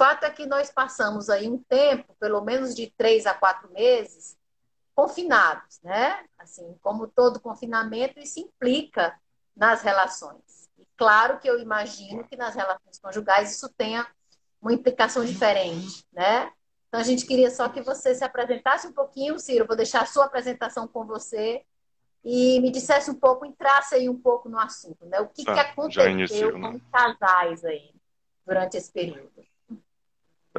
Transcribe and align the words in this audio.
fato 0.00 0.24
é 0.24 0.30
que 0.30 0.46
nós 0.46 0.70
passamos 0.70 1.28
aí 1.28 1.46
um 1.46 1.58
tempo, 1.58 2.16
pelo 2.18 2.40
menos 2.40 2.74
de 2.74 2.90
três 2.96 3.26
a 3.26 3.34
quatro 3.34 3.70
meses, 3.70 4.34
confinados, 4.94 5.78
né? 5.82 6.24
Assim, 6.38 6.74
como 6.80 7.06
todo 7.06 7.38
confinamento, 7.38 8.18
isso 8.18 8.40
implica 8.40 9.14
nas 9.54 9.82
relações. 9.82 10.70
E 10.78 10.86
claro 10.96 11.38
que 11.38 11.46
eu 11.46 11.60
imagino 11.60 12.24
que 12.24 12.34
nas 12.34 12.54
relações 12.54 12.98
conjugais 12.98 13.54
isso 13.54 13.68
tenha 13.76 14.06
uma 14.58 14.72
implicação 14.72 15.22
diferente, 15.22 16.02
né? 16.10 16.50
Então 16.88 16.98
a 16.98 17.04
gente 17.04 17.26
queria 17.26 17.50
só 17.50 17.68
que 17.68 17.82
você 17.82 18.14
se 18.14 18.24
apresentasse 18.24 18.86
um 18.86 18.92
pouquinho, 18.92 19.38
Ciro, 19.38 19.66
vou 19.66 19.76
deixar 19.76 20.00
a 20.00 20.06
sua 20.06 20.24
apresentação 20.24 20.88
com 20.88 21.04
você 21.04 21.62
e 22.24 22.58
me 22.60 22.70
dissesse 22.70 23.10
um 23.10 23.14
pouco, 23.14 23.44
entrasse 23.44 23.96
aí 23.96 24.08
um 24.08 24.18
pouco 24.18 24.48
no 24.48 24.58
assunto, 24.58 25.04
né? 25.04 25.20
O 25.20 25.28
que, 25.28 25.44
que 25.44 25.50
aconteceu 25.50 26.10
iniciou, 26.10 26.58
né? 26.58 26.70
com 26.70 26.76
os 26.76 26.82
casais 26.90 27.64
aí 27.66 27.92
durante 28.46 28.78
esse 28.78 28.90
período? 28.90 29.49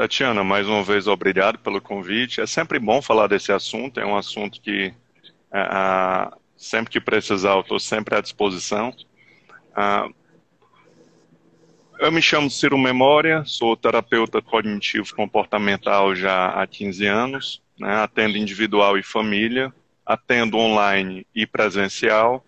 Tatiana, 0.01 0.43
mais 0.43 0.67
uma 0.67 0.83
vez 0.83 1.05
obrigado 1.05 1.59
pelo 1.59 1.79
convite. 1.79 2.41
É 2.41 2.47
sempre 2.47 2.79
bom 2.79 3.03
falar 3.03 3.27
desse 3.27 3.51
assunto, 3.51 3.99
é 3.99 4.05
um 4.05 4.17
assunto 4.17 4.59
que 4.59 4.91
é, 5.53 6.31
sempre 6.57 6.91
que 6.91 6.99
precisar 6.99 7.51
eu 7.51 7.61
estou 7.61 7.79
sempre 7.79 8.15
à 8.15 8.19
disposição. 8.19 8.91
Ah, 9.75 10.09
eu 11.99 12.11
me 12.11 12.19
chamo 12.19 12.49
Ciro 12.49 12.79
Memória, 12.79 13.43
sou 13.45 13.77
terapeuta 13.77 14.41
cognitivo 14.41 15.15
comportamental 15.15 16.15
já 16.15 16.47
há 16.47 16.65
15 16.65 17.05
anos, 17.05 17.61
né, 17.79 17.97
atendo 17.97 18.37
individual 18.37 18.97
e 18.97 19.03
família, 19.03 19.71
atendo 20.03 20.57
online 20.57 21.27
e 21.35 21.45
presencial, 21.45 22.43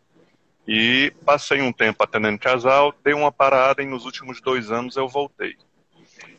e 0.68 1.14
passei 1.24 1.62
um 1.62 1.72
tempo 1.72 2.04
atendendo 2.04 2.40
casal, 2.40 2.92
dei 3.04 3.14
uma 3.14 3.32
parada 3.32 3.84
e 3.84 3.86
nos 3.86 4.06
últimos 4.06 4.42
dois 4.42 4.72
anos 4.72 4.98
eu 4.98 5.08
voltei. 5.08 5.56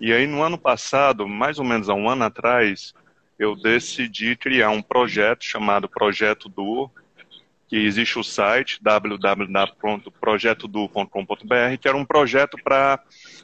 E 0.01 0.13
aí, 0.13 0.27
no 0.27 0.43
ano 0.43 0.59
passado, 0.59 1.29
mais 1.29 1.59
ou 1.59 1.65
menos 1.65 1.89
há 1.89 1.95
um 1.95 2.09
ano 2.09 2.25
atrás, 2.25 2.95
eu 3.39 3.55
decidi 3.57 4.37
criar 4.37 4.71
um 4.71 4.83
projeto 4.83 5.45
chamado 5.45 5.89
Projeto 5.89 6.49
Duo, 6.49 6.91
que 7.69 7.77
existe 7.77 8.19
o 8.19 8.23
site 8.23 8.79
www.projetoduo.com.br, 8.83 11.79
que 11.81 11.89
era 11.89 11.97
um 11.97 12.05
projeto 12.05 12.59
para 12.63 13.03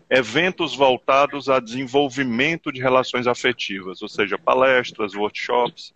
eventos 0.09 0.77
voltados 0.77 1.49
a 1.49 1.59
desenvolvimento 1.59 2.71
de 2.71 2.81
relações 2.81 3.27
afetivas, 3.27 4.01
ou 4.03 4.09
seja, 4.09 4.39
palestras, 4.39 5.15
workshops. 5.15 5.93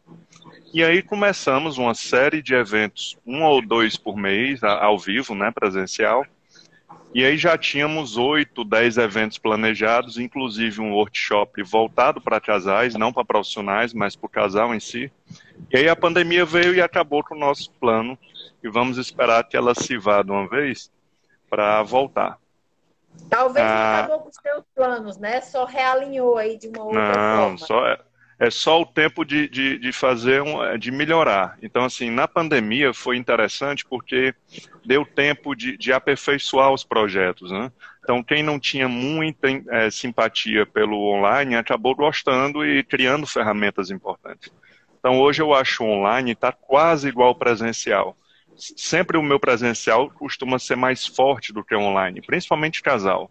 E 0.73 0.83
aí 0.83 1.03
começamos 1.03 1.77
uma 1.79 1.95
série 1.95 2.43
de 2.43 2.55
eventos, 2.55 3.17
um 3.25 3.45
ou 3.45 3.65
dois 3.65 3.97
por 3.97 4.17
mês, 4.17 4.61
ao 4.65 4.99
vivo, 4.99 5.33
né, 5.35 5.53
presencial, 5.53 6.27
e 7.15 7.25
aí 7.25 7.39
já 7.39 7.57
tínhamos 7.57 8.17
oito, 8.17 8.65
dez 8.65 8.99
eventos 8.99 9.39
planejados, 9.39 10.19
inclusive 10.19 10.81
um 10.81 10.93
workshop 10.93 11.63
voltado 11.63 12.21
para 12.21 12.41
casais, 12.41 12.97
não 12.97 13.13
para 13.13 13.25
profissionais, 13.25 13.95
mas 13.95 14.17
para 14.17 14.27
o 14.27 14.29
casal 14.29 14.75
em 14.75 14.81
si. 14.81 15.13
E 15.71 15.77
aí 15.77 15.89
a 15.89 15.95
pandemia 15.95 16.45
veio 16.45 16.75
e 16.75 16.83
acabou 16.83 17.23
com 17.23 17.37
o 17.37 17.39
nosso 17.39 17.71
plano. 17.79 18.19
E 18.63 18.69
vamos 18.69 18.99
esperar 18.99 19.45
que 19.45 19.57
ela 19.57 19.75
se 19.77 19.97
vá 19.97 20.23
de 20.23 20.33
uma 20.33 20.49
vez 20.49 20.91
para 21.49 21.85
voltar. 21.85 22.37
Talvez 23.31 23.65
ah, 23.65 23.69
não 23.69 24.05
acabou 24.05 24.19
com 24.21 24.29
os 24.31 24.37
seus 24.37 24.65
planos, 24.75 25.17
né? 25.17 25.41
Só 25.41 25.65
realinhou 25.65 26.37
aí 26.37 26.59
de 26.59 26.67
uma 26.67 26.83
outra 26.83 27.01
não, 27.01 27.15
forma. 27.15 27.51
Não, 27.51 27.59
só 27.59 27.97
é, 28.39 28.47
é 28.47 28.51
só 28.51 28.81
o 28.81 28.87
tempo 28.87 29.25
de, 29.25 29.49
de, 29.49 29.79
de 29.79 29.93
fazer, 29.93 30.43
um, 30.43 30.79
de 30.79 30.91
melhorar. 30.91 31.59
Então, 31.63 31.85
assim, 31.85 32.11
na 32.11 32.27
pandemia 32.27 32.93
foi 32.93 33.17
interessante 33.17 33.85
porque 33.85 34.35
deu 34.85 35.05
tempo 35.05 35.55
de, 35.55 35.77
de 35.77 35.93
aperfeiçoar 35.93 36.73
os 36.73 36.85
projetos, 36.85 37.51
né? 37.51 37.71
Então, 38.03 38.23
quem 38.23 38.43
não 38.43 38.61
tinha 38.61 38.87
muita 38.87 39.49
é, 39.71 39.91
simpatia 39.91 40.67
pelo 40.67 41.11
online 41.15 41.57
acabou 41.57 41.95
gostando 41.95 42.65
e 42.65 42.83
criando 42.83 43.27
ferramentas 43.27 43.91
importantes. 43.91 44.53
Então, 44.99 45.21
hoje 45.21 45.43
eu 45.43 45.55
acho 45.55 45.85
online 45.85 46.33
está 46.33 46.53
quase 46.53 47.09
igual 47.09 47.29
ao 47.29 47.35
presencial. 47.35 48.17
Sempre 48.57 49.19
o 49.19 49.23
meu 49.23 49.41
presencial 49.41 50.11
costuma 50.11 50.59
ser 50.59 50.77
mais 50.77 51.07
forte 51.07 51.53
do 51.53 51.65
que 51.65 51.75
o 51.75 51.81
online, 51.81 52.23
principalmente 52.23 52.83
casal. 52.83 53.31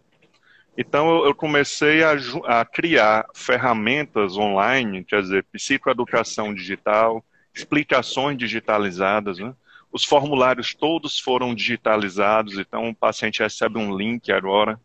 Então, 0.76 1.24
eu 1.24 1.34
comecei 1.34 2.02
a, 2.02 2.14
a, 2.46 2.64
criar 2.64 3.26
ferramentas 3.32 4.36
online, 4.36 5.04
quer 5.04 5.22
dizer, 5.22 5.44
psicoeducação 5.44 6.52
digital, 6.52 7.24
explicações 7.54 8.36
digitalizadas. 8.36 9.38
Né? 9.38 9.54
Os 9.92 10.04
formulários 10.04 10.74
todos 10.74 11.20
foram 11.20 11.54
digitalizados, 11.54 12.58
então 12.58 12.88
o 12.88 12.94
paciente 12.94 13.40
recebe 13.40 13.78
um 13.78 13.96
link 13.96 14.32
agora. 14.32 14.80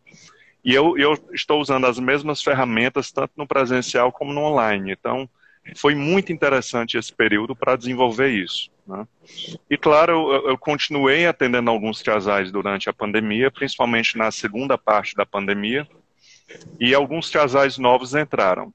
E 0.64 0.76
eu, 0.76 0.96
eu 0.98 1.18
estou 1.34 1.60
usando 1.60 1.88
as 1.88 1.98
mesmas 1.98 2.44
ferramentas, 2.44 3.12
tanto 3.12 3.32
no 3.36 3.48
presencial 3.48 4.12
como 4.12 4.32
no 4.32 4.42
online. 4.42 4.92
Então, 4.92 5.28
foi 5.76 5.96
muito 5.96 6.32
interessante 6.32 6.98
esse 6.98 7.12
período 7.12 7.56
para 7.56 7.76
desenvolver 7.76 8.30
isso. 8.30 8.70
Né? 8.90 9.08
E 9.70 9.78
claro, 9.78 10.34
eu, 10.34 10.50
eu, 10.50 10.58
continuei 10.58 11.28
atendendo 11.28 11.70
alguns 11.70 12.02
casais 12.02 12.52
durante 12.52 12.90
a 12.90 12.94
pandemia, 12.94 13.52
principalmente 13.52 14.18
na 14.18 14.32
segunda 14.32 14.80
parte 14.80 15.16
da 15.16 15.28
pandemia, 15.28 15.88
e 16.80 16.96
alguns 16.96 17.30
casais 17.30 17.78
novos 17.78 18.16
entraram. 18.16 18.74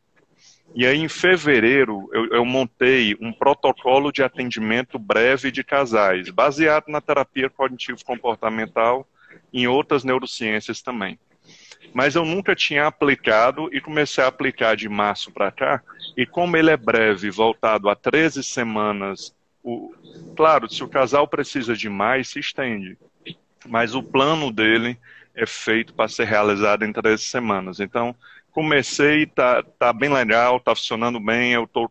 E 0.72 0.86
aí, 0.86 0.98
em 0.98 1.08
fevereiro, 1.08 2.08
eu, 2.12 2.26
eu 2.26 2.44
montei 2.44 3.16
um 3.20 3.32
protocolo 3.32 4.12
de 4.12 4.22
atendimento 4.22 4.98
breve 5.00 5.50
de 5.50 5.64
casais, 5.64 6.30
baseado 6.30 6.88
na 6.88 7.00
terapia 7.00 7.50
cognitivo-comportamental 7.50 9.06
em 9.52 9.66
outras 9.66 10.04
neurociências 10.04 10.80
também 10.80 11.18
mas 11.94 12.16
eu 12.16 12.24
nunca 12.24 12.56
tinha 12.56 12.86
aplicado 12.86 13.68
e 13.72 13.80
comecei 13.80 14.22
a 14.22 14.26
aplicar 14.26 14.76
de 14.76 14.88
março 14.88 15.30
para 15.30 15.52
cá. 15.52 15.82
E 16.16 16.26
como 16.26 16.56
ele 16.56 16.70
é 16.70 16.76
breve, 16.76 17.30
voltado 17.30 17.88
a 17.88 17.94
13 17.94 18.42
semanas, 18.42 19.33
o, 19.64 19.94
claro, 20.36 20.70
se 20.70 20.84
o 20.84 20.88
casal 20.88 21.26
precisa 21.26 21.74
de 21.74 21.88
mais, 21.88 22.28
se 22.28 22.38
estende. 22.38 22.98
Mas 23.66 23.94
o 23.94 24.02
plano 24.02 24.52
dele 24.52 24.98
é 25.34 25.46
feito 25.46 25.94
para 25.94 26.06
ser 26.06 26.26
realizado 26.26 26.84
em 26.84 26.92
13 26.92 27.24
semanas. 27.24 27.80
Então, 27.80 28.14
comecei, 28.52 29.26
tá, 29.26 29.62
tá 29.78 29.92
bem 29.92 30.12
legal, 30.12 30.60
tá 30.60 30.74
funcionando 30.74 31.18
bem, 31.18 31.52
eu 31.52 31.64
estou 31.64 31.90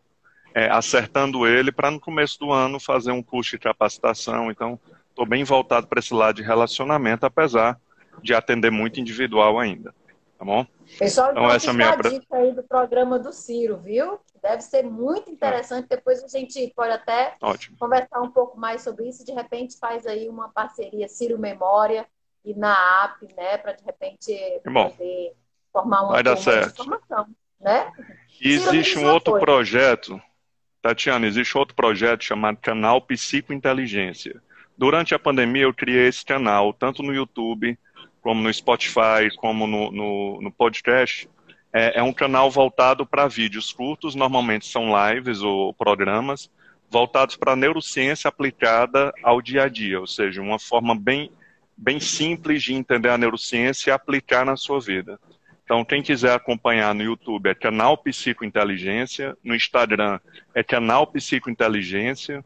é, 0.54 0.70
acertando 0.70 1.46
ele 1.46 1.72
para 1.72 1.90
no 1.90 1.98
começo 1.98 2.38
do 2.38 2.52
ano 2.52 2.78
fazer 2.78 3.10
um 3.10 3.22
curso 3.22 3.50
de 3.50 3.58
capacitação. 3.58 4.52
Então, 4.52 4.78
estou 5.10 5.26
bem 5.26 5.42
voltado 5.42 5.88
para 5.88 5.98
esse 5.98 6.14
lado 6.14 6.36
de 6.36 6.42
relacionamento, 6.42 7.26
apesar 7.26 7.78
de 8.22 8.32
atender 8.32 8.70
muito 8.70 9.00
individual 9.00 9.58
ainda. 9.58 9.92
Tá 10.38 10.44
bom? 10.44 10.64
Pessoal, 10.98 11.32
então, 11.32 11.50
essa 11.50 11.68
é 11.68 11.70
a 11.70 11.72
minha 11.72 11.90
a 11.90 11.96
dica 11.96 12.36
aí 12.36 12.52
do 12.52 12.62
programa 12.62 13.18
do 13.18 13.32
Ciro, 13.32 13.78
viu? 13.78 14.18
Deve 14.42 14.62
ser 14.62 14.84
muito 14.84 15.30
interessante. 15.30 15.86
É. 15.90 15.96
Depois 15.96 16.22
a 16.22 16.28
gente 16.28 16.72
pode 16.76 16.92
até 16.92 17.34
Ótimo. 17.40 17.76
conversar 17.78 18.20
um 18.20 18.30
pouco 18.30 18.58
mais 18.58 18.82
sobre 18.82 19.08
isso. 19.08 19.24
De 19.24 19.32
repente 19.32 19.78
faz 19.78 20.06
aí 20.06 20.28
uma 20.28 20.48
parceria 20.50 21.08
Ciro 21.08 21.38
Memória 21.38 22.06
e 22.44 22.54
na 22.54 23.04
app, 23.04 23.26
né? 23.34 23.58
Para 23.58 23.72
de 23.72 23.84
repente 23.84 24.32
bom. 24.66 24.90
poder 24.90 25.32
formar 25.72 26.02
uma, 26.02 26.12
Vai 26.12 26.22
dar 26.22 26.36
certo. 26.36 26.72
informação, 26.82 27.26
né? 27.60 27.90
E 28.40 28.52
existe 28.52 28.98
um 28.98 29.10
outro 29.10 29.32
coisa. 29.32 29.46
projeto, 29.46 30.20
Tatiana, 30.82 31.26
existe 31.26 31.56
outro 31.56 31.74
projeto 31.74 32.22
chamado 32.22 32.58
Canal 32.58 33.00
Psicointeligência. 33.00 34.42
Durante 34.76 35.14
a 35.14 35.18
pandemia 35.18 35.62
eu 35.62 35.74
criei 35.74 36.08
esse 36.08 36.24
canal, 36.24 36.72
tanto 36.72 37.02
no 37.02 37.14
YouTube 37.14 37.78
como 38.24 38.42
no 38.42 38.52
Spotify, 38.52 39.28
como 39.36 39.66
no, 39.66 39.92
no, 39.92 40.40
no 40.40 40.50
podcast, 40.50 41.28
é, 41.70 41.98
é, 41.98 42.02
um 42.02 42.12
canal 42.12 42.50
voltado 42.50 43.04
para 43.04 43.28
vídeos 43.28 43.70
curtos, 43.70 44.14
normalmente 44.14 44.66
são 44.66 44.92
lives 45.10 45.42
ou 45.42 45.74
programas, 45.74 46.50
voltados 46.90 47.36
para 47.36 47.52
a 47.52 47.56
neurociência 47.56 48.28
aplicada 48.28 49.12
ao 49.22 49.42
dia 49.42 49.64
a 49.64 49.68
dia, 49.68 50.00
ou 50.00 50.06
seja, 50.06 50.40
uma 50.40 50.58
forma 50.58 50.94
bem, 50.94 51.30
bem 51.76 52.00
simples 52.00 52.62
de 52.62 52.72
entender 52.72 53.10
a 53.10 53.18
neurociência 53.18 53.90
e 53.90 53.92
aplicar 53.92 54.46
na 54.46 54.56
sua 54.56 54.80
vida. 54.80 55.20
Então, 55.62 55.84
quem 55.84 56.02
quiser 56.02 56.32
acompanhar 56.32 56.94
no 56.94 57.02
YouTube 57.02 57.50
é 57.50 57.54
canal 57.54 57.98
Psicointeligência, 57.98 59.36
no 59.44 59.54
Instagram 59.54 60.18
é 60.54 60.62
canal 60.62 61.06
Psicointeligência 61.08 62.42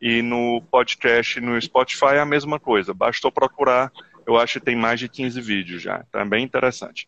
e 0.00 0.22
no 0.22 0.62
podcast 0.70 1.40
no 1.40 1.60
Spotify 1.60 2.14
é 2.14 2.20
a 2.20 2.26
mesma 2.26 2.60
coisa. 2.60 2.94
Bastou 2.94 3.32
procurar 3.32 3.90
eu 4.26 4.36
acho 4.36 4.58
que 4.58 4.66
tem 4.66 4.76
mais 4.76 4.98
de 4.98 5.08
15 5.08 5.40
vídeos 5.40 5.82
já. 5.82 6.04
É 6.12 6.24
bem 6.24 6.44
interessante. 6.44 7.06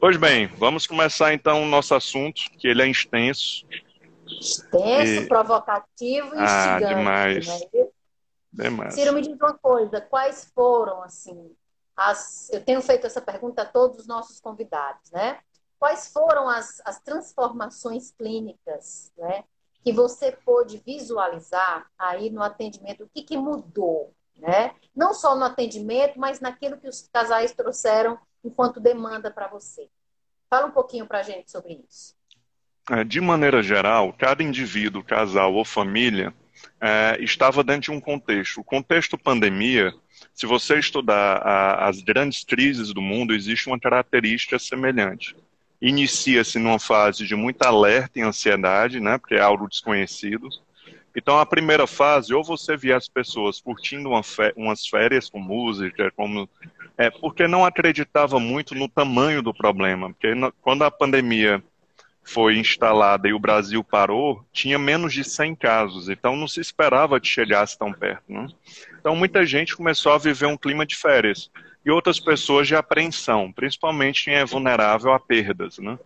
Pois 0.00 0.16
bem, 0.16 0.46
vamos 0.46 0.86
começar 0.86 1.32
então 1.32 1.62
o 1.62 1.66
nosso 1.66 1.94
assunto, 1.94 2.42
que 2.58 2.66
ele 2.66 2.82
é 2.82 2.88
extenso. 2.88 3.64
Extenso, 4.26 5.22
e... 5.22 5.28
provocativo 5.28 6.34
e 6.34 6.38
ah, 6.38 6.76
instigante. 6.76 6.94
demais. 6.94 7.46
Né? 7.46 7.88
demais. 8.52 8.94
Ciro, 8.94 9.12
me 9.12 9.20
diz 9.20 9.36
uma 9.36 9.54
coisa, 9.54 10.00
quais 10.00 10.50
foram, 10.54 11.02
assim, 11.02 11.54
as... 11.94 12.50
Eu 12.50 12.64
tenho 12.64 12.80
feito 12.80 13.06
essa 13.06 13.20
pergunta 13.20 13.62
a 13.62 13.66
todos 13.66 14.00
os 14.00 14.06
nossos 14.06 14.40
convidados, 14.40 15.10
né? 15.12 15.38
Quais 15.78 16.12
foram 16.12 16.48
as, 16.48 16.80
as 16.84 17.00
transformações 17.00 18.10
clínicas, 18.10 19.12
né? 19.16 19.44
Que 19.84 19.92
você 19.92 20.32
pôde 20.32 20.82
visualizar 20.84 21.86
aí 21.98 22.30
no 22.30 22.42
atendimento? 22.42 23.04
O 23.04 23.08
que, 23.08 23.22
que 23.22 23.36
mudou? 23.36 24.14
Né? 24.36 24.72
Não 24.94 25.14
só 25.14 25.36
no 25.36 25.44
atendimento, 25.44 26.18
mas 26.18 26.40
naquilo 26.40 26.76
que 26.76 26.88
os 26.88 27.08
casais 27.12 27.52
trouxeram 27.52 28.18
enquanto 28.44 28.80
demanda 28.80 29.30
para 29.30 29.48
você. 29.48 29.88
Fala 30.50 30.66
um 30.66 30.72
pouquinho 30.72 31.06
para 31.06 31.20
a 31.20 31.22
gente 31.22 31.50
sobre 31.50 31.82
isso. 31.88 32.14
É, 32.90 33.04
de 33.04 33.20
maneira 33.20 33.62
geral, 33.62 34.12
cada 34.12 34.42
indivíduo, 34.42 35.04
casal 35.04 35.54
ou 35.54 35.64
família 35.64 36.34
é, 36.80 37.16
estava 37.20 37.62
dentro 37.62 37.82
de 37.82 37.90
um 37.92 38.00
contexto. 38.00 38.60
O 38.60 38.64
contexto 38.64 39.16
pandemia, 39.16 39.94
se 40.34 40.46
você 40.46 40.78
estudar 40.78 41.36
a, 41.36 41.88
as 41.88 42.02
grandes 42.02 42.44
crises 42.44 42.92
do 42.92 43.00
mundo, 43.00 43.34
existe 43.34 43.68
uma 43.68 43.78
característica 43.78 44.58
semelhante. 44.58 45.36
Inicia-se 45.80 46.58
numa 46.58 46.78
fase 46.78 47.26
de 47.26 47.34
muita 47.34 47.68
alerta 47.68 48.18
e 48.18 48.22
ansiedade, 48.22 49.00
né, 49.00 49.18
porque 49.18 49.34
é 49.34 49.40
algo 49.40 49.68
desconhecido. 49.68 50.48
Então, 51.14 51.38
a 51.38 51.46
primeira 51.46 51.86
fase, 51.86 52.32
ou 52.32 52.42
você 52.42 52.76
via 52.76 52.96
as 52.96 53.08
pessoas 53.08 53.60
curtindo 53.60 54.08
uma 54.08 54.22
umas 54.56 54.86
férias 54.86 55.28
com 55.28 55.38
música, 55.38 56.10
como, 56.16 56.48
é, 56.96 57.10
porque 57.10 57.46
não 57.46 57.64
acreditava 57.64 58.40
muito 58.40 58.74
no 58.74 58.88
tamanho 58.88 59.42
do 59.42 59.52
problema. 59.52 60.08
Porque 60.08 60.34
no, 60.34 60.52
quando 60.62 60.82
a 60.82 60.90
pandemia 60.90 61.62
foi 62.24 62.56
instalada 62.56 63.28
e 63.28 63.32
o 63.32 63.38
Brasil 63.38 63.82
parou, 63.82 64.44
tinha 64.52 64.78
menos 64.78 65.12
de 65.12 65.24
100 65.24 65.56
casos, 65.56 66.08
então 66.08 66.36
não 66.36 66.46
se 66.46 66.60
esperava 66.60 67.20
que 67.20 67.26
chegasse 67.26 67.78
tão 67.78 67.92
perto. 67.92 68.24
Né? 68.28 68.46
Então 69.00 69.16
muita 69.16 69.44
gente 69.44 69.76
começou 69.76 70.12
a 70.12 70.18
viver 70.18 70.46
um 70.46 70.56
clima 70.56 70.86
de 70.86 70.96
férias 70.96 71.50
e 71.84 71.90
outras 71.90 72.20
pessoas 72.20 72.68
de 72.68 72.76
apreensão, 72.76 73.52
principalmente 73.52 74.24
quem 74.24 74.34
é 74.34 74.44
vulnerável 74.44 75.12
a 75.12 75.18
perdas. 75.18 75.78
Né? 75.78 75.98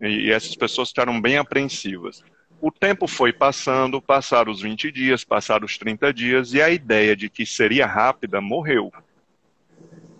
E, 0.00 0.28
e 0.28 0.32
essas 0.32 0.56
pessoas 0.56 0.88
ficaram 0.88 1.20
bem 1.20 1.36
apreensivas. 1.36 2.24
O 2.62 2.70
tempo 2.70 3.08
foi 3.08 3.32
passando, 3.32 4.00
passaram 4.00 4.52
os 4.52 4.62
20 4.62 4.92
dias, 4.92 5.24
passaram 5.24 5.66
os 5.66 5.76
30 5.76 6.14
dias, 6.14 6.54
e 6.54 6.62
a 6.62 6.70
ideia 6.70 7.16
de 7.16 7.28
que 7.28 7.44
seria 7.44 7.86
rápida 7.86 8.40
morreu. 8.40 8.92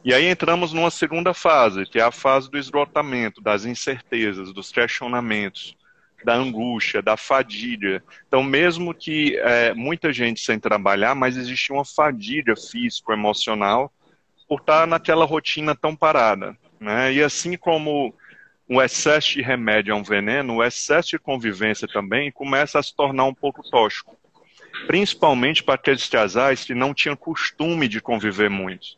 E 0.05 0.13
aí 0.13 0.27
entramos 0.27 0.73
numa 0.73 0.91
segunda 0.91 1.33
fase, 1.33 1.87
que 1.87 2.01
é 2.01 2.03
a 2.03 2.11
fase 2.11 2.51
do 2.51 2.59
esgotamento, 2.59 3.41
das 3.41 3.65
incertezas, 3.65 4.53
dos 4.53 4.73
questionamentos, 4.73 5.77
da 6.25 6.35
angústia, 6.35 7.01
da 7.01 7.17
fadiga. 7.17 8.03
Então, 8.27 8.43
mesmo 8.43 8.93
que 8.93 9.37
é, 9.37 9.73
muita 9.73 10.13
gente 10.13 10.41
sem 10.41 10.59
trabalhar, 10.59 11.15
mas 11.15 11.37
existe 11.37 11.73
uma 11.73 11.85
fadiga 11.85 12.57
físico-emocional 12.57 13.93
por 14.49 14.59
estar 14.59 14.85
naquela 14.85 15.25
rotina 15.25 15.77
tão 15.77 15.95
parada. 15.95 16.59
Né? 16.81 17.13
E 17.13 17.23
assim 17.23 17.57
como 17.57 18.13
o 18.75 18.81
excesso 18.81 19.35
de 19.35 19.43
remédio 19.43 19.93
é 19.93 19.95
um 19.95 20.03
veneno, 20.03 20.57
o 20.57 20.65
excesso 20.65 21.11
de 21.11 21.19
convivência 21.19 21.87
também 21.87 22.33
começa 22.33 22.79
a 22.79 22.83
se 22.83 22.97
tornar 22.97 23.25
um 23.25 23.35
pouco 23.35 23.63
tóxico. 23.63 24.17
Principalmente 24.87 25.63
para 25.63 25.75
aqueles 25.75 26.09
casais 26.09 26.65
que 26.65 26.75
não 26.75 26.95
tinham 26.95 27.15
costume 27.15 27.87
de 27.87 28.01
conviver 28.01 28.49
muito. 28.49 28.97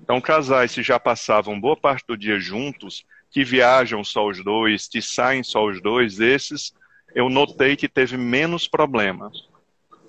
Então, 0.00 0.20
casais 0.20 0.72
que 0.72 0.84
já 0.84 1.00
passavam 1.00 1.58
boa 1.58 1.76
parte 1.76 2.06
do 2.06 2.16
dia 2.16 2.38
juntos, 2.38 3.04
que 3.28 3.42
viajam 3.42 4.04
só 4.04 4.24
os 4.24 4.42
dois, 4.44 4.86
que 4.86 5.02
saem 5.02 5.42
só 5.42 5.66
os 5.66 5.82
dois, 5.82 6.20
esses 6.20 6.72
eu 7.12 7.28
notei 7.28 7.74
que 7.74 7.88
teve 7.88 8.16
menos 8.16 8.68
problemas. 8.68 9.48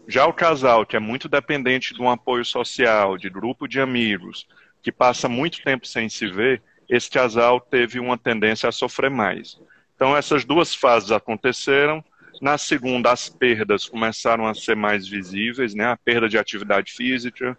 Já 0.07 0.27
o 0.27 0.33
casal, 0.33 0.85
que 0.85 0.95
é 0.95 0.99
muito 0.99 1.27
dependente 1.27 1.95
de 1.95 2.01
um 2.01 2.11
apoio 2.11 2.45
social, 2.45 3.17
de 3.17 3.27
grupo 3.27 3.67
de 3.67 3.81
amigos, 3.81 4.47
que 4.83 4.91
passa 4.91 5.27
muito 5.27 5.63
tempo 5.63 5.87
sem 5.87 6.07
se 6.09 6.27
ver, 6.27 6.61
esse 6.89 7.09
casal 7.09 7.61
teve 7.61 7.99
uma 7.99 8.17
tendência 8.17 8.67
a 8.67 8.71
sofrer 8.71 9.11
mais. 9.11 9.59
Então, 9.95 10.15
essas 10.15 10.43
duas 10.43 10.73
fases 10.73 11.11
aconteceram. 11.11 12.03
Na 12.41 12.57
segunda, 12.57 13.11
as 13.11 13.29
perdas 13.29 13.85
começaram 13.85 14.47
a 14.47 14.53
ser 14.53 14.75
mais 14.75 15.07
visíveis, 15.07 15.75
né? 15.75 15.85
a 15.85 15.97
perda 15.97 16.27
de 16.27 16.37
atividade 16.37 16.91
física, 16.91 17.57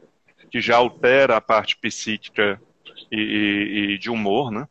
que 0.50 0.60
já 0.60 0.76
altera 0.76 1.36
a 1.36 1.40
parte 1.40 1.76
psíquica 1.76 2.60
e, 3.12 3.20
e, 3.20 3.94
e 3.94 3.98
de 3.98 4.10
humor, 4.10 4.50
né? 4.50 4.66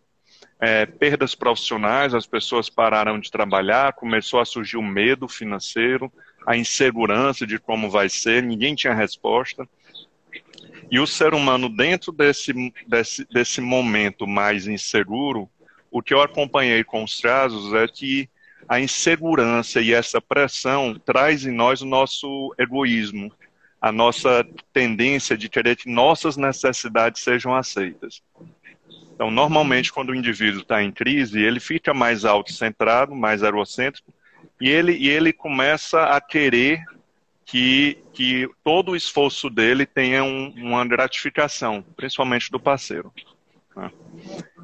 É, 0.62 0.86
perdas 0.86 1.36
profissionais, 1.36 2.14
as 2.14 2.28
pessoas 2.28 2.70
pararam 2.70 3.18
de 3.18 3.32
trabalhar, 3.32 3.94
começou 3.94 4.42
a 4.42 4.46
surgir 4.46 4.76
o 4.76 4.84
medo 4.84 5.26
financeiro, 5.26 6.12
a 6.46 6.58
insegurança 6.58 7.48
de 7.48 7.58
como 7.58 7.90
vai 7.90 8.10
ser, 8.10 8.44
ninguém 8.44 8.76
tinha 8.76 8.94
resposta. 8.94 9.66
E 10.92 11.00
o 11.00 11.06
ser 11.06 11.34
humano, 11.34 11.70
dentro 11.70 12.12
desse, 12.12 12.54
desse, 12.88 13.26
desse 13.26 13.62
momento 13.62 14.26
mais 14.26 14.68
inseguro, 14.68 15.50
o 15.92 16.02
que 16.02 16.14
eu 16.14 16.22
acompanhei 16.22 16.84
com 16.84 17.04
os 17.04 17.20
casos 17.20 17.74
é 17.74 17.88
que 17.88 18.30
a 18.68 18.80
insegurança 18.80 19.82
e 19.82 19.94
essa 19.94 20.22
pressão 20.22 21.00
traz 21.04 21.46
em 21.46 21.52
nós 21.52 21.82
o 21.82 21.86
nosso 21.86 22.54
egoísmo, 22.58 23.32
a 23.82 23.92
nossa 23.92 24.46
tendência 24.74 25.38
de 25.38 25.48
querer 25.48 25.76
que 25.76 25.90
nossas 25.90 26.38
necessidades 26.38 27.24
sejam 27.24 27.56
aceitas. 27.56 28.22
Então, 29.14 29.32
normalmente, 29.32 29.92
quando 29.92 30.10
o 30.10 30.16
indivíduo 30.16 30.62
está 30.62 30.84
em 30.84 30.92
crise, 30.92 31.42
ele 31.42 31.60
fica 31.60 31.94
mais 31.94 32.26
autocentrado, 32.26 33.16
mais 33.16 33.44
egocêntrico, 33.44 34.14
e 34.62 34.70
ele, 34.70 34.94
e 34.94 35.10
ele 35.10 35.34
começa 35.34 36.04
a 36.04 36.22
querer 36.22 36.84
que, 37.50 37.98
que 38.14 38.48
todo 38.64 38.92
o 38.92 38.96
esforço 38.96 39.50
dele 39.50 39.84
tenha 39.84 40.24
um, 40.24 40.54
uma 40.56 40.86
gratificação, 40.86 41.84
principalmente 41.96 42.52
do 42.52 42.60
parceiro. 42.60 43.12
Né? 43.76 43.92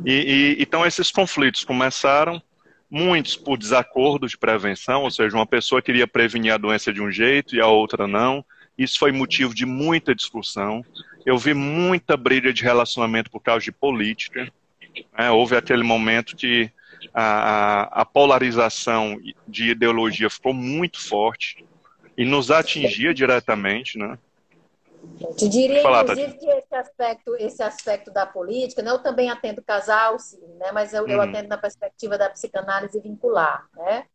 E, 0.05 0.11
e, 0.59 0.61
então, 0.61 0.85
esses 0.85 1.09
conflitos 1.09 1.63
começaram, 1.63 2.39
muitos 2.87 3.35
por 3.35 3.57
desacordo 3.57 4.27
de 4.27 4.37
prevenção, 4.37 5.01
ou 5.01 5.09
seja, 5.09 5.35
uma 5.35 5.47
pessoa 5.47 5.81
queria 5.81 6.07
prevenir 6.07 6.53
a 6.53 6.57
doença 6.57 6.93
de 6.93 7.01
um 7.01 7.11
jeito 7.11 7.55
e 7.55 7.59
a 7.59 7.65
outra 7.65 8.07
não, 8.07 8.45
isso 8.77 8.99
foi 8.99 9.11
motivo 9.11 9.53
de 9.53 9.65
muita 9.65 10.13
discussão. 10.13 10.85
Eu 11.25 11.39
vi 11.39 11.55
muita 11.55 12.15
briga 12.15 12.53
de 12.53 12.61
relacionamento 12.61 13.31
por 13.31 13.39
causa 13.39 13.65
de 13.65 13.71
política. 13.71 14.47
Né? 15.17 15.31
Houve 15.31 15.55
aquele 15.55 15.81
momento 15.81 16.35
que 16.35 16.69
a, 17.11 18.01
a, 18.01 18.05
polarização 18.05 19.19
de 19.47 19.71
ideologia 19.71 20.29
ficou 20.29 20.53
muito 20.53 21.01
forte 21.01 21.65
e 22.17 22.25
nos 22.25 22.51
atingia 22.51 23.13
diretamente, 23.13 23.97
né? 23.97 24.17
Eu 25.21 25.35
te 25.35 25.47
diria, 25.47 25.81
Falar, 25.81 26.03
inclusive, 26.03 26.33
Tati. 26.33 26.39
que 26.39 26.51
esse 26.51 26.75
aspecto, 26.75 27.35
esse 27.35 27.63
aspecto 27.63 28.11
da 28.11 28.25
política, 28.25 28.81
né, 28.81 28.91
eu 28.91 28.99
também 28.99 29.29
atendo 29.29 29.61
casal, 29.61 30.17
sim, 30.19 30.45
né, 30.57 30.71
mas 30.71 30.93
eu, 30.93 31.07
eu 31.07 31.17
uhum. 31.17 31.23
atendo 31.23 31.47
na 31.47 31.57
perspectiva 31.57 32.17
da 32.17 32.29
psicanálise 32.29 32.99
vincular, 32.99 33.67
né? 33.75 34.05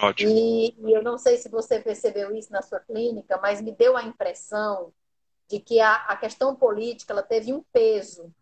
Ótimo. 0.00 0.30
E, 0.30 0.74
e, 0.78 0.92
eu 0.92 1.02
não 1.02 1.18
sei 1.18 1.36
se 1.36 1.48
você 1.48 1.80
percebeu 1.80 2.34
isso 2.34 2.52
na 2.52 2.62
sua 2.62 2.80
clínica, 2.80 3.38
mas 3.42 3.60
me 3.60 3.72
deu 3.72 3.96
a 3.96 4.02
impressão 4.02 4.92
de 5.48 5.58
que 5.58 5.80
a, 5.80 5.94
a 5.94 6.16
questão 6.16 6.54
política 6.54 7.12
ela 7.12 7.22
teve 7.22 7.52
um 7.52 7.62
peso 7.72 8.32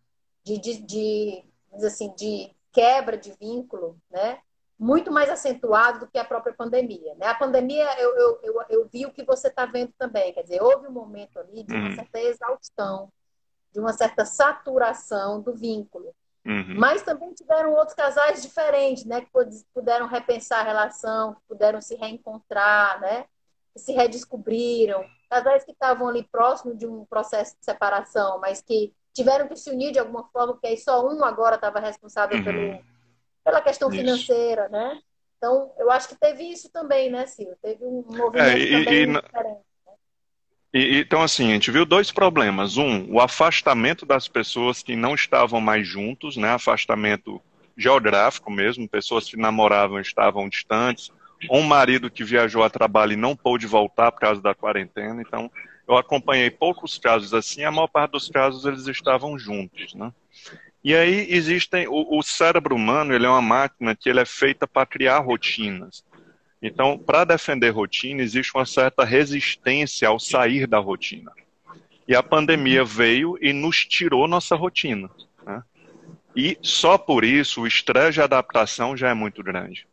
de, 0.45 0.59
de, 0.59 0.79
de, 0.83 1.45
assim, 1.85 2.15
de 2.15 2.51
quebra 2.73 3.17
de 3.17 3.33
vínculo, 3.41 3.99
né? 4.11 4.39
Muito 4.79 5.11
mais 5.11 5.31
acentuado 5.31 6.01
do 6.01 6.07
que 6.07 6.19
a 6.19 6.25
própria 6.25 6.55
pandemia. 6.55 7.15
Né? 7.15 7.27
A 7.27 7.35
pandemia, 7.35 7.89
eu, 7.99 8.17
eu, 8.17 8.41
eu, 8.43 8.63
eu 8.69 8.89
vi 8.93 9.07
o 9.07 9.11
que 9.11 9.25
você 9.25 9.49
está 9.49 9.65
vendo 9.65 9.93
também, 9.99 10.33
quer 10.33 10.43
dizer, 10.43 10.63
houve 10.63 10.87
um 10.87 10.93
momento 10.93 11.39
ali 11.39 11.63
de 11.63 11.75
uma 11.75 11.89
uhum. 11.89 11.95
certa 11.95 12.21
exaustão, 12.21 13.13
de 13.73 13.81
uma 13.81 13.93
certa 13.93 14.25
saturação 14.25 15.41
do 15.41 15.55
vínculo. 15.55 16.15
Uhum. 16.45 16.77
Mas 16.79 17.03
também 17.03 17.33
tiveram 17.33 17.73
outros 17.73 17.95
casais 17.97 18.41
diferentes, 18.41 19.05
né? 19.05 19.21
Que 19.21 19.31
puderam 19.75 20.07
repensar 20.07 20.61
a 20.61 20.65
relação, 20.65 21.35
que 21.35 21.41
puderam 21.49 21.81
se 21.81 21.97
reencontrar, 21.97 23.01
né? 23.01 23.25
Que 23.73 23.81
se 23.81 23.93
redescobriram. 23.93 25.05
Casais 25.29 25.65
que 25.65 25.73
estavam 25.73 26.07
ali 26.07 26.23
próximo 26.23 26.73
de 26.73 26.87
um 26.87 27.05
processo 27.05 27.57
de 27.59 27.65
separação, 27.65 28.39
mas 28.39 28.63
que 28.63 28.95
tiveram 29.13 29.49
que 29.49 29.57
se 29.57 29.71
unir 29.71 29.91
de 29.91 29.99
alguma 29.99 30.23
forma, 30.29 30.53
porque 30.53 30.69
aí 30.69 30.77
só 30.77 31.05
um 31.05 31.25
agora 31.25 31.57
estava 31.57 31.81
responsável 31.81 32.39
uhum. 32.39 32.45
pelo, 32.45 32.79
pela 33.47 33.61
questão 33.61 33.89
isso. 33.89 33.99
financeira, 33.99 34.69
né? 34.69 34.99
Então, 35.39 35.73
eu 35.79 35.89
acho 35.91 36.09
que 36.09 36.17
teve 36.17 36.43
isso 36.43 36.69
também, 36.73 37.09
né, 37.11 37.27
Silvio? 37.27 37.57
Teve 37.63 37.85
um 37.85 38.03
movimento 38.05 38.39
é, 38.39 38.59
e, 38.59 38.85
também 38.85 39.03
e, 39.03 39.23
diferente. 39.23 39.61
E, 40.75 41.01
então, 41.01 41.23
assim, 41.23 41.51
a 41.51 41.53
gente 41.55 41.71
viu 41.71 41.87
dois 41.87 42.11
problemas. 42.11 42.77
Um, 42.77 43.13
o 43.13 43.21
afastamento 43.21 44.05
das 44.05 44.27
pessoas 44.27 44.83
que 44.83 44.97
não 44.97 45.15
estavam 45.15 45.61
mais 45.61 45.87
juntos, 45.87 46.37
né? 46.37 46.51
Afastamento 46.51 47.41
geográfico 47.77 48.51
mesmo, 48.51 48.89
pessoas 48.89 49.29
que 49.29 49.37
namoravam 49.37 50.01
estavam 50.01 50.49
distantes, 50.49 51.13
um 51.51 51.63
marido 51.63 52.11
que 52.11 52.25
viajou 52.25 52.65
a 52.65 52.71
trabalho 52.71 53.13
e 53.13 53.17
não 53.17 53.37
pôde 53.37 53.67
voltar 53.67 54.11
por 54.11 54.21
causa 54.21 54.41
da 54.41 54.55
quarentena. 54.55 55.23
Então, 55.23 55.51
eu 55.87 55.97
acompanhei 55.97 56.51
poucos 56.51 56.99
casos 56.99 57.33
assim, 57.33 57.63
a 57.63 57.71
maior 57.71 57.87
parte 57.87 58.13
dos 58.13 58.29
casos 58.29 58.65
eles 58.65 58.89
estavam 58.89 59.39
juntos, 59.39 59.95
né? 59.95 60.13
E 60.87 60.95
aí 60.95 61.27
existem, 61.31 61.89
o, 61.89 62.17
o 62.17 62.23
cérebro 62.23 62.77
humano, 62.77 63.13
ele 63.13 63.27
é 63.27 63.29
uma 63.29 63.43
máquina 63.43 63.97
que 63.97 64.09
ele 64.09 64.21
é 64.21 64.25
feita 64.25 64.69
para 64.69 64.87
criar 64.87 65.19
rotinas. 65.19 66.05
Então, 66.63 66.97
para 66.97 67.25
defender 67.25 67.71
rotina, 67.71 68.23
existe 68.23 68.53
uma 68.55 68.65
certa 68.65 69.03
resistência 69.03 70.07
ao 70.07 70.21
sair 70.21 70.65
da 70.65 70.79
rotina. 70.79 71.33
E 72.07 72.15
a 72.15 72.23
pandemia 72.23 72.85
veio 72.85 73.37
e 73.41 73.53
nos 73.53 73.85
tirou 73.85 74.29
nossa 74.29 74.55
rotina. 74.55 75.11
Né? 75.45 75.61
E 76.37 76.57
só 76.63 76.97
por 76.97 77.25
isso 77.25 77.63
o 77.63 77.67
estresse 77.67 78.13
de 78.13 78.23
adaptação 78.23 78.97
já 78.97 79.11
é 79.11 79.15
muito 79.15 79.43
grande. 79.43 79.89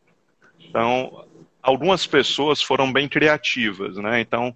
Então, 0.60 1.26
algumas 1.60 2.06
pessoas 2.06 2.62
foram 2.62 2.94
bem 2.94 3.10
criativas, 3.10 3.98
né? 3.98 4.22
Então, 4.22 4.56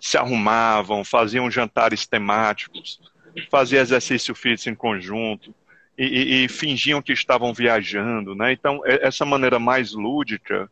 se 0.00 0.18
arrumavam, 0.18 1.04
faziam 1.04 1.48
jantares 1.48 2.08
temáticos, 2.08 3.00
faziam 3.48 3.80
exercício 3.80 4.34
físico 4.34 4.68
em 4.70 4.74
conjunto. 4.74 5.54
E, 5.98 6.44
e, 6.44 6.48
fingiam 6.48 7.00
que 7.00 7.12
estavam 7.12 7.54
viajando, 7.54 8.34
né? 8.34 8.52
Então, 8.52 8.80
essa 8.84 9.24
maneira 9.24 9.58
mais 9.58 9.92
lúdica 9.92 10.70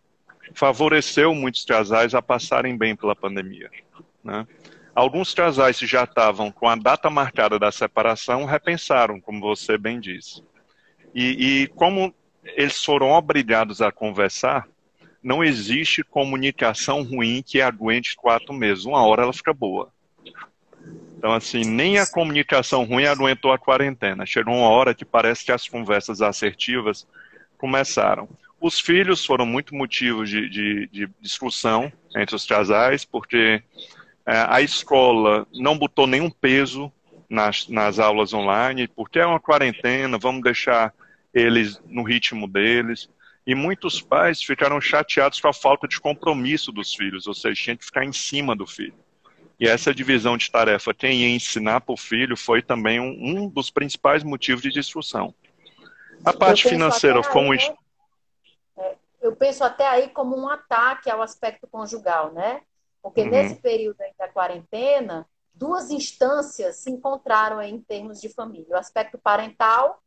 favoreceu 0.53 1.35
muitos 1.35 1.65
casais 1.65 2.15
a 2.15 2.21
passarem 2.21 2.77
bem 2.77 2.95
pela 2.95 3.17
pandemia, 3.17 3.71
né? 4.23 4.47
Alguns 4.95 5.35
casais 5.35 5.79
que 5.79 5.87
já 5.87 6.05
estavam 6.05 6.53
com 6.53 6.69
a 6.69 6.77
data 6.77 7.11
marcada 7.11 7.59
da 7.59 7.73
separação 7.73 8.45
repensaram, 8.45 9.21
como 9.21 9.41
você 9.41 9.77
bem 9.77 9.99
disse. 9.99 10.43
E, 11.13 11.63
e 11.63 11.67
como 11.69 12.15
eles 12.45 12.85
foram 12.85 13.11
obrigados 13.11 13.81
a 13.81 13.91
conversar, 13.91 14.69
não 15.23 15.43
existe 15.43 16.05
comunicação 16.05 17.03
ruim 17.03 17.43
que 17.43 17.61
aguente 17.61 18.15
quatro 18.15 18.53
meses. 18.53 18.85
Uma 18.85 19.05
hora 19.05 19.23
ela 19.23 19.33
fica 19.33 19.55
boa. 19.55 19.91
Então, 21.25 21.33
assim, 21.33 21.65
nem 21.65 21.97
a 21.97 22.07
comunicação 22.07 22.85
ruim 22.85 23.07
aguentou 23.07 23.51
a 23.51 23.59
quarentena. 23.59 24.27
Chegou 24.27 24.53
uma 24.53 24.69
hora 24.69 24.95
que 24.95 25.07
parece 25.07 25.43
que 25.43 25.51
as 25.51 25.67
conversas 25.67 26.21
assertivas 26.21 27.07
começaram. 27.57 28.29
Os 28.61 28.79
filhos 28.79 29.25
foram 29.25 29.47
muito 29.47 29.75
motivos 29.75 30.29
de, 30.29 30.51
de, 30.51 30.87
de 30.89 31.09
discussão 31.23 31.91
entre 32.15 32.37
os 32.37 32.45
casais, 32.45 33.07
porque 33.07 33.63
é, 34.27 34.45
a 34.51 34.61
escola 34.61 35.47
não 35.55 35.79
botou 35.79 36.07
nenhum 36.07 36.29
peso 36.29 36.93
nas, 37.27 37.69
nas 37.69 37.99
aulas 37.99 38.35
online, 38.35 38.87
porque 38.87 39.19
é 39.19 39.25
uma 39.25 39.41
quarentena, 39.41 40.19
vamos 40.19 40.43
deixar 40.43 40.93
eles 41.33 41.81
no 41.87 42.03
ritmo 42.03 42.47
deles. 42.47 43.09
E 43.47 43.55
muitos 43.55 43.99
pais 43.99 44.43
ficaram 44.43 44.79
chateados 44.79 45.41
com 45.41 45.49
a 45.49 45.55
falta 45.55 45.89
de 45.89 45.99
compromisso 45.99 46.71
dos 46.71 46.95
filhos, 46.95 47.27
ou 47.27 47.33
seja, 47.33 47.63
tinha 47.63 47.77
que 47.79 47.85
ficar 47.87 48.05
em 48.05 48.13
cima 48.13 48.55
do 48.55 48.67
filho. 48.67 49.04
E 49.59 49.69
essa 49.69 49.95
divisão 49.95 50.37
de 50.37 50.51
tarefa, 50.51 50.93
quem 50.93 51.21
ia 51.21 51.35
ensinar 51.35 51.81
para 51.81 51.93
o 51.93 51.97
filho, 51.97 52.37
foi 52.37 52.61
também 52.61 52.99
um, 52.99 53.43
um, 53.45 53.49
dos 53.49 53.71
principais 53.71 54.23
motivos 54.25 54.63
de 54.63 54.71
discussão. 54.71 55.35
A 56.25 56.33
parte 56.33 56.69
financeira 56.69 57.23
como. 57.23 57.53
Aí, 57.53 57.59
né? 57.59 57.77
É, 58.79 58.97
eu 59.23 59.37
penso 59.37 59.63
até 59.63 59.87
aí 59.87 60.09
como 60.09 60.37
um 60.37 60.49
ataque 60.49 61.09
ao 61.11 61.23
aspecto 61.23 61.67
conjugal, 61.69 62.33
né? 62.33 62.63
Porque 63.03 63.23
uhum. 63.23 63.31
nesse 63.31 63.57
período 63.57 63.99
da 64.19 64.29
quarentena, 64.29 65.27
duas 65.53 65.91
instâncias 65.91 66.77
se 66.77 66.91
encontraram 66.91 67.63
em 67.63 67.81
termos 67.81 68.21
de 68.21 68.29
família. 68.29 68.75
O 68.75 68.79
aspecto 68.79 69.19
parental, 69.19 70.03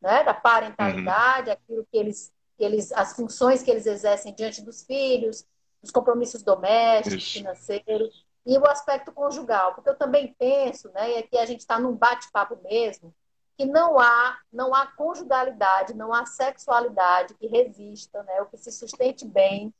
né, 0.00 0.22
da 0.22 0.32
parentalidade, 0.32 1.48
uhum. 1.48 1.52
aquilo 1.52 1.86
que 1.90 1.98
eles, 1.98 2.32
que 2.56 2.64
eles, 2.64 2.92
as 2.92 3.14
funções 3.14 3.62
que 3.62 3.70
eles 3.70 3.84
exercem 3.84 4.34
diante 4.34 4.62
dos 4.62 4.84
filhos, 4.84 5.44
os 5.82 5.90
compromissos 5.90 6.42
domésticos, 6.42 7.22
Isso. 7.22 7.32
financeiros, 7.34 8.25
e 8.46 8.56
o 8.56 8.66
aspecto 8.66 9.12
conjugal, 9.12 9.74
porque 9.74 9.90
eu 9.90 9.96
também 9.96 10.34
penso, 10.38 10.90
né, 10.92 11.12
e 11.12 11.18
aqui 11.18 11.36
a 11.36 11.44
gente 11.44 11.60
está 11.60 11.78
num 11.78 11.96
bate-papo 11.96 12.56
mesmo, 12.62 13.12
que 13.56 13.66
não 13.66 13.98
há, 13.98 14.38
não 14.52 14.74
há 14.74 14.86
conjugalidade, 14.86 15.94
não 15.94 16.12
há 16.14 16.24
sexualidade 16.24 17.34
que 17.34 17.46
resista, 17.46 18.22
né, 18.22 18.40
ou 18.40 18.46
que 18.46 18.56
se 18.56 18.70
sustente 18.70 19.26
bem 19.26 19.74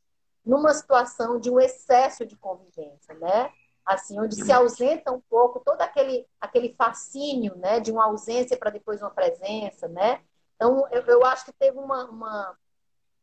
numa 0.46 0.72
situação 0.72 1.40
de 1.40 1.50
um 1.50 1.58
excesso 1.58 2.24
de 2.24 2.36
convivência, 2.36 3.14
né? 3.14 3.50
Assim, 3.84 4.18
onde 4.18 4.36
se 4.36 4.52
ausenta 4.52 5.12
um 5.12 5.20
pouco 5.20 5.60
todo 5.60 5.80
aquele, 5.82 6.24
aquele 6.40 6.72
fascínio, 6.74 7.56
né? 7.56 7.80
De 7.80 7.90
uma 7.90 8.04
ausência 8.04 8.56
para 8.56 8.70
depois 8.70 9.02
uma 9.02 9.10
presença, 9.10 9.88
né? 9.88 10.20
Então, 10.54 10.86
eu, 10.90 11.02
eu 11.02 11.24
acho 11.26 11.46
que 11.46 11.52
teve 11.52 11.76
uma, 11.78 12.04
uma 12.04 12.56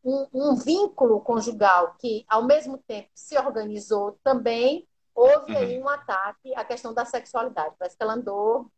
um, 0.04 0.28
um, 0.34 0.56
vínculo 0.56 1.22
conjugal 1.22 1.96
que, 1.98 2.26
ao 2.28 2.44
mesmo 2.44 2.78
tempo, 2.78 3.10
se 3.16 3.38
organizou 3.38 4.20
também, 4.22 4.88
houve 5.16 5.54
uhum. 5.54 5.58
aí 5.58 5.80
um 5.80 5.90
ataque 5.90 6.56
à 6.56 6.64
questão 6.64 6.94
da 6.94 7.06
sexualidade. 7.06 7.76
Parece 7.78 7.98
que 7.98 8.04
ela 8.04 8.14
andou 8.14 8.72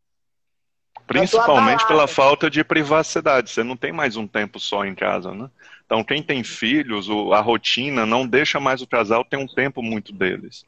Principalmente 1.06 1.86
pela 1.86 2.08
falta 2.08 2.50
de 2.50 2.64
privacidade. 2.64 3.50
Você 3.50 3.62
não 3.62 3.76
tem 3.76 3.92
mais 3.92 4.16
um 4.16 4.26
tempo 4.26 4.58
só 4.58 4.84
em 4.84 4.94
casa, 4.94 5.32
né? 5.32 5.50
Então, 5.84 6.02
quem 6.02 6.22
tem 6.22 6.42
filhos, 6.42 7.08
a 7.32 7.40
rotina 7.40 8.04
não 8.04 8.26
deixa 8.26 8.58
mais 8.58 8.82
o 8.82 8.86
casal 8.86 9.24
ter 9.24 9.36
um 9.36 9.46
tempo 9.46 9.82
muito 9.82 10.12
deles. 10.12 10.64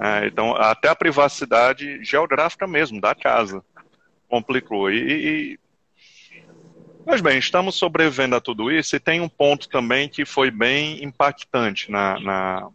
É, 0.00 0.26
então, 0.26 0.54
até 0.54 0.88
a 0.88 0.94
privacidade 0.94 2.04
geográfica 2.04 2.66
mesmo, 2.66 3.00
da 3.00 3.14
casa, 3.14 3.64
complicou. 4.28 4.90
E, 4.90 5.56
e, 5.56 5.58
Mas 7.04 7.20
bem, 7.20 7.38
estamos 7.38 7.74
sobrevivendo 7.74 8.36
a 8.36 8.40
tudo 8.40 8.70
isso 8.70 8.94
e 8.94 9.00
tem 9.00 9.20
um 9.20 9.28
ponto 9.28 9.68
também 9.68 10.08
que 10.08 10.24
foi 10.24 10.52
bem 10.52 11.02
impactante 11.02 11.90
na, 11.90 12.20
na, 12.20 12.68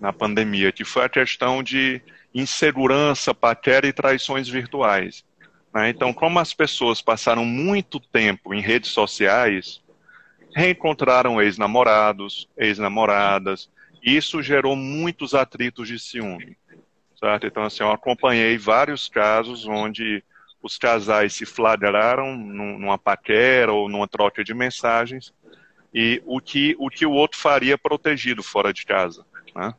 na 0.00 0.12
pandemia, 0.12 0.72
que 0.72 0.84
foi 0.84 1.04
a 1.04 1.08
questão 1.08 1.62
de 1.62 2.00
insegurança, 2.34 3.34
paquera 3.34 3.86
e 3.86 3.92
traições 3.92 4.48
virtuais. 4.48 5.24
Né? 5.74 5.90
Então, 5.90 6.12
como 6.12 6.38
as 6.38 6.54
pessoas 6.54 7.02
passaram 7.02 7.44
muito 7.44 7.98
tempo 8.00 8.54
em 8.54 8.60
redes 8.60 8.90
sociais, 8.90 9.82
reencontraram 10.54 11.40
ex-namorados, 11.40 12.48
ex-namoradas, 12.56 13.70
isso 14.02 14.42
gerou 14.42 14.76
muitos 14.76 15.34
atritos 15.34 15.88
de 15.88 15.98
ciúme. 15.98 16.56
Certo? 17.18 17.46
Então, 17.46 17.64
assim, 17.64 17.82
eu 17.82 17.90
acompanhei 17.90 18.56
vários 18.56 19.08
casos 19.08 19.66
onde 19.66 20.22
os 20.62 20.76
casais 20.76 21.34
se 21.34 21.46
flagraram 21.46 22.36
numa 22.36 22.98
paquera 22.98 23.72
ou 23.72 23.88
numa 23.88 24.08
troca 24.08 24.42
de 24.42 24.54
mensagens 24.54 25.32
e 25.94 26.22
o 26.26 26.40
que 26.40 26.76
o, 26.78 26.88
que 26.90 27.06
o 27.06 27.12
outro 27.12 27.38
faria 27.38 27.78
protegido 27.78 28.42
fora 28.42 28.72
de 28.72 28.84
casa. 28.84 29.24
Né? 29.54 29.74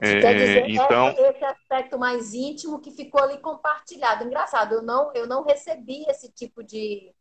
É, 0.00 0.20
Quer 0.20 0.34
dizer, 0.34 0.64
é 0.64 0.70
então... 0.70 1.08
esse 1.08 1.44
aspecto 1.44 1.98
mais 1.98 2.34
íntimo 2.34 2.80
que 2.80 2.90
ficou 2.90 3.22
ali 3.22 3.38
compartilhado. 3.38 4.24
Engraçado, 4.24 4.74
eu 4.74 4.82
não, 4.82 5.12
eu 5.14 5.26
não 5.26 5.44
recebi 5.44 6.04
esse 6.08 6.30
tipo 6.30 6.62
de, 6.62 7.14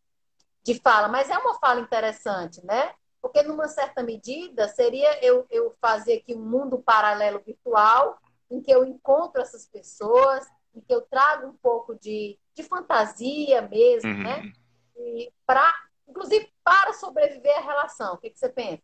de 0.64 0.76
fala, 0.80 1.08
mas 1.08 1.30
é 1.30 1.38
uma 1.38 1.60
fala 1.60 1.80
interessante, 1.82 2.66
né? 2.66 2.94
Porque, 3.22 3.42
numa 3.44 3.70
certa 3.70 4.04
medida, 4.04 4.68
seria 4.68 5.24
eu, 5.24 5.46
eu 5.50 5.74
fazer 5.80 6.16
aqui 6.16 6.36
um 6.36 6.44
mundo 6.44 6.80
paralelo 6.80 7.42
virtual, 7.46 8.18
em 8.52 8.62
que 8.62 8.72
eu 8.72 8.84
encontro 8.84 9.42
essas 9.42 9.66
pessoas, 9.66 10.46
em 10.76 10.82
que 10.82 10.94
eu 10.94 11.02
trago 11.02 11.48
um 11.48 11.54
pouco 11.54 11.96
de, 11.98 12.38
de 12.54 12.64
fantasia 12.64 13.62
mesmo, 13.62 14.10
uhum. 14.10 14.24
né? 14.24 14.52
E 14.98 15.32
pra, 15.46 15.74
inclusive 16.08 16.52
para 16.64 16.94
sobreviver 16.94 17.58
à 17.58 17.62
relação. 17.62 18.16
O 18.16 18.18
que, 18.18 18.30
que 18.30 18.40
você 18.40 18.50
pensa? 18.50 18.84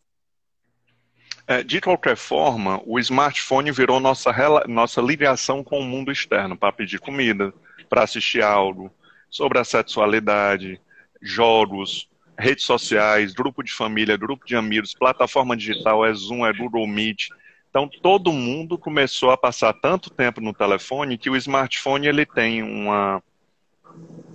É, 1.50 1.64
de 1.64 1.82
qualquer 1.82 2.16
forma, 2.16 2.80
o 2.86 3.00
smartphone 3.00 3.72
virou 3.72 4.00
nossa, 4.00 4.32
nossa 4.68 5.02
ligação 5.02 5.64
com 5.64 5.80
o 5.80 5.84
mundo 5.84 6.12
externo 6.12 6.56
para 6.56 6.72
pedir 6.72 7.00
comida, 7.00 7.52
para 7.90 8.04
assistir 8.04 8.44
algo, 8.44 8.92
sobre 9.32 9.58
a 9.58 9.64
sexualidade, 9.64 10.80
jogos, 11.20 12.08
redes 12.38 12.66
sociais, 12.66 13.34
grupo 13.34 13.64
de 13.64 13.72
família, 13.72 14.16
grupo 14.16 14.46
de 14.46 14.56
amigos, 14.56 14.94
plataforma 14.94 15.58
digital, 15.58 16.06
é 16.06 16.14
Zoom, 16.14 16.46
é 16.46 16.54
Google 16.54 16.86
Meet. 16.86 17.30
Então, 17.68 17.90
todo 17.90 18.32
mundo 18.32 18.78
começou 18.78 19.32
a 19.32 19.38
passar 19.38 19.74
tanto 19.74 20.12
tempo 20.12 20.40
no 20.40 20.54
telefone 20.54 21.18
que 21.18 21.32
o 21.32 21.36
smartphone 21.36 22.06
ele 22.06 22.28
tem 22.28 22.62
uma, 22.62 23.24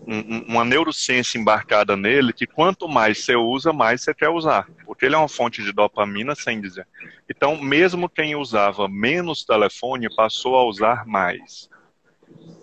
uma 0.06 0.64
neurociência 0.64 1.38
embarcada 1.38 1.97
nele 1.97 2.33
que 2.33 2.47
quanto 2.47 2.87
mais 2.87 3.25
você 3.25 3.35
usa, 3.35 3.73
mais 3.73 4.02
você 4.02 4.14
quer 4.14 4.28
usar. 4.28 4.68
Porque 4.85 5.06
ele 5.06 5.14
é 5.14 5.18
uma 5.18 5.28
fonte 5.28 5.62
de 5.62 5.73
dopamina, 5.73 6.35
sem 6.35 6.61
dizer. 6.61 6.87
Então, 7.28 7.61
mesmo 7.61 8.09
quem 8.09 8.37
usava 8.37 8.87
menos 8.88 9.44
telefone 9.44 10.14
passou 10.14 10.56
a 10.56 10.64
usar 10.64 11.06
mais. 11.06 11.71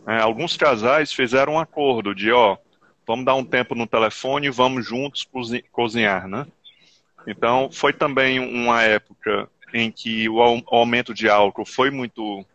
É, 0.08 0.20
alguns 0.20 0.56
casais 0.56 1.12
fizeram 1.12 1.54
um 1.54 1.60
acordo 1.60 2.14
de, 2.14 2.32
ó, 2.32 2.58
vamos 3.08 3.26
dar 3.26 3.36
um 3.36 3.44
tempo 3.44 3.76
no 3.76 3.88
telefone 3.88 4.48
e 4.48 4.52
vamos 4.52 4.86
juntos 4.86 5.28
cozinhar, 5.72 6.28
né? 6.28 6.46
Então, 7.28 7.70
foi 7.72 7.94
também 7.94 8.40
uma 8.40 8.84
época 8.84 9.50
em 9.74 9.92
que 9.92 10.28
o 10.28 10.42
aumento 10.68 11.14
de 11.14 11.30
álcool 11.30 11.66
foi 11.66 11.90
muito 11.90 12.46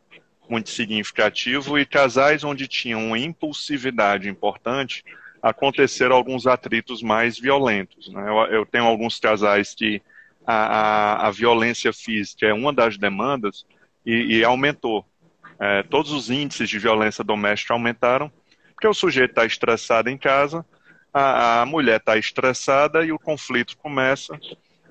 muito 0.48 0.70
significativo 0.70 1.78
e 1.78 1.86
casais 1.86 2.44
onde 2.44 2.68
tinham 2.68 3.08
uma 3.08 3.18
impulsividade 3.18 4.28
importante 4.28 5.04
aconteceram 5.42 6.16
alguns 6.16 6.46
atritos 6.46 7.02
mais 7.02 7.38
violentos. 7.38 8.08
Né? 8.12 8.28
Eu, 8.28 8.36
eu, 8.54 8.66
tenho 8.66 8.84
alguns 8.84 9.18
casais 9.18 9.74
que 9.74 10.02
a, 10.46 10.54
a, 10.54 11.26
a, 11.28 11.30
violência 11.30 11.92
física 11.92 12.46
é 12.46 12.52
uma 12.52 12.72
das 12.72 12.96
demandas 12.96 13.64
e, 14.04 14.38
e 14.38 14.44
aumentou. 14.44 15.04
É, 15.58 15.82
todos 15.84 16.10
os 16.12 16.30
índices 16.30 16.68
de 16.68 16.78
violência 16.78 17.22
doméstica 17.22 17.74
aumentaram 17.74 18.30
porque 18.76 18.86
o 18.86 18.94
sujeito 18.94 19.30
está 19.30 19.46
estressado 19.46 20.10
em 20.10 20.18
casa, 20.18 20.64
a, 21.12 21.62
a 21.62 21.66
mulher 21.66 21.96
está 21.96 22.18
estressada 22.18 23.04
e 23.04 23.10
o 23.10 23.18
conflito 23.18 23.76
começa 23.78 24.38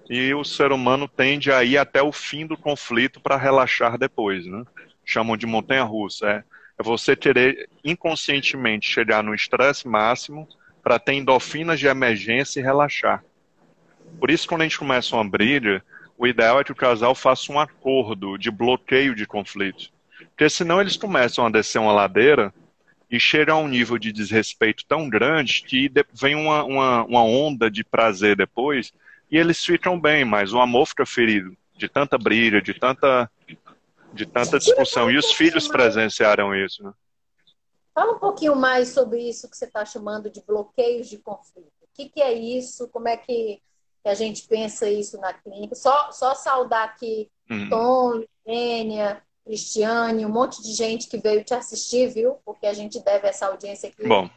e 0.09 0.33
o 0.33 0.43
ser 0.43 0.71
humano 0.71 1.07
tende 1.07 1.51
a 1.51 1.63
ir 1.63 1.77
até 1.77 2.01
o 2.01 2.11
fim 2.11 2.47
do 2.47 2.57
conflito 2.57 3.19
para 3.19 3.37
relaxar 3.37 3.97
depois, 3.97 4.45
né? 4.45 4.63
Chamam 5.05 5.37
de 5.37 5.45
montanha-russa. 5.45 6.27
É, 6.27 6.43
é 6.77 6.83
você 6.83 7.15
querer 7.15 7.69
inconscientemente 7.83 8.89
chegar 8.89 9.23
no 9.23 9.33
estresse 9.33 9.87
máximo 9.87 10.47
para 10.83 10.99
ter 10.99 11.13
endorfinas 11.13 11.79
de 11.79 11.87
emergência 11.87 12.59
e 12.59 12.63
relaxar. 12.63 13.23
Por 14.19 14.29
isso, 14.29 14.47
quando 14.47 14.61
a 14.61 14.63
gente 14.65 14.77
começa 14.77 15.15
uma 15.15 15.27
briga, 15.27 15.83
o 16.17 16.27
ideal 16.27 16.59
é 16.59 16.63
que 16.63 16.71
o 16.71 16.75
casal 16.75 17.13
faça 17.15 17.51
um 17.51 17.59
acordo 17.59 18.37
de 18.37 18.49
bloqueio 18.51 19.15
de 19.15 19.25
conflito. 19.25 19.89
Porque 20.29 20.49
senão 20.49 20.79
eles 20.79 20.95
começam 20.95 21.45
a 21.45 21.49
descer 21.49 21.79
uma 21.79 21.91
ladeira 21.91 22.53
e 23.09 23.19
chega 23.19 23.53
a 23.53 23.57
um 23.57 23.67
nível 23.67 23.97
de 23.97 24.11
desrespeito 24.11 24.85
tão 24.85 25.09
grande 25.09 25.63
que 25.63 25.91
vem 26.13 26.35
uma, 26.35 26.63
uma, 26.63 27.03
uma 27.03 27.23
onda 27.23 27.69
de 27.69 27.83
prazer 27.83 28.35
depois 28.35 28.91
e 29.31 29.37
eles 29.37 29.63
ficam 29.63 29.99
bem, 29.99 30.23
mas 30.23 30.53
o 30.53 30.59
amor 30.59 30.87
fica 30.87 31.05
ferido 31.05 31.55
de 31.77 31.89
tanta 31.89 32.17
briga, 32.17 32.61
de 32.61 32.73
tanta, 32.73 33.29
de 34.15 34.25
tanta 34.25 34.57
discussão. 34.57 35.11
E 35.11 35.17
os 35.17 35.31
filhos 35.31 35.67
presenciaram 35.67 36.55
isso. 36.55 36.83
Né? 36.83 36.91
Fala 37.93 38.13
um 38.13 38.19
pouquinho 38.19 38.55
mais 38.55 38.89
sobre 38.89 39.21
isso 39.21 39.49
que 39.49 39.57
você 39.57 39.65
está 39.65 39.85
chamando 39.85 40.29
de 40.29 40.41
bloqueios 40.41 41.07
de 41.07 41.17
conflito. 41.17 41.71
O 41.81 41.87
que, 41.93 42.09
que 42.09 42.21
é 42.21 42.33
isso? 42.33 42.87
Como 42.89 43.07
é 43.07 43.15
que, 43.15 43.61
que, 44.03 44.09
a 44.09 44.15
gente 44.15 44.47
pensa 44.47 44.89
isso 44.89 45.19
na 45.19 45.33
clínica? 45.33 45.75
Só, 45.75 46.11
só 46.11 46.33
saudar 46.33 46.83
aqui 46.83 47.29
uhum. 47.49 47.69
Tom, 47.69 48.23
Lênia, 48.45 49.21
Cristiane, 49.45 50.25
um 50.25 50.29
monte 50.29 50.61
de 50.61 50.73
gente 50.73 51.07
que 51.07 51.17
veio 51.17 51.43
te 51.43 51.53
assistir, 51.53 52.07
viu? 52.07 52.37
Porque 52.43 52.65
a 52.65 52.73
gente 52.73 52.99
deve 52.99 53.27
essa 53.27 53.47
audiência 53.47 53.89
aqui 53.89 54.07
Bom, 54.07 54.29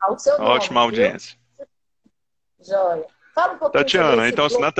ao 0.00 0.18
seu 0.18 0.38
nome. 0.38 0.50
Ótima 0.50 0.82
audiência. 0.82 1.38
Joia. 2.60 3.06
Fala 3.34 3.54
um 3.54 3.58
pouquinho 3.58 3.84
Tatiana, 3.84 4.28
então, 4.28 4.48
se 4.48 4.58
na, 4.60 4.72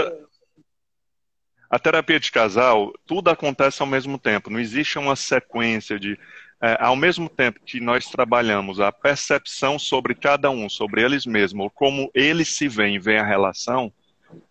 a 1.71 1.79
terapia 1.79 2.19
de 2.19 2.33
casal, 2.33 2.93
tudo 3.07 3.31
acontece 3.31 3.81
ao 3.81 3.87
mesmo 3.87 4.19
tempo. 4.19 4.50
Não 4.50 4.59
existe 4.59 4.99
uma 4.99 5.15
sequência 5.15 5.99
de 5.99 6.19
é, 6.62 6.77
ao 6.79 6.95
mesmo 6.95 7.27
tempo 7.27 7.61
que 7.65 7.81
nós 7.81 8.07
trabalhamos 8.07 8.81
a 8.81 8.93
percepção 8.93 9.79
sobre 9.79 10.15
cada 10.15 10.50
um, 10.50 10.69
sobre 10.69 11.03
eles 11.03 11.25
mesmos, 11.25 11.71
como 11.75 12.11
eles 12.12 12.49
se 12.49 12.69
veem, 12.69 12.99
veem 12.99 13.19
a 13.19 13.25
relação, 13.25 13.91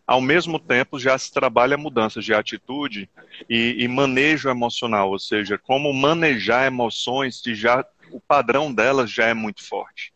ao 0.07 0.19
mesmo 0.19 0.57
tempo 0.59 0.97
já 0.97 1.15
se 1.17 1.31
trabalha 1.31 1.77
mudanças 1.77 2.25
de 2.25 2.33
atitude 2.33 3.07
e, 3.47 3.75
e 3.77 3.87
manejo 3.87 4.49
emocional, 4.49 5.11
ou 5.11 5.19
seja, 5.19 5.55
como 5.55 5.93
manejar 5.93 6.65
emoções 6.65 7.41
que 7.41 7.53
já 7.53 7.85
o 8.11 8.19
padrão 8.19 8.73
delas 8.73 9.11
já 9.11 9.25
é 9.27 9.35
muito 9.35 9.63
forte. 9.63 10.11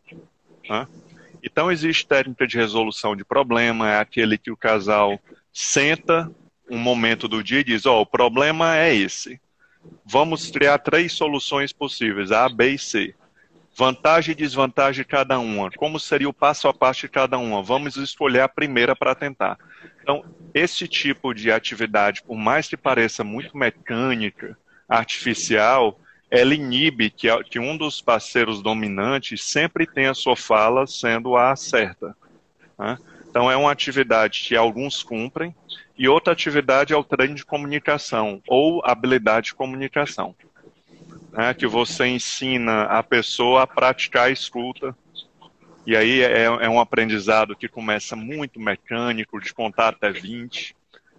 Né? 0.68 0.88
Então 1.44 1.70
existe 1.70 2.08
técnica 2.08 2.44
de 2.44 2.56
resolução 2.56 3.14
de 3.14 3.24
problema, 3.24 3.88
é 3.88 4.00
aquele 4.00 4.36
que 4.36 4.50
o 4.50 4.56
casal 4.56 5.20
senta 5.52 6.28
um 6.70 6.78
momento 6.78 7.28
do 7.28 7.42
dia 7.42 7.60
e 7.60 7.64
diz, 7.64 7.86
ó, 7.86 7.98
oh, 7.98 8.02
o 8.02 8.06
problema 8.06 8.76
é 8.76 8.94
esse 8.94 9.40
vamos 10.04 10.50
criar 10.50 10.78
três 10.78 11.12
soluções 11.12 11.72
possíveis, 11.72 12.32
A, 12.32 12.48
B 12.48 12.70
e 12.70 12.78
C. 12.78 13.14
Vantagem 13.76 14.32
e 14.32 14.36
desvantagem 14.36 15.02
de 15.02 15.08
cada 15.08 15.38
uma. 15.38 15.70
Como 15.72 15.98
seria 15.98 16.28
o 16.28 16.32
passo 16.32 16.68
a 16.68 16.74
passo 16.74 17.02
de 17.02 17.08
cada 17.08 17.38
uma? 17.38 17.60
Vamos 17.60 17.96
escolher 17.96 18.40
a 18.40 18.48
primeira 18.48 18.94
para 18.94 19.16
tentar. 19.16 19.58
Então, 20.00 20.24
esse 20.52 20.86
tipo 20.86 21.34
de 21.34 21.50
atividade, 21.50 22.22
por 22.22 22.36
mais 22.36 22.68
que 22.68 22.76
pareça 22.76 23.24
muito 23.24 23.56
mecânica, 23.56 24.56
artificial, 24.88 25.98
ela 26.30 26.54
inibe 26.54 27.10
que, 27.10 27.26
que 27.44 27.58
um 27.58 27.76
dos 27.76 28.00
parceiros 28.00 28.62
dominantes 28.62 29.42
sempre 29.42 29.86
tenha 29.86 30.12
a 30.12 30.14
sua 30.14 30.36
fala 30.36 30.86
sendo 30.86 31.36
a 31.36 31.56
certa. 31.56 32.16
Né? 32.78 32.96
Então, 33.28 33.50
é 33.50 33.56
uma 33.56 33.72
atividade 33.72 34.44
que 34.46 34.54
alguns 34.54 35.02
cumprem, 35.02 35.52
e 35.96 36.08
outra 36.08 36.32
atividade 36.32 36.92
é 36.92 36.96
o 36.96 37.04
treino 37.04 37.34
de 37.34 37.44
comunicação 37.44 38.42
ou 38.48 38.84
habilidade 38.84 39.46
de 39.46 39.54
comunicação, 39.54 40.34
né, 41.32 41.54
que 41.54 41.66
você 41.66 42.06
ensina 42.06 42.82
a 42.84 43.02
pessoa 43.02 43.62
a 43.62 43.66
praticar 43.66 44.26
a 44.26 44.30
escuta. 44.30 44.96
E 45.86 45.94
aí 45.96 46.22
é, 46.22 46.44
é 46.44 46.68
um 46.68 46.80
aprendizado 46.80 47.54
que 47.54 47.68
começa 47.68 48.16
muito 48.16 48.58
mecânico, 48.58 49.40
de 49.40 49.52
contar 49.52 49.88
até 49.88 50.10
20, 50.10 50.74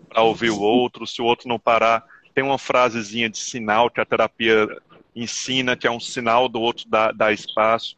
para 0.09 0.23
ouvir 0.23 0.49
o 0.49 0.59
outro. 0.59 1.05
Se 1.05 1.21
o 1.21 1.25
outro 1.25 1.47
não 1.47 1.59
parar, 1.59 2.03
tem 2.33 2.43
uma 2.43 2.57
frasezinha 2.57 3.29
de 3.29 3.37
sinal 3.37 3.89
que 3.89 4.01
a 4.01 4.05
terapia 4.05 4.67
ensina, 5.15 5.77
que 5.77 5.87
é 5.87 5.91
um 5.91 5.99
sinal 5.99 6.49
do 6.49 6.59
outro 6.59 6.89
dar, 6.89 7.13
dar 7.13 7.31
espaço. 7.31 7.95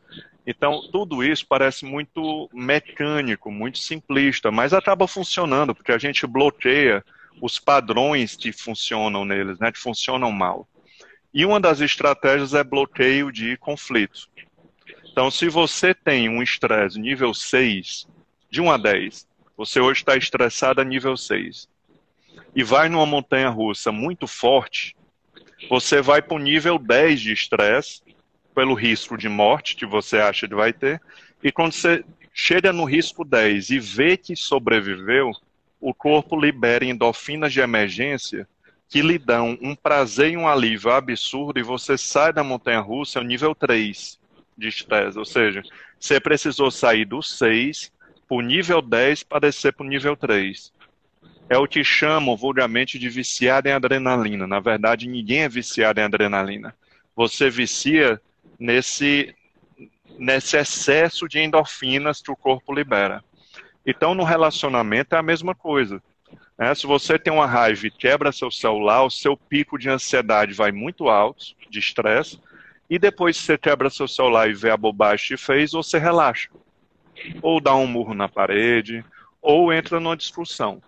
Então, 0.49 0.81
tudo 0.93 1.21
isso 1.25 1.45
parece 1.45 1.83
muito 1.83 2.49
mecânico, 2.53 3.51
muito 3.51 3.79
simplista, 3.79 4.49
mas 4.49 4.73
acaba 4.73 5.05
funcionando, 5.05 5.75
porque 5.75 5.91
a 5.91 5.97
gente 5.97 6.25
bloqueia 6.25 7.03
os 7.41 7.59
padrões 7.59 8.37
que 8.37 8.53
funcionam 8.53 9.25
neles, 9.25 9.59
né, 9.59 9.73
que 9.73 9.77
funcionam 9.77 10.31
mal. 10.31 10.65
E 11.33 11.45
uma 11.45 11.59
das 11.59 11.81
estratégias 11.81 12.53
é 12.53 12.63
bloqueio 12.63 13.29
de 13.29 13.57
conflito. 13.57 14.29
Então, 15.11 15.29
se 15.29 15.49
você 15.49 15.93
tem 15.93 16.29
um 16.29 16.41
estresse 16.41 16.97
nível 16.97 17.33
6, 17.33 18.07
de 18.49 18.61
1 18.61 18.71
a 18.71 18.77
10, 18.77 19.27
você 19.57 19.81
hoje 19.81 19.99
está 19.99 20.15
estressado 20.15 20.79
a 20.79 20.85
nível 20.85 21.17
6, 21.17 21.67
e 22.55 22.63
vai 22.63 22.87
numa 22.87 23.05
montanha 23.05 23.49
russa 23.49 23.91
muito 23.91 24.25
forte, 24.25 24.95
você 25.69 26.01
vai 26.01 26.21
para 26.21 26.35
o 26.35 26.39
nível 26.39 26.79
10 26.79 27.19
de 27.19 27.33
estresse, 27.33 28.01
pelo 28.57 28.73
risco 28.73 29.15
de 29.15 29.29
morte 29.29 29.75
que 29.75 29.85
você 29.85 30.17
acha 30.17 30.47
que 30.47 30.55
vai 30.55 30.73
ter, 30.73 30.99
e 31.43 31.51
quando 31.51 31.73
você 31.73 32.03
chega 32.33 32.73
no 32.73 32.85
risco 32.85 33.23
10 33.23 33.69
e 33.69 33.77
vê 33.77 34.17
que 34.17 34.35
sobreviveu, 34.35 35.31
o 35.79 35.93
corpo 35.93 36.35
libera 36.35 36.83
endorfinas 36.83 37.53
de 37.53 37.59
emergência 37.59 38.47
que 38.89 39.03
lhe 39.03 39.19
dão 39.19 39.59
um 39.61 39.75
prazer 39.75 40.31
e 40.31 40.37
um 40.37 40.47
alívio 40.47 40.89
absurdo 40.89 41.59
e 41.59 41.61
você 41.61 41.99
sai 41.99 42.33
da 42.33 42.43
montanha 42.43 42.79
russa 42.79 43.19
ao 43.19 43.23
nível 43.23 43.53
3 43.53 44.19
de 44.57 44.67
estresse. 44.67 45.19
Ou 45.19 45.25
seja, 45.25 45.61
você 45.99 46.19
precisou 46.19 46.71
sair 46.71 47.05
do 47.05 47.21
6 47.21 47.91
para 48.27 48.37
o 48.37 48.41
nível 48.41 48.81
10 48.81 49.21
para 49.21 49.41
descer 49.41 49.71
para 49.71 49.85
o 49.85 49.89
nível 49.89 50.17
3. 50.17 50.73
É 51.47 51.59
o 51.59 51.67
que 51.67 51.83
chamam 51.83 52.35
vulgarmente 52.35 52.97
de 52.97 53.07
viciado 53.07 53.69
em 53.69 53.73
adrenalina. 53.73 54.47
Na 54.47 54.59
verdade, 54.59 55.07
ninguém 55.07 55.41
é 55.41 55.49
viciado 55.49 55.99
em 55.99 56.03
adrenalina. 56.03 56.73
Você 57.15 57.51
vicia 57.51 58.19
nesse, 58.59 59.35
nesse 60.17 60.57
excesso 60.57 61.27
de 61.27 61.39
endorfinas 61.39 62.21
que 62.21 62.31
o 62.31 62.35
corpo 62.35 62.73
libera. 62.73 63.23
Então, 63.85 64.13
no 64.13 64.23
relacionamento 64.23 65.15
é 65.15 65.17
a 65.17 65.23
mesma 65.23 65.55
coisa. 65.55 66.01
Né? 66.57 66.73
Se 66.75 66.87
você 66.87 67.17
tem 67.19 67.31
uma 67.31 67.45
raiva 67.45 67.87
e 67.87 67.91
quebra 67.91 68.31
seu 68.31 68.51
celular, 68.51 69.03
o 69.03 69.11
seu 69.11 69.37
pico 69.37 69.77
de 69.77 69.89
ansiedade 69.89 70.53
vai 70.53 70.71
muito 70.71 71.09
alto, 71.09 71.55
de 71.69 71.79
estresse, 71.79 72.39
e 72.89 72.97
depois 72.97 73.37
que 73.37 73.43
você 73.43 73.57
quebra 73.57 73.89
seu 73.89 74.07
celular 74.07 74.49
e 74.49 74.53
vê 74.53 74.69
a 74.69 74.77
bobagem 74.77 75.27
que 75.27 75.37
fez, 75.37 75.71
você 75.71 75.99
relaxa. 75.99 76.49
Ou 77.41 77.59
dá 77.59 77.75
um 77.75 77.87
murro 77.87 78.13
na 78.13 78.29
parede, 78.29 79.03
ou 79.41 79.71
entra 79.71 79.99
numa 79.99 80.17
discussão. 80.17 80.81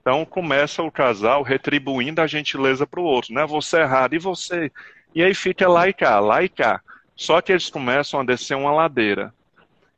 Então 0.00 0.24
começa 0.24 0.82
o 0.82 0.90
casal 0.90 1.42
retribuindo 1.42 2.20
a 2.20 2.26
gentileza 2.26 2.86
para 2.86 3.00
o 3.00 3.04
outro, 3.04 3.34
né? 3.34 3.44
Você 3.46 3.78
é 3.78 3.82
errado 3.82 4.14
e 4.14 4.18
você. 4.18 4.72
E 5.14 5.22
aí 5.22 5.34
fica 5.34 5.68
lá 5.68 5.88
e 5.88 5.92
cá, 5.92 6.18
lá 6.20 6.42
e 6.42 6.48
cá. 6.48 6.80
Só 7.18 7.42
que 7.42 7.50
eles 7.50 7.68
começam 7.68 8.20
a 8.20 8.24
descer 8.24 8.56
uma 8.56 8.70
ladeira. 8.70 9.34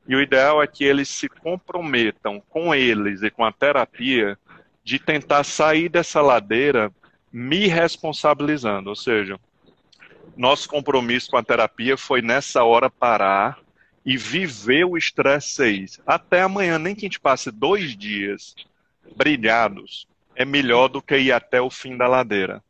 E 0.08 0.16
o 0.16 0.22
ideal 0.22 0.62
é 0.62 0.66
que 0.66 0.82
eles 0.82 1.06
se 1.10 1.28
comprometam 1.28 2.42
com 2.48 2.74
eles 2.74 3.22
e 3.22 3.30
com 3.30 3.44
a 3.44 3.52
terapia 3.52 4.38
de 4.82 4.98
tentar 4.98 5.44
sair 5.44 5.90
dessa 5.90 6.22
ladeira 6.22 6.90
me 7.30 7.66
responsabilizando. 7.66 8.88
Ou 8.88 8.96
seja, 8.96 9.38
nosso 10.34 10.66
compromisso 10.66 11.30
com 11.30 11.36
a 11.36 11.44
terapia 11.44 11.94
foi 11.94 12.22
nessa 12.22 12.64
hora 12.64 12.88
parar 12.88 13.58
e 14.04 14.16
viver 14.16 14.86
o 14.86 14.96
estresse 14.96 15.50
6. 15.50 16.00
Até 16.06 16.40
amanhã, 16.40 16.78
nem 16.78 16.94
que 16.94 17.04
a 17.04 17.08
gente 17.08 17.20
passe 17.20 17.50
dois 17.50 17.94
dias 17.94 18.54
brilhados, 19.14 20.08
é 20.34 20.46
melhor 20.46 20.88
do 20.88 21.02
que 21.02 21.18
ir 21.18 21.32
até 21.32 21.60
o 21.60 21.68
fim 21.68 21.98
da 21.98 22.08
ladeira 22.08 22.62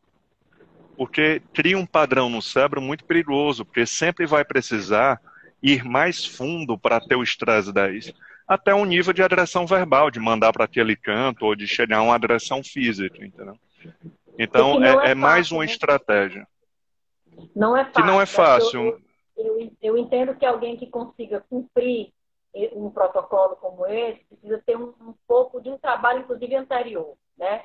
porque 1.01 1.41
cria 1.55 1.79
um 1.79 1.87
padrão 1.87 2.29
no 2.29 2.43
cérebro 2.43 2.79
muito 2.79 3.07
perigoso, 3.07 3.65
porque 3.65 3.87
sempre 3.87 4.27
vai 4.27 4.45
precisar 4.45 5.19
ir 5.63 5.83
mais 5.83 6.27
fundo 6.27 6.77
para 6.77 7.01
ter 7.01 7.17
o 7.17 7.23
estresse 7.23 7.73
10, 7.73 8.13
até 8.47 8.75
um 8.75 8.85
nível 8.85 9.15
de 9.15 9.23
agressão 9.23 9.67
verbal, 9.67 10.11
de 10.11 10.21
mandar 10.21 10.53
para 10.53 10.67
aquele 10.67 10.95
canto 10.95 11.47
ou 11.47 11.57
de 11.57 11.67
chegar 11.67 12.01
a 12.01 12.03
uma 12.03 12.15
agressão 12.15 12.63
física, 12.63 13.25
entendeu? 13.25 13.57
Então 14.39 14.85
é, 14.85 15.07
é, 15.07 15.11
é, 15.13 15.15
mais 15.15 15.51
uma 15.51 15.65
né? 15.65 15.71
estratégia. 15.71 16.47
Não 17.57 17.75
é 17.75 17.83
fácil. 17.87 17.95
Que 17.95 18.07
não 18.07 18.21
é 18.21 18.27
fácil. 18.27 18.81
Eu, 18.85 19.01
eu, 19.39 19.73
eu, 19.81 19.97
entendo 19.97 20.35
que 20.35 20.45
alguém 20.45 20.77
que 20.77 20.87
consiga 20.87 21.43
cumprir 21.49 22.13
um 22.75 22.91
protocolo 22.91 23.57
como 23.57 23.87
esse 23.87 24.23
precisa 24.29 24.63
ter 24.67 24.77
um, 24.77 24.93
um 25.01 25.15
pouco 25.27 25.63
de 25.63 25.71
um 25.71 25.79
trabalho, 25.79 26.21
inclusive 26.21 26.55
anterior, 26.57 27.15
né? 27.39 27.63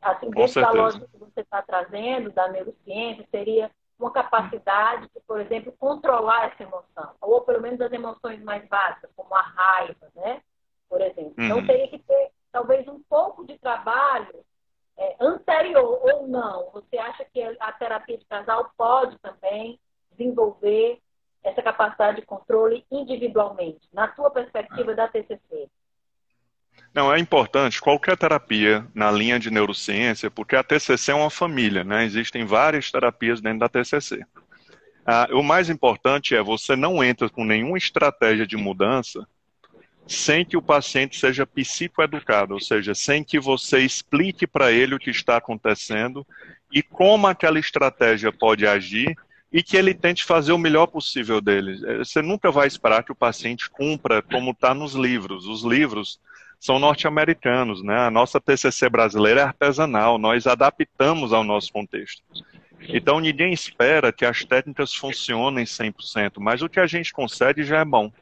Assim, 0.00 0.30
dentro 0.30 0.60
da 0.60 0.70
lógica 0.70 1.08
que 1.08 1.18
você 1.18 1.40
está 1.40 1.62
trazendo, 1.62 2.30
da 2.30 2.48
neurociência, 2.48 3.26
seria 3.30 3.70
uma 3.98 4.10
capacidade 4.10 5.08
de, 5.14 5.20
por 5.26 5.40
exemplo, 5.40 5.72
controlar 5.78 6.46
essa 6.46 6.62
emoção, 6.62 7.14
ou 7.20 7.42
pelo 7.42 7.60
menos 7.60 7.80
as 7.80 7.92
emoções 7.92 8.42
mais 8.42 8.66
básicas, 8.66 9.10
como 9.14 9.34
a 9.34 9.42
raiva, 9.42 10.08
né? 10.14 10.40
Por 10.88 11.00
exemplo. 11.00 11.34
Então, 11.38 11.44
uhum. 11.44 11.62
Então, 11.62 11.66
teria 11.66 11.88
que 11.88 11.98
ter, 11.98 12.30
talvez, 12.50 12.88
um 12.88 13.00
pouco 13.08 13.44
de 13.46 13.58
trabalho 13.58 14.44
é, 14.96 15.16
anterior 15.20 16.00
ou 16.02 16.26
não. 16.26 16.70
Você 16.72 16.98
acha 16.98 17.24
que 17.24 17.42
a 17.42 17.72
terapia 17.72 18.18
de 18.18 18.24
casal 18.24 18.70
pode 18.76 19.18
também 19.18 19.78
desenvolver 20.12 20.98
essa 21.42 21.62
capacidade 21.62 22.20
de 22.20 22.26
controle 22.26 22.84
individualmente, 22.90 23.88
na 23.92 24.14
sua 24.14 24.30
perspectiva 24.30 24.94
da 24.94 25.08
TCC? 25.08 25.68
Não, 26.94 27.12
é 27.12 27.18
importante 27.18 27.80
qualquer 27.80 28.16
terapia 28.16 28.84
na 28.94 29.10
linha 29.10 29.38
de 29.38 29.50
neurociência, 29.50 30.30
porque 30.30 30.56
a 30.56 30.62
TCC 30.62 31.12
é 31.12 31.14
uma 31.14 31.30
família, 31.30 31.84
né? 31.84 32.04
Existem 32.04 32.44
várias 32.44 32.90
terapias 32.90 33.40
dentro 33.40 33.60
da 33.60 33.68
TCC. 33.68 34.24
Ah, 35.06 35.28
o 35.32 35.42
mais 35.42 35.70
importante 35.70 36.34
é 36.34 36.42
você 36.42 36.74
não 36.76 37.02
entra 37.02 37.28
com 37.28 37.44
nenhuma 37.44 37.78
estratégia 37.78 38.46
de 38.46 38.56
mudança 38.56 39.26
sem 40.06 40.44
que 40.44 40.56
o 40.56 40.62
paciente 40.62 41.18
seja 41.18 41.46
psicoeducado, 41.46 42.54
ou 42.54 42.60
seja, 42.60 42.94
sem 42.96 43.22
que 43.22 43.38
você 43.38 43.78
explique 43.78 44.44
para 44.44 44.72
ele 44.72 44.94
o 44.94 44.98
que 44.98 45.10
está 45.10 45.36
acontecendo 45.36 46.26
e 46.72 46.82
como 46.82 47.28
aquela 47.28 47.60
estratégia 47.60 48.32
pode 48.32 48.66
agir 48.66 49.16
e 49.52 49.62
que 49.62 49.76
ele 49.76 49.94
tente 49.94 50.24
fazer 50.24 50.52
o 50.52 50.58
melhor 50.58 50.86
possível 50.86 51.40
dele. 51.40 51.80
É, 51.86 51.98
você 51.98 52.20
nunca 52.22 52.50
vai 52.50 52.66
esperar 52.66 53.04
que 53.04 53.12
o 53.12 53.16
paciente 53.16 53.70
cumpra 53.70 54.20
como 54.20 54.50
está 54.50 54.74
nos 54.74 54.94
livros. 54.94 55.46
Os 55.46 55.62
livros 55.62 56.20
são 56.60 56.78
norte-americanos, 56.78 57.82
né? 57.82 57.98
A 57.98 58.10
nossa 58.10 58.38
TCC 58.38 58.90
brasileira 58.90 59.40
é 59.40 59.44
artesanal, 59.44 60.18
nós 60.18 60.46
adaptamos 60.46 61.32
ao 61.32 61.42
nosso 61.42 61.72
contexto. 61.72 62.22
Então 62.88 63.18
ninguém 63.18 63.52
espera 63.52 64.12
que 64.12 64.24
as 64.24 64.44
técnicas 64.44 64.94
funcionem 64.94 65.64
100%, 65.64 66.34
mas 66.38 66.60
o 66.60 66.68
que 66.68 66.78
a 66.78 66.86
gente 66.86 67.12
consegue 67.12 67.64
já 67.64 67.78
é 67.78 67.84
bom. 67.84 68.12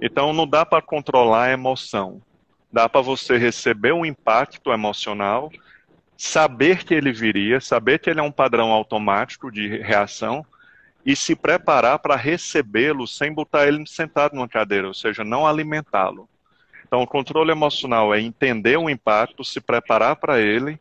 Então 0.00 0.32
não 0.32 0.46
dá 0.46 0.64
para 0.64 0.82
controlar 0.82 1.44
a 1.44 1.52
emoção. 1.52 2.20
Dá 2.72 2.88
para 2.88 3.02
você 3.02 3.36
receber 3.36 3.92
um 3.92 4.04
impacto 4.04 4.72
emocional 4.72 5.52
saber 6.16 6.84
que 6.84 6.94
ele 6.94 7.12
viria, 7.12 7.60
saber 7.60 7.98
que 7.98 8.08
ele 8.08 8.20
é 8.20 8.22
um 8.22 8.32
padrão 8.32 8.70
automático 8.70 9.50
de 9.50 9.78
reação 9.78 10.44
e 11.04 11.14
se 11.14 11.36
preparar 11.36 11.98
para 11.98 12.16
recebê-lo 12.16 13.06
sem 13.06 13.32
botar 13.32 13.66
ele 13.66 13.86
sentado 13.86 14.34
numa 14.34 14.48
cadeira, 14.48 14.88
ou 14.88 14.94
seja, 14.94 15.22
não 15.22 15.46
alimentá-lo. 15.46 16.28
Então, 16.94 17.02
o 17.02 17.08
controle 17.08 17.50
emocional 17.50 18.14
é 18.14 18.20
entender 18.20 18.76
o 18.76 18.88
impacto, 18.88 19.42
se 19.42 19.60
preparar 19.60 20.14
para 20.14 20.40
ele 20.40 20.78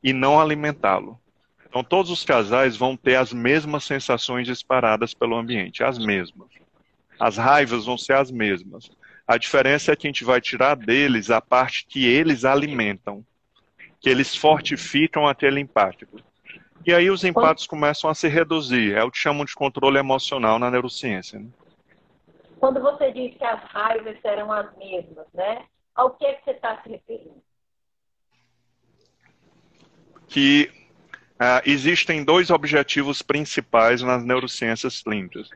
e 0.00 0.12
não 0.12 0.40
alimentá-lo. 0.40 1.18
Então, 1.68 1.82
todos 1.82 2.08
os 2.08 2.24
casais 2.24 2.76
vão 2.76 2.96
ter 2.96 3.16
as 3.16 3.32
mesmas 3.32 3.82
sensações 3.82 4.46
disparadas 4.46 5.12
pelo 5.12 5.34
ambiente, 5.34 5.82
as 5.82 5.98
mesmas. 5.98 6.46
As 7.18 7.36
raivas 7.36 7.84
vão 7.84 7.98
ser 7.98 8.12
as 8.12 8.30
mesmas. 8.30 8.88
A 9.26 9.36
diferença 9.36 9.90
é 9.90 9.96
que 9.96 10.06
a 10.06 10.10
gente 10.10 10.22
vai 10.22 10.40
tirar 10.40 10.76
deles 10.76 11.32
a 11.32 11.40
parte 11.40 11.84
que 11.84 12.06
eles 12.06 12.44
alimentam 12.44 13.26
que 14.00 14.08
eles 14.08 14.36
fortificam 14.36 15.26
aquele 15.26 15.58
impacto. 15.58 16.06
E 16.86 16.94
aí 16.94 17.10
os 17.10 17.24
impactos 17.24 17.66
começam 17.66 18.08
a 18.08 18.14
se 18.14 18.28
reduzir. 18.28 18.94
É 18.94 19.02
o 19.02 19.10
que 19.10 19.18
chamam 19.18 19.44
de 19.44 19.52
controle 19.52 19.98
emocional 19.98 20.60
na 20.60 20.70
neurociência. 20.70 21.40
Né? 21.40 21.46
Quando 22.58 22.80
você 22.80 23.12
diz 23.12 23.36
que 23.36 23.44
as 23.44 23.62
raivas 23.64 24.20
serão 24.20 24.50
as 24.50 24.74
mesmas, 24.76 25.26
né? 25.34 25.64
Ao 25.94 26.10
que, 26.10 26.24
é 26.24 26.34
que 26.34 26.44
você 26.44 26.50
está 26.52 26.82
se 26.82 26.88
referindo? 26.88 27.42
Que 30.28 30.70
uh, 31.34 31.62
existem 31.64 32.24
dois 32.24 32.50
objetivos 32.50 33.22
principais 33.22 34.02
nas 34.02 34.24
neurociências 34.24 35.02
clínicas. 35.02 35.48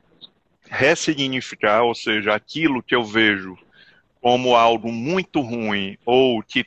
Ressignificar, 0.69 1.83
ou 1.83 1.95
seja, 1.95 2.35
aquilo 2.35 2.83
que 2.83 2.95
eu 2.95 3.05
vejo 3.05 3.59
como 4.21 4.55
algo 4.55 4.93
muito 4.93 5.41
ruim 5.41 5.97
ou 6.05 6.43
que 6.43 6.65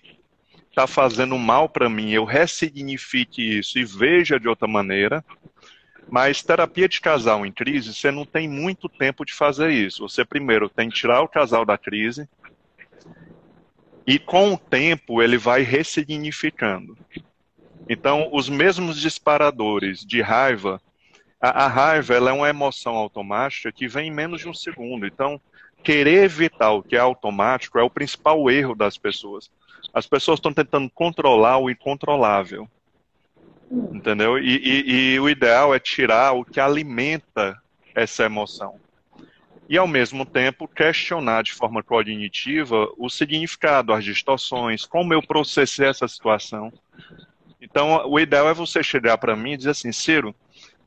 está 0.70 0.88
fazendo 0.88 1.38
mal 1.38 1.70
para 1.70 1.88
mim, 1.88 2.10
eu 2.12 2.26
ressignifique 2.26 3.60
isso 3.60 3.78
e 3.78 3.86
veja 3.86 4.40
de 4.40 4.50
outra 4.50 4.68
maneira. 4.68 5.24
Mas 6.10 6.44
terapia 6.44 6.88
de 6.88 7.02
casal 7.02 7.46
em 7.46 7.52
crise, 7.52 7.94
você 7.94 8.12
não 8.12 8.26
tem 8.26 8.48
muito 8.48 8.88
tempo 8.88 9.26
de 9.26 9.34
fazer 9.34 9.72
isso. 9.72 10.08
Você 10.08 10.24
primeiro 10.24 10.70
tem 10.70 10.90
que 10.90 10.96
tirar 10.96 11.22
o 11.22 11.28
casal 11.28 11.66
da 11.66 11.78
crise 11.78 12.28
e 14.06 14.20
com 14.20 14.54
o 14.54 14.58
tempo 14.58 15.22
ele 15.22 15.38
vai 15.38 15.62
ressignificando. 15.62 16.98
Então, 17.90 18.30
os 18.32 18.48
mesmos 18.50 19.00
disparadores 19.00 20.00
de 20.00 20.22
raiva, 20.22 20.82
a, 21.42 21.66
a 21.66 21.68
raiva 21.68 22.14
é 22.14 22.32
uma 22.32 22.50
emoção 22.50 22.96
automática 22.96 23.72
que 23.72 23.88
vem 23.88 24.08
em 24.08 24.14
menos 24.14 24.42
de 24.42 24.48
um 24.48 24.54
segundo. 24.54 25.06
Então, 25.06 25.40
querer 25.84 26.24
evitar 26.24 26.72
o 26.72 26.84
que 26.84 26.96
é 26.96 27.00
automático 27.00 27.78
é 27.78 27.84
o 27.84 27.90
principal 27.90 28.50
erro 28.50 28.76
das 28.76 28.98
pessoas. 28.98 29.50
As 29.94 30.08
pessoas 30.08 30.38
estão 30.38 30.54
tentando 30.54 30.90
controlar 30.90 31.58
o 31.58 31.70
incontrolável. 31.70 32.68
Entendeu? 33.74 34.38
E, 34.38 34.58
e, 34.58 35.14
e, 35.14 35.20
o 35.20 35.28
ideal 35.28 35.74
é 35.74 35.80
tirar 35.80 36.34
o 36.34 36.46
que 36.46 36.60
alimenta 36.60 37.60
essa 37.96 38.24
emoção. 38.24 38.80
E, 39.68 39.78
ao 39.78 39.88
mesmo 39.88 40.26
tempo, 40.26 40.68
questionar 40.68 41.42
de 41.44 41.54
forma 41.54 41.82
cognitiva 41.82 42.88
o 42.98 43.10
significado, 43.10 43.92
as 43.92 44.04
distorções, 44.04 44.86
como 44.86 45.14
eu 45.14 45.24
processei 45.24 45.88
essa 45.88 46.08
situação. 46.08 46.72
Então, 47.60 48.08
o 48.08 48.20
ideal 48.20 48.48
é 48.48 48.54
você 48.54 48.84
chegar 48.84 49.18
para 49.18 49.36
mim 49.36 49.54
e 49.54 49.58
dizer 49.58 49.72
assim, 49.72 49.92
Ciro, 49.92 50.36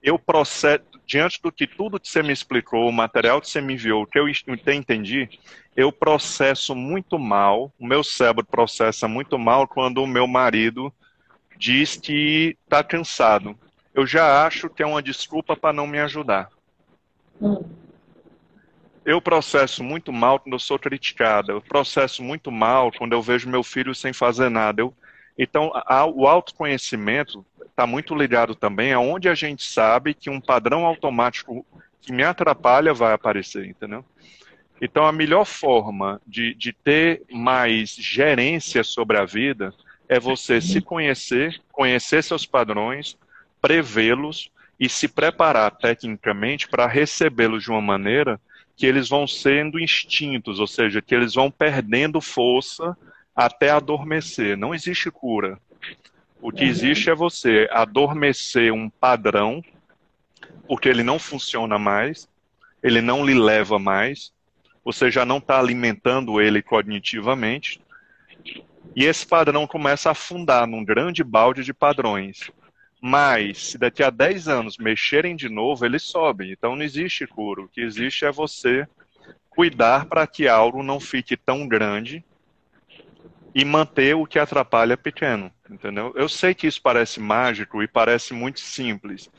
eu 0.01 0.18
processo, 0.18 0.85
diante 1.05 1.42
do 1.42 1.51
que 1.51 1.66
tudo 1.66 1.99
que 1.99 2.09
você 2.09 2.22
me 2.22 2.33
explicou, 2.33 2.88
o 2.88 2.92
material 2.92 3.40
que 3.40 3.49
você 3.49 3.61
me 3.61 3.75
enviou, 3.75 4.03
o 4.03 4.07
que 4.07 4.18
eu 4.18 4.29
entendi, 4.29 5.29
eu 5.75 5.90
processo 5.90 6.75
muito 6.75 7.18
mal, 7.18 7.72
o 7.79 7.87
meu 7.87 8.05
cérebro 8.05 8.44
processa 8.44 9.09
muito 9.09 9.37
mal 9.38 9.66
quando 9.66 10.03
o 10.03 10.07
meu 10.07 10.27
marido 10.27 10.92
diz 11.59 11.97
que 11.97 12.57
está 12.64 12.83
cansado. 12.83 13.57
Eu 13.95 14.07
já 14.07 14.47
acho 14.47 14.69
que 14.69 14.83
é 14.83 14.87
uma 14.87 15.03
desculpa 15.03 15.57
para 15.57 15.73
não 15.73 15.87
me 15.87 15.99
ajudar. 15.99 16.51
Hum. 17.40 17.64
Eu 19.05 19.21
processo 19.23 19.85
muito 19.85 20.12
mal 20.12 20.40
quando 20.40 20.55
eu 20.55 20.59
sou 20.59 20.79
criticada. 20.79 21.53
Eu 21.53 21.62
processo 21.62 22.23
muito 22.23 22.51
mal 22.51 22.90
quando 22.92 23.12
eu 23.12 23.23
vejo 23.23 23.49
meu 23.49 23.62
filho 23.62 23.95
sem 23.95 24.12
fazer 24.12 24.49
nada. 24.49 24.83
Eu, 24.83 24.92
então, 25.38 25.71
a, 25.75 26.05
o 26.05 26.27
autoconhecimento 26.27 27.45
está 27.64 27.87
muito 27.87 28.14
ligado 28.14 28.55
também 28.55 28.92
aonde 28.92 29.29
a 29.29 29.35
gente 29.35 29.64
sabe 29.64 30.12
que 30.12 30.29
um 30.29 30.40
padrão 30.40 30.85
automático 30.85 31.64
que 32.01 32.12
me 32.12 32.23
atrapalha 32.23 32.92
vai 32.92 33.12
aparecer, 33.12 33.66
entendeu? 33.66 34.05
Então, 34.81 35.07
a 35.07 35.12
melhor 35.12 35.45
forma 35.45 36.21
de, 36.27 36.55
de 36.55 36.73
ter 36.73 37.23
mais 37.31 37.90
gerência 37.90 38.83
sobre 38.83 39.19
a 39.19 39.25
vida 39.25 39.73
é 40.09 40.21
você 40.21 40.61
se 40.61 40.81
conhecer, 40.81 41.61
conhecer 41.73 42.23
seus 42.23 42.47
padrões, 42.47 43.16
prevê-los 43.61 44.51
e 44.79 44.88
se 44.88 45.09
preparar 45.09 45.71
tecnicamente 45.71 46.69
para 46.69 46.87
recebê-los 46.87 47.62
de 47.62 47.71
uma 47.71 47.81
maneira 47.81 48.40
que 48.77 48.87
eles 48.87 49.09
vão 49.09 49.27
sendo 49.27 49.81
instintos, 49.81 50.61
ou 50.61 50.66
seja, 50.66 51.01
que 51.01 51.14
eles 51.14 51.35
vão 51.35 51.51
perdendo 51.51 52.21
força 52.21 52.97
até 53.35 53.71
adormecer. 53.71 54.57
Não 54.57 54.75
existe 54.75 55.11
cura. 55.11 55.59
O 56.40 56.53
que 56.53 56.64
existe 56.64 57.09
é 57.11 57.14
você 57.14 57.66
adormecer 57.73 58.73
um 58.73 58.90
padrão, 58.90 59.64
porque 60.69 60.88
ele 60.88 61.03
não 61.03 61.19
funciona 61.19 61.79
mais, 61.79 62.29
ele 62.83 63.01
não 63.01 63.25
lhe 63.25 63.35
leva 63.35 63.79
mais, 63.79 64.33
você 64.85 65.11
já 65.11 65.25
não 65.25 65.38
está 65.38 65.59
alimentando 65.59 66.40
ele 66.40 66.62
cognitivamente, 66.62 67.81
e 68.97 69.05
esse 69.05 69.27
padrão 69.27 69.67
começa 69.67 70.09
a 70.09 70.13
afundar 70.13 70.67
num 70.67 70.83
grande 70.83 71.23
balde 71.23 71.63
de 71.63 71.75
padrões. 71.75 72.51
Mas, 72.99 73.69
se 73.69 73.79
daqui 73.79 74.03
a 74.03 74.09
10 74.09 74.49
anos 74.49 74.79
mexerem 74.79 75.37
de 75.37 75.51
novo, 75.51 75.85
ele 75.85 75.99
sobe. 75.99 76.51
Então 76.51 76.75
não 76.75 76.83
existe 76.83 77.27
cura. 77.27 77.61
O 77.61 77.69
que 77.69 77.83
existe 77.83 78.25
é 78.25 78.33
você 78.33 78.89
cuidar 79.51 80.07
para 80.07 80.27
que 80.27 80.49
algo 80.49 80.83
não 80.83 80.99
fique 80.99 81.37
tão 81.37 81.69
grande 81.69 82.25
e 83.55 83.65
manter 83.67 84.15
o 84.15 84.27
que 84.27 84.39
atrapalha 84.39 84.97
pequeno, 84.97 85.51
entendeu? 85.71 86.13
Eu 86.17 86.29
sei 86.29 86.55
que 86.55 86.67
isso 86.67 86.81
parece 86.81 87.21
mágico 87.21 87.83
e 87.83 87.89
parece 87.89 88.35
muito 88.35 88.61
simples, 88.61 89.31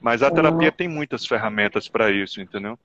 mas 0.00 0.22
a 0.22 0.30
terapia 0.30 0.72
tem 0.72 0.88
muitas 0.88 1.26
ferramentas 1.26 1.86
para 1.86 2.10
isso, 2.10 2.40
entendeu? 2.40 2.78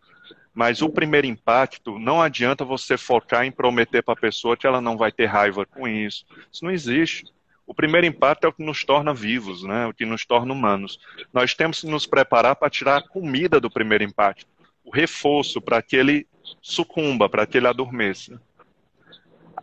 Mas 0.54 0.82
o 0.82 0.90
primeiro 0.90 1.26
impacto, 1.26 1.98
não 1.98 2.22
adianta 2.22 2.64
você 2.64 2.98
focar 2.98 3.46
em 3.46 3.52
prometer 3.52 4.04
para 4.04 4.14
a 4.14 4.22
pessoa 4.22 4.56
que 4.56 4.68
ela 4.68 4.80
não 4.80 4.98
vai 4.98 5.12
ter 5.12 5.26
raiva 5.26 5.66
com 5.66 5.88
isso. 5.88 6.26
Isso 6.52 6.64
não 6.64 6.72
existe. 6.72 7.26
O 7.66 7.74
primeiro 7.74 8.06
impacto 8.06 8.44
é 8.44 8.48
o 8.48 8.54
que 8.54 8.64
nos 8.64 8.84
torna 8.84 9.14
vivos, 9.14 9.64
né? 9.64 9.88
o 9.88 9.94
que 9.94 10.06
nos 10.06 10.26
torna 10.26 10.54
humanos. 10.54 11.00
Nós 11.32 11.56
temos 11.56 11.82
que 11.82 11.88
nos 11.88 12.06
preparar 12.06 12.56
para 12.56 12.70
tirar 12.70 12.98
a 12.98 13.08
comida 13.08 13.60
do 13.60 13.72
primeiro 13.72 14.04
impacto, 14.04 14.46
o 14.84 14.92
reforço 14.92 15.62
para 15.62 15.82
que 15.82 15.96
ele 15.96 16.28
sucumba, 16.62 17.30
para 17.30 17.48
que 17.48 17.58
ele 17.58 17.68
adormeça. 17.68 18.40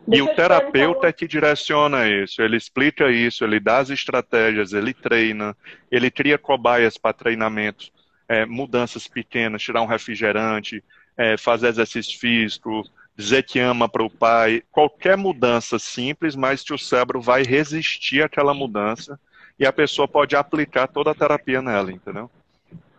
E 0.09 0.23
o 0.23 0.35
terapeuta 0.35 1.09
é 1.09 1.13
que 1.13 1.29
direciona 1.29 2.09
isso, 2.09 2.41
ele 2.41 2.57
explica 2.57 3.11
isso, 3.11 3.45
ele 3.45 3.61
dá 3.61 3.79
as 3.79 3.91
estratégias, 3.91 4.73
ele 4.73 4.95
treina, 4.95 5.55
ele 5.91 6.11
cria 6.11 6.39
cobaias 6.39 6.97
para 6.97 7.13
treinamento, 7.13 7.91
é, 8.31 8.47
mudanças 8.47 9.09
pequenas, 9.09 9.61
tirar 9.61 9.83
um 9.83 9.87
refrigerante, 9.87 10.85
é, 11.17 11.37
fazer 11.37 11.67
exercício 11.67 12.17
físico, 12.17 12.85
dizer 13.17 13.43
que 13.43 13.59
ama 13.59 13.89
para 13.89 14.05
o 14.05 14.09
pai, 14.09 14.63
qualquer 14.71 15.17
mudança 15.17 15.81
simples, 15.81 16.37
mas 16.37 16.63
que 16.63 16.73
o 16.73 16.79
cérebro 16.79 17.21
vai 17.21 17.43
resistir 17.43 18.23
àquela 18.23 18.55
mudança 18.55 19.19
e 19.59 19.67
a 19.67 19.73
pessoa 19.73 20.07
pode 20.07 20.37
aplicar 20.37 20.87
toda 20.87 21.11
a 21.11 21.15
terapia 21.15 21.61
nela, 21.61 21.91
entendeu? 21.91 22.31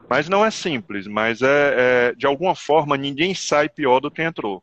Mas 0.09 0.27
não 0.27 0.43
é 0.43 0.51
simples, 0.51 1.07
mas 1.07 1.41
é, 1.41 2.09
é 2.09 2.13
de 2.13 2.25
alguma 2.27 2.53
forma 2.53 2.97
ninguém 2.97 3.33
sai 3.33 3.69
pior 3.69 4.01
do 4.01 4.11
que 4.11 4.21
entrou. 4.21 4.61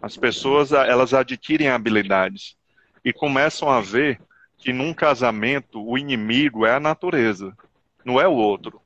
As 0.00 0.16
pessoas 0.16 0.72
elas 0.72 1.12
adquirem 1.12 1.68
habilidades 1.68 2.56
e 3.04 3.12
começam 3.12 3.68
a 3.68 3.82
ver 3.82 4.18
que 4.56 4.72
num 4.72 4.94
casamento 4.94 5.86
o 5.86 5.98
inimigo 5.98 6.64
é 6.64 6.74
a 6.74 6.80
natureza, 6.80 7.54
não 8.02 8.18
é 8.18 8.26
o 8.26 8.32
outro. 8.32 8.81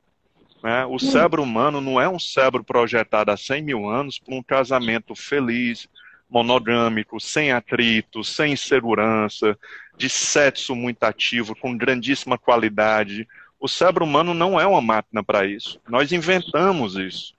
Né? 0.66 0.84
O 0.84 0.98
cérebro 0.98 1.44
humano 1.44 1.80
não 1.80 2.00
é 2.00 2.08
um 2.08 2.18
cérebro 2.18 2.64
projetado 2.64 3.30
há 3.30 3.36
100 3.36 3.62
mil 3.62 3.88
anos 3.88 4.18
para 4.18 4.34
um 4.34 4.42
casamento 4.42 5.14
feliz, 5.14 5.86
monogâmico, 6.28 7.20
sem 7.20 7.52
atrito, 7.52 8.24
sem 8.24 8.54
insegurança, 8.54 9.56
de 9.96 10.08
sexo 10.08 10.74
muito 10.74 11.04
ativo, 11.04 11.54
com 11.54 11.76
grandíssima 11.76 12.36
qualidade. 12.36 13.28
O 13.60 13.68
cérebro 13.68 14.04
humano 14.04 14.34
não 14.34 14.58
é 14.58 14.66
uma 14.66 14.80
máquina 14.80 15.22
para 15.22 15.46
isso. 15.46 15.80
Nós 15.88 16.10
inventamos 16.10 16.96
isso. 16.96 17.32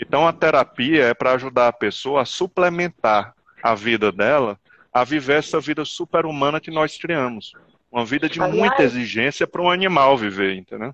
Então 0.00 0.26
a 0.26 0.32
terapia 0.32 1.04
é 1.04 1.14
para 1.14 1.34
ajudar 1.34 1.68
a 1.68 1.72
pessoa 1.72 2.22
a 2.22 2.26
suplementar 2.26 3.36
a 3.62 3.72
vida 3.76 4.10
dela 4.10 4.58
a 4.92 5.04
viver 5.04 5.38
essa 5.38 5.60
vida 5.60 5.84
super-humana 5.84 6.60
que 6.60 6.72
nós 6.72 6.98
criamos. 6.98 7.52
Uma 7.88 8.04
vida 8.04 8.28
de 8.28 8.40
muita 8.40 8.82
exigência 8.82 9.46
para 9.46 9.62
um 9.62 9.70
animal 9.70 10.18
viver, 10.18 10.56
entendeu? 10.56 10.92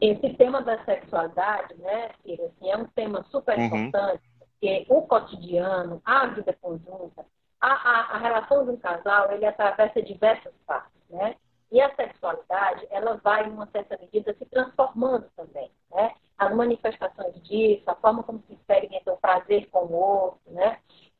Esse 0.00 0.34
tema 0.34 0.62
da 0.62 0.82
sexualidade, 0.84 1.74
né, 1.76 2.10
assim, 2.24 2.70
é 2.70 2.76
um 2.76 2.86
tema 2.86 3.22
super 3.30 3.58
uhum. 3.58 3.64
importante, 3.64 4.22
porque 4.38 4.86
o 4.88 5.02
cotidiano, 5.02 6.00
a 6.04 6.26
vida 6.26 6.56
conjunta, 6.60 7.24
a, 7.60 7.68
a, 7.68 8.00
a, 8.16 8.18
relação 8.18 8.64
de 8.64 8.70
um 8.72 8.76
casal, 8.76 9.32
ele 9.32 9.44
atravessa 9.46 10.02
diversas 10.02 10.52
partes, 10.66 11.00
né? 11.10 11.36
E 11.70 11.80
a 11.80 11.94
sexualidade, 11.94 12.86
ela 12.90 13.16
vai, 13.22 13.46
em 13.46 13.52
uma 13.52 13.66
certa 13.66 13.96
medida, 13.98 14.34
se 14.34 14.44
transformando 14.46 15.26
também, 15.36 15.70
né? 15.90 16.14
As 16.38 16.54
manifestações 16.54 17.34
disso, 17.42 17.84
a 17.86 17.94
forma 17.94 18.22
como 18.22 18.42
se 18.46 18.54
experimenta 18.54 19.12
o 19.12 19.18
prazer 19.18 19.68
com 19.70 19.80
o 19.80 19.92
outro, 19.92 20.40
né? 20.46 20.78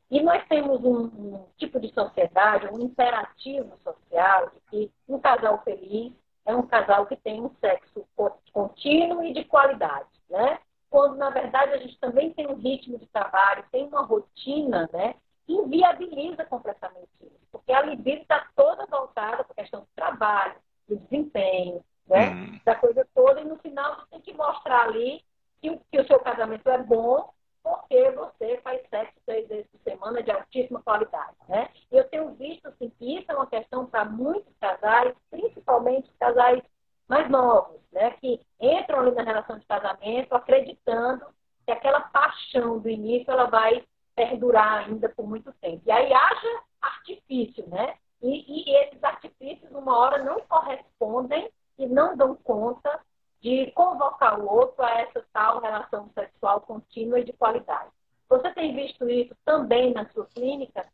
E 0.09 0.21
nós 0.21 0.45
temos 0.47 0.83
um, 0.83 1.05
um 1.05 1.45
tipo 1.57 1.79
de 1.79 1.93
sociedade, 1.93 2.67
um 2.67 2.79
imperativo 2.79 3.77
social 3.77 4.49
de 4.49 4.59
que 4.69 4.91
um 5.07 5.19
casal 5.19 5.61
feliz 5.63 6.11
é 6.45 6.53
um 6.53 6.67
casal 6.67 7.05
que 7.05 7.15
tem 7.15 7.39
um 7.39 7.51
sexo 7.61 8.05
contínuo 8.51 9.23
e 9.23 9.33
de 9.33 9.43
qualidade, 9.45 10.09
né? 10.29 10.59
Quando, 10.89 11.15
na 11.15 11.29
verdade, 11.29 11.73
a 11.73 11.77
gente 11.77 11.97
também 11.99 12.33
tem 12.33 12.47
um 12.47 12.55
ritmo 12.55 12.97
de 12.97 13.05
trabalho, 13.07 13.63
tem 13.71 13.85
uma 13.85 14.01
rotina, 14.01 14.89
né? 14.91 15.15
Que 15.45 15.53
inviabiliza 15.53 16.43
completamente 16.45 17.09
isso. 17.21 17.39
Porque 17.51 17.71
a 17.71 17.81
libido 17.81 18.21
está 18.21 18.47
toda 18.55 18.85
voltada 18.85 19.43
para 19.43 19.53
a 19.53 19.61
questão 19.61 19.81
do 19.81 19.87
trabalho, 19.95 20.55
do 20.87 20.97
desempenho, 20.97 21.83
né? 22.07 22.29
Hum. 22.29 22.59
Da 22.65 22.75
coisa 22.75 23.07
toda. 23.15 23.39
E 23.39 23.45
no 23.45 23.57
final, 23.57 23.95
você 23.95 24.05
tem 24.11 24.21
que 24.21 24.33
mostrar 24.33 24.83
ali 24.83 25.23
que, 25.61 25.79
que 25.89 25.99
o 26.01 26.07
seu 26.07 26.19
casamento 26.19 26.69
é 26.69 26.77
bom 26.77 27.31
porque 27.63 28.11
você 28.11 28.59
faz 28.63 28.81
sexo 28.89 29.13
três 29.25 29.47
vezes 29.47 29.67
por 29.67 29.79
semana 29.81 30.23
de 30.23 30.31
altíssima 30.31 30.81
qualidade, 30.81 31.35
né? 31.47 31.69
E 31.91 31.97
eu 31.97 32.07
tenho 32.09 32.33
visto 32.33 32.67
assim, 32.67 32.89
que 32.97 33.17
isso 33.17 33.31
é 33.31 33.35
uma 33.35 33.47
questão 33.47 33.85
para 33.85 34.03
muitos 34.05 34.53
casais, 34.59 35.13
principalmente 35.29 36.11
casais 36.19 36.61
mais 37.07 37.29
novos, 37.29 37.80
né? 38.01 38.11
Que 38.19 38.41
entram 38.59 39.01
ali 39.01 39.11
na 39.11 39.23
relação 39.23 39.59
de 39.59 39.65
casamento 39.65 40.33
acreditando 40.33 41.25
que 41.65 41.71
aquela 41.71 42.01
paixão 42.01 42.79
do 42.79 42.89
início 42.89 43.31
ela 43.31 43.45
vai 43.45 43.83
perdurar 44.15 44.85
ainda 44.85 45.07
por 45.09 45.27
muito 45.27 45.53
tempo. 45.61 45.83
E 45.85 45.91
aí 45.91 46.11
haja 46.11 46.61
artifício, 46.81 47.67
né? 47.67 47.95
E, 48.21 48.43
e 48.47 48.75
esses 48.77 49.03
artifícios, 49.03 49.71
uma 49.71 49.95
hora, 49.97 50.23
não 50.23 50.41
correspondem 50.41 51.49
e 51.77 51.85
não 51.85 52.17
dão 52.17 52.35
conta 52.35 52.99
de 53.39 53.71
convocar 53.71 54.39
o 54.39 54.51
outro 54.51 54.83
a 54.83 55.01
essa 55.01 55.23
tal 55.31 55.59
relação 55.61 56.09
sexual 56.13 56.61
contínua 56.61 57.19
e 57.19 57.23
de 57.23 57.33
qualidade. 57.33 57.89
Você 58.29 58.51
tem 58.51 58.75
visto 58.75 59.09
isso 59.09 59.35
também 59.45 59.93
na 59.93 60.07
sua 60.09 60.25
clínica? 60.27 60.85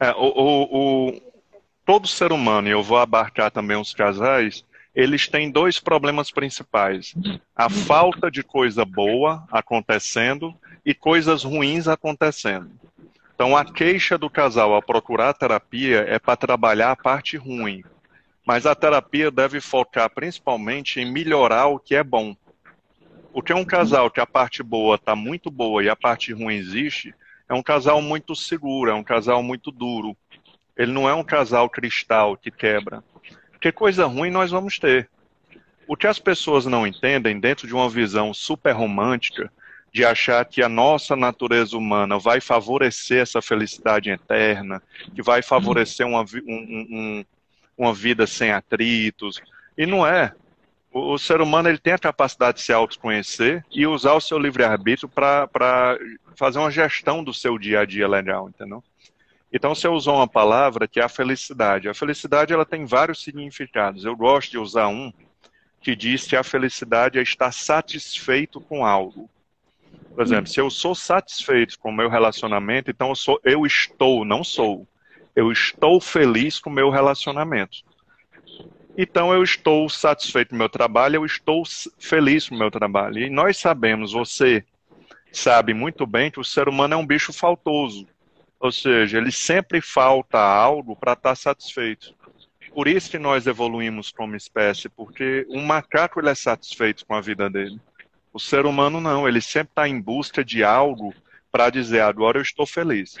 É, 0.00 0.10
o, 0.12 0.26
o, 0.26 1.08
o, 1.08 1.22
todo 1.84 2.06
ser 2.06 2.32
humano, 2.32 2.68
e 2.68 2.72
eu 2.72 2.82
vou 2.82 2.98
abarcar 2.98 3.50
também 3.50 3.76
os 3.76 3.94
casais, 3.94 4.64
eles 4.98 5.28
têm 5.28 5.48
dois 5.48 5.78
problemas 5.78 6.32
principais: 6.32 7.14
a 7.54 7.70
falta 7.70 8.28
de 8.28 8.42
coisa 8.42 8.84
boa 8.84 9.46
acontecendo 9.48 10.52
e 10.84 10.92
coisas 10.92 11.44
ruins 11.44 11.86
acontecendo. 11.86 12.68
Então, 13.32 13.56
a 13.56 13.64
queixa 13.64 14.18
do 14.18 14.28
casal 14.28 14.74
ao 14.74 14.82
procurar 14.82 15.34
terapia 15.34 16.04
é 16.08 16.18
para 16.18 16.36
trabalhar 16.36 16.90
a 16.90 16.96
parte 16.96 17.36
ruim, 17.36 17.84
mas 18.44 18.66
a 18.66 18.74
terapia 18.74 19.30
deve 19.30 19.60
focar 19.60 20.10
principalmente 20.10 20.98
em 20.98 21.08
melhorar 21.08 21.68
o 21.68 21.78
que 21.78 21.94
é 21.94 22.02
bom. 22.02 22.34
Porque 23.32 23.54
um 23.54 23.64
casal 23.64 24.10
que 24.10 24.18
a 24.18 24.26
parte 24.26 24.64
boa 24.64 24.96
está 24.96 25.14
muito 25.14 25.48
boa 25.48 25.80
e 25.80 25.88
a 25.88 25.94
parte 25.94 26.32
ruim 26.32 26.56
existe, 26.56 27.14
é 27.48 27.54
um 27.54 27.62
casal 27.62 28.02
muito 28.02 28.34
seguro, 28.34 28.90
é 28.90 28.94
um 28.94 29.04
casal 29.04 29.44
muito 29.44 29.70
duro. 29.70 30.16
Ele 30.76 30.90
não 30.90 31.08
é 31.08 31.14
um 31.14 31.22
casal 31.22 31.70
cristal 31.70 32.36
que 32.36 32.50
quebra. 32.50 33.04
Porque 33.58 33.72
coisa 33.72 34.06
ruim 34.06 34.30
nós 34.30 34.52
vamos 34.52 34.78
ter. 34.78 35.10
O 35.88 35.96
que 35.96 36.06
as 36.06 36.20
pessoas 36.20 36.64
não 36.64 36.86
entendem, 36.86 37.40
dentro 37.40 37.66
de 37.66 37.74
uma 37.74 37.90
visão 37.90 38.32
super 38.32 38.70
romântica, 38.70 39.52
de 39.92 40.04
achar 40.04 40.44
que 40.44 40.62
a 40.62 40.68
nossa 40.68 41.16
natureza 41.16 41.76
humana 41.76 42.20
vai 42.20 42.40
favorecer 42.40 43.20
essa 43.20 43.42
felicidade 43.42 44.10
eterna, 44.10 44.80
que 45.12 45.22
vai 45.22 45.42
favorecer 45.42 46.06
uma, 46.06 46.20
um, 46.20 46.46
um, 46.46 47.24
uma 47.76 47.92
vida 47.92 48.28
sem 48.28 48.52
atritos. 48.52 49.40
E 49.76 49.86
não 49.86 50.06
é. 50.06 50.32
O, 50.92 51.14
o 51.14 51.18
ser 51.18 51.40
humano 51.40 51.68
ele 51.68 51.78
tem 51.78 51.94
a 51.94 51.98
capacidade 51.98 52.58
de 52.58 52.64
se 52.64 52.72
autoconhecer 52.72 53.64
e 53.72 53.88
usar 53.88 54.12
o 54.12 54.20
seu 54.20 54.38
livre-arbítrio 54.38 55.08
para 55.08 55.98
fazer 56.36 56.60
uma 56.60 56.70
gestão 56.70 57.24
do 57.24 57.34
seu 57.34 57.58
dia 57.58 57.80
a 57.80 57.84
dia 57.84 58.06
legal, 58.06 58.48
entendeu? 58.48 58.84
Então 59.52 59.74
você 59.74 59.88
usou 59.88 60.16
uma 60.16 60.28
palavra 60.28 60.86
que 60.86 61.00
é 61.00 61.04
a 61.04 61.08
felicidade. 61.08 61.88
A 61.88 61.94
felicidade 61.94 62.52
ela 62.52 62.66
tem 62.66 62.84
vários 62.84 63.22
significados. 63.22 64.04
Eu 64.04 64.16
gosto 64.16 64.50
de 64.50 64.58
usar 64.58 64.88
um 64.88 65.12
que 65.80 65.96
diz 65.96 66.26
que 66.26 66.36
a 66.36 66.42
felicidade 66.42 67.18
é 67.18 67.22
estar 67.22 67.52
satisfeito 67.52 68.60
com 68.60 68.84
algo. 68.84 69.30
Por 70.14 70.22
exemplo, 70.22 70.50
se 70.50 70.60
eu 70.60 70.68
sou 70.68 70.94
satisfeito 70.94 71.78
com 71.78 71.90
o 71.90 71.96
meu 71.96 72.08
relacionamento, 72.08 72.90
então 72.90 73.08
eu, 73.10 73.14
sou, 73.14 73.40
eu 73.44 73.64
estou, 73.64 74.24
não 74.24 74.42
sou 74.42 74.86
eu 75.38 75.52
estou 75.52 76.00
feliz 76.00 76.58
com 76.58 76.68
o 76.68 76.72
meu 76.72 76.90
relacionamento. 76.90 77.84
Então 78.96 79.32
eu 79.32 79.44
estou 79.44 79.88
satisfeito 79.88 80.48
com 80.48 80.56
o 80.56 80.58
meu 80.58 80.68
trabalho, 80.68 81.14
eu 81.14 81.24
estou 81.24 81.62
feliz 81.96 82.48
com 82.48 82.56
o 82.56 82.58
meu 82.58 82.72
trabalho. 82.72 83.20
E 83.20 83.30
nós 83.30 83.56
sabemos, 83.56 84.12
você 84.12 84.64
sabe 85.30 85.72
muito 85.72 86.04
bem 86.08 86.28
que 86.28 86.40
o 86.40 86.44
ser 86.44 86.68
humano 86.68 86.94
é 86.94 86.96
um 86.96 87.06
bicho 87.06 87.32
faltoso. 87.32 88.04
Ou 88.60 88.72
seja, 88.72 89.18
ele 89.18 89.30
sempre 89.30 89.80
falta 89.80 90.38
algo 90.38 90.96
para 90.96 91.12
estar 91.12 91.34
satisfeito. 91.36 92.14
Por 92.74 92.88
isso 92.88 93.10
que 93.10 93.18
nós 93.18 93.46
evoluímos 93.46 94.10
como 94.10 94.36
espécie, 94.36 94.88
porque 94.88 95.46
um 95.48 95.64
macaco 95.64 96.20
ele 96.20 96.28
é 96.28 96.34
satisfeito 96.34 97.06
com 97.06 97.14
a 97.14 97.20
vida 97.20 97.48
dele. 97.48 97.80
O 98.32 98.38
ser 98.38 98.66
humano 98.66 99.00
não, 99.00 99.26
ele 99.26 99.40
sempre 99.40 99.70
está 99.70 99.88
em 99.88 100.00
busca 100.00 100.44
de 100.44 100.62
algo 100.62 101.14
para 101.50 101.70
dizer 101.70 102.00
agora 102.00 102.38
eu 102.38 102.42
estou 102.42 102.66
feliz. 102.66 103.16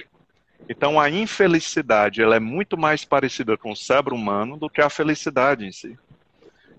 Então 0.68 1.00
a 1.00 1.08
infelicidade 1.08 2.22
ela 2.22 2.36
é 2.36 2.40
muito 2.40 2.76
mais 2.76 3.04
parecida 3.04 3.56
com 3.56 3.72
o 3.72 3.76
cérebro 3.76 4.14
humano 4.14 4.56
do 4.56 4.68
que 4.68 4.80
a 4.80 4.90
felicidade 4.90 5.64
em 5.64 5.72
si. 5.72 5.98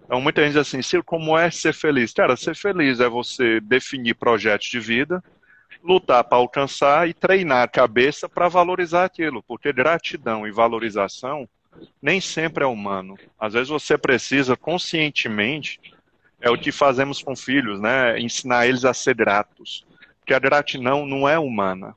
Então 0.05 0.21
muita 0.21 0.41
gente 0.41 0.53
diz 0.53 0.61
assim, 0.61 0.81
Ciro, 0.81 1.03
como 1.03 1.37
é 1.37 1.51
ser 1.51 1.73
feliz? 1.73 2.13
Cara, 2.13 2.35
ser 2.35 2.55
feliz 2.55 2.99
é 2.99 3.07
você 3.07 3.59
definir 3.59 4.15
projetos 4.15 4.67
de 4.67 4.79
vida, 4.79 5.23
lutar 5.83 6.23
para 6.23 6.37
alcançar 6.37 7.07
e 7.07 7.13
treinar 7.13 7.63
a 7.63 7.67
cabeça 7.67 8.27
para 8.27 8.47
valorizar 8.47 9.05
aquilo, 9.05 9.43
porque 9.43 9.71
gratidão 9.71 10.47
e 10.47 10.51
valorização 10.51 11.47
nem 12.01 12.19
sempre 12.19 12.63
é 12.63 12.67
humano. 12.67 13.15
Às 13.39 13.53
vezes 13.53 13.69
você 13.69 13.97
precisa 13.97 14.57
conscientemente, 14.57 15.79
é 16.41 16.49
o 16.49 16.57
que 16.57 16.71
fazemos 16.71 17.21
com 17.21 17.35
filhos, 17.35 17.79
né? 17.79 18.19
Ensinar 18.19 18.67
eles 18.67 18.83
a 18.85 18.93
ser 18.93 19.15
gratos. 19.15 19.85
Porque 20.19 20.33
a 20.33 20.39
gratidão 20.39 21.05
não 21.05 21.27
é 21.27 21.37
humana 21.39 21.95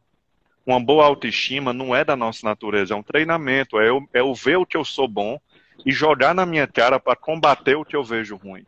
uma 0.67 0.81
boa 0.81 1.05
autoestima 1.05 1.73
não 1.73 1.95
é 1.95 2.05
da 2.05 2.17
nossa 2.17 2.47
natureza, 2.47 2.95
é 2.95 2.97
um 2.97 3.03
treinamento, 3.03 3.79
é 3.81 3.89
eu, 3.89 4.09
é 4.15 4.21
eu 4.21 4.35
ver 4.35 4.57
o 4.57 4.67
que 4.67 4.77
eu 4.77 4.85
sou 4.85 5.09
bom 5.09 5.39
e 5.85 5.93
jogar 5.93 6.35
na 6.35 6.47
minha 6.47 6.67
cara 6.67 7.01
para 7.01 7.17
combater 7.17 7.75
o 7.75 7.85
que 7.85 7.97
eu 7.97 8.05
vejo 8.05 8.37
ruim. 8.37 8.65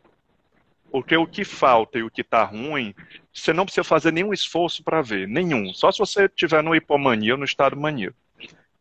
Porque 0.95 1.17
o 1.17 1.27
que 1.27 1.43
falta 1.43 1.99
e 1.99 2.03
o 2.03 2.09
que 2.09 2.21
está 2.21 2.45
ruim, 2.45 2.95
você 3.33 3.51
não 3.51 3.65
precisa 3.65 3.83
fazer 3.83 4.13
nenhum 4.13 4.31
esforço 4.31 4.81
para 4.81 5.01
ver, 5.01 5.27
nenhum. 5.27 5.73
Só 5.73 5.91
se 5.91 5.99
você 5.99 6.23
estiver 6.23 6.63
no 6.63 6.73
hipomania 6.73 7.33
ou 7.33 7.37
no 7.37 7.43
estado 7.43 7.75
mania. 7.75 8.13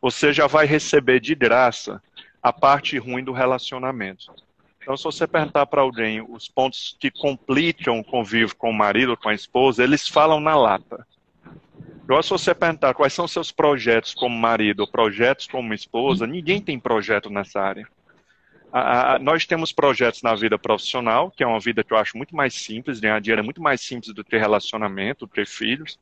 Você 0.00 0.32
já 0.32 0.46
vai 0.46 0.64
receber 0.64 1.18
de 1.18 1.34
graça 1.34 2.00
a 2.40 2.52
parte 2.52 2.96
ruim 2.98 3.24
do 3.24 3.32
relacionamento. 3.32 4.32
Então, 4.80 4.96
se 4.96 5.02
você 5.02 5.26
perguntar 5.26 5.66
para 5.66 5.82
alguém 5.82 6.24
os 6.24 6.46
pontos 6.46 6.96
que 7.00 7.10
complicam 7.10 7.98
o 7.98 8.04
convívio 8.04 8.54
com 8.54 8.70
o 8.70 8.72
marido 8.72 9.10
ou 9.10 9.16
com 9.16 9.30
a 9.30 9.34
esposa, 9.34 9.82
eles 9.82 10.06
falam 10.06 10.38
na 10.38 10.54
lata. 10.54 11.04
Igual 12.04 12.22
se 12.22 12.30
você 12.30 12.54
perguntar 12.54 12.94
quais 12.94 13.12
são 13.12 13.26
seus 13.26 13.50
projetos 13.50 14.14
como 14.14 14.38
marido 14.38 14.82
ou 14.82 14.86
projetos 14.86 15.48
como 15.48 15.74
esposa, 15.74 16.28
ninguém 16.28 16.60
tem 16.60 16.78
projeto 16.78 17.28
nessa 17.28 17.60
área. 17.60 17.88
Nós 19.20 19.46
temos 19.46 19.72
projetos 19.72 20.20
na 20.22 20.34
vida 20.34 20.58
profissional, 20.58 21.30
que 21.30 21.44
é 21.44 21.46
uma 21.46 21.60
vida 21.60 21.84
que 21.84 21.92
eu 21.92 21.96
acho 21.96 22.16
muito 22.16 22.34
mais 22.34 22.54
simples, 22.54 22.98
ganhar 22.98 23.20
dinheiro 23.20 23.40
é 23.40 23.44
muito 23.44 23.62
mais 23.62 23.80
simples 23.80 24.12
do 24.12 24.24
que 24.24 24.36
relacionamento, 24.36 25.26
do 25.26 25.32
que 25.32 25.44
filhos, 25.46 25.98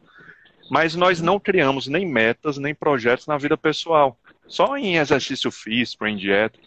mas 0.71 0.95
nós 0.95 1.21
não 1.21 1.39
criamos 1.39 1.87
nem 1.87 2.07
metas, 2.07 2.57
nem 2.57 2.75
projetos 2.75 3.27
na 3.27 3.37
vida 3.37 3.59
pessoal. 3.59 4.19
Só 4.47 4.75
em 4.79 4.97
exercício 4.97 5.51
físico, 5.51 6.07
em 6.07 6.17
dieta. 6.17 6.59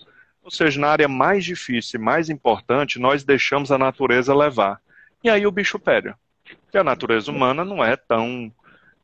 Ou 0.43 0.51
seja, 0.51 0.79
na 0.79 0.89
área 0.89 1.07
mais 1.07 1.43
difícil 1.43 1.99
e 1.99 2.03
mais 2.03 2.29
importante, 2.29 2.99
nós 2.99 3.23
deixamos 3.23 3.71
a 3.71 3.77
natureza 3.79 4.35
levar. 4.35 4.79
E 5.23 5.29
aí 5.29 5.47
o 5.47 5.51
bicho 5.51 5.79
pega. 5.79 6.15
Porque 6.61 6.77
a 6.77 6.83
natureza 6.83 7.31
humana 7.31 7.65
não 7.65 7.83
é 7.83 7.95
tão, 7.95 8.53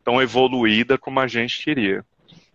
tão 0.03 0.21
evoluída 0.21 0.99
como 0.99 1.19
a 1.19 1.25
gente 1.25 1.63
queria. 1.63 2.05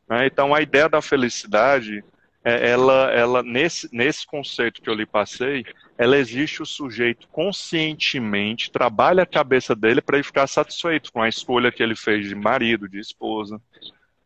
Né? 0.09 0.27
Então 0.27 0.55
a 0.55 0.63
ideia 0.63 0.89
da 0.89 1.03
felicidade, 1.03 2.05
ela, 2.49 3.11
ela 3.11 3.43
nesse, 3.43 3.89
nesse 3.93 4.25
conceito 4.25 4.81
que 4.81 4.89
eu 4.89 4.95
lhe 4.95 5.05
passei, 5.05 5.67
ela 5.99 6.17
existe 6.17 6.63
o 6.63 6.67
sujeito 6.67 7.27
conscientemente, 7.27 8.71
trabalha 8.71 9.25
a 9.25 9.27
cabeça 9.27 9.75
dele 9.75 10.01
para 10.01 10.17
ele 10.17 10.23
ficar 10.23 10.47
satisfeito 10.47 11.13
com 11.13 11.21
a 11.21 11.29
escolha 11.29 11.73
que 11.73 11.83
ele 11.83 11.97
fez 11.97 12.29
de 12.29 12.37
marido, 12.37 12.89
de 12.89 13.01
esposa. 13.01 13.61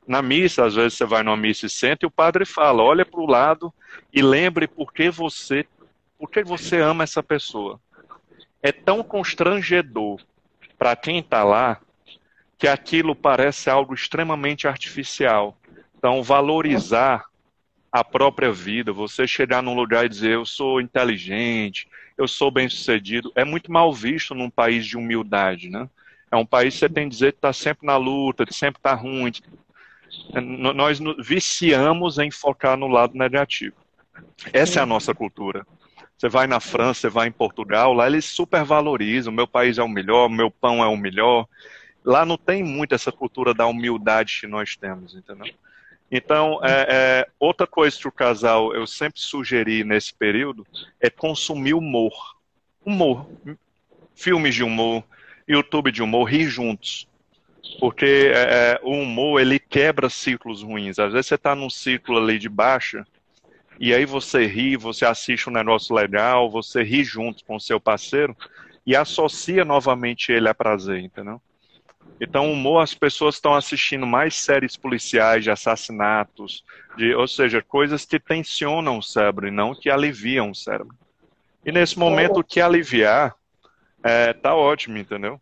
Na 0.07 0.21
missa, 0.21 0.67
às 0.67 0.75
vezes 0.75 0.99
você 0.99 1.07
vai 1.07 1.23
numa 1.23 1.37
missa 1.37 1.65
e 1.65 1.71
senta 1.71 2.05
e 2.05 2.09
o 2.09 2.11
padre 2.11 2.45
fala: 2.45 2.83
olha 2.83 3.07
para 3.07 3.21
o 3.21 3.27
lado 3.27 3.73
e 4.13 4.21
lembre 4.21 4.69
por 4.69 4.93
que 4.93 5.09
você, 5.09 5.65
por 6.19 6.31
que 6.31 6.43
você 6.43 6.79
ama 6.79 7.05
essa 7.05 7.23
pessoa. 7.23 7.81
É 8.63 8.71
tão 8.71 9.03
constrangedor 9.03 10.21
para 10.77 10.95
quem 10.95 11.21
está 11.21 11.43
lá 11.43 11.81
que 12.59 12.69
aquilo 12.69 13.17
parece 13.17 13.71
algo 13.71 13.95
extremamente 13.95 14.69
artificial. 14.69 15.57
Então, 15.97 16.23
valorizar 16.23 17.30
a 17.93 18.05
própria 18.05 18.53
vida, 18.53 18.93
você 18.93 19.27
chegar 19.27 19.63
num 19.63 19.75
lugar 19.75 20.05
e 20.05 20.09
dizer 20.09 20.33
eu 20.33 20.47
sou 20.47 20.81
inteligente, 20.81 21.89
eu 22.17 22.29
sou 22.29 22.51
bem-sucedido, 22.51 23.33
é 23.35 23.45
muito 23.45 23.73
mal 23.73 23.93
visto 23.93 24.35
num 24.35 24.51
país 24.51 24.87
de 24.87 24.97
humildade, 24.97 25.69
né? 25.69 25.89
É 26.31 26.37
um 26.37 26.47
país 26.47 26.75
que 26.75 26.81
você 26.81 26.89
tem 26.89 27.09
que 27.09 27.15
dizer 27.15 27.33
que 27.33 27.39
está 27.39 27.53
sempre 27.53 27.85
na 27.85 27.97
luta, 27.97 28.47
que 28.47 28.55
sempre 28.55 28.79
está 28.79 28.95
ruim. 28.95 29.33
Nós 30.75 31.01
viciamos 31.19 32.19
em 32.19 32.31
focar 32.31 32.77
no 32.77 32.87
lado 32.87 33.19
negativo. 33.19 33.75
Essa 34.53 34.79
é 34.79 34.83
a 34.83 34.87
nossa 34.87 35.13
cultura. 35.13 35.67
Você 36.17 36.29
vai 36.29 36.47
na 36.47 36.61
França, 36.61 37.01
você 37.01 37.09
vai 37.09 37.29
em 37.29 37.33
Portugal, 37.33 37.93
lá 37.95 38.07
eles 38.07 38.27
supervalorizam, 38.27 39.33
meu 39.33 39.49
país 39.49 39.79
é 39.79 39.83
o 39.83 39.89
melhor, 39.89 40.29
meu 40.29 40.51
pão 40.51 40.85
é 40.85 40.87
o 40.87 40.97
melhor. 40.97 41.49
Lá 42.05 42.25
não 42.25 42.37
tem 42.37 42.63
muito 42.63 42.95
essa 42.95 43.11
cultura 43.11 43.53
da 43.53 43.67
humildade 43.67 44.39
que 44.41 44.47
nós 44.47 44.77
temos, 44.77 45.15
entendeu? 45.15 45.53
Então, 46.11 46.59
é, 46.63 46.87
é, 46.89 47.27
outra 47.39 47.67
coisa 47.67 47.97
que 47.97 48.09
o 48.09 48.13
casal 48.13 48.75
eu 48.75 48.87
sempre 48.87 49.21
sugeri 49.21 49.85
nesse 49.85 50.13
período 50.13 50.67
é 51.01 51.09
consumir 51.09 51.75
humor. 51.75 52.13
Humor. 52.85 53.29
Filmes 54.15 54.55
de 54.55 54.65
humor, 54.65 55.05
YouTube 55.47 55.93
de 55.93 56.03
humor, 56.03 56.25
rir 56.25 56.49
juntos. 56.49 57.09
Porque 57.79 58.33
é, 58.35 58.41
é 58.41 58.81
o 58.83 58.93
humor, 58.93 59.41
ele 59.41 59.59
quebra 59.59 60.11
ciclos 60.11 60.63
ruins. 60.63 60.99
Às 60.99 61.13
vezes 61.13 61.29
você 61.29 61.37
está 61.37 61.55
num 61.55 61.71
ciclo 61.71 62.19
ali 62.19 62.39
de 62.39 62.49
baixa, 62.49 63.07
e 63.79 63.95
aí 63.95 64.05
você 64.05 64.47
ri, 64.47 64.77
você 64.77 65.07
assiste 65.07 65.49
um 65.49 65.53
negócio 65.53 65.95
legal, 65.95 66.51
você 66.51 66.83
ri 66.83 67.05
junto 67.05 67.45
com 67.45 67.57
o 67.57 67.61
seu 67.61 67.81
parceiro, 67.81 68.37
e 68.85 68.97
associa 68.97 69.65
novamente 69.65 70.33
ele 70.33 70.49
a 70.49 70.55
prazer, 70.55 71.01
entendeu? 71.01 71.41
Então, 72.21 72.51
o 72.51 72.53
humor, 72.53 72.83
as 72.83 72.93
pessoas 72.93 73.37
estão 73.37 73.55
assistindo 73.55 74.07
mais 74.07 74.37
séries 74.37 74.77
policiais 74.77 75.43
de 75.43 75.51
assassinatos, 75.51 76.63
de, 76.97 77.15
ou 77.15 77.27
seja, 77.27 77.63
coisas 77.63 78.05
que 78.05 78.21
tensionam 78.21 78.99
o 78.99 79.03
cérebro 79.03 79.49
e 79.49 79.51
não 79.51 79.75
que 79.75 79.89
aliviam 79.89 80.51
o 80.51 80.55
cérebro. 80.55 80.95
E 81.65 81.73
nesse 81.73 81.99
momento, 81.99 82.41
o 82.41 82.45
que 82.45 82.61
aliviar 82.61 83.35
é, 84.03 84.35
tá 84.35 84.55
ótimo, 84.55 84.99
entendeu? 84.99 85.41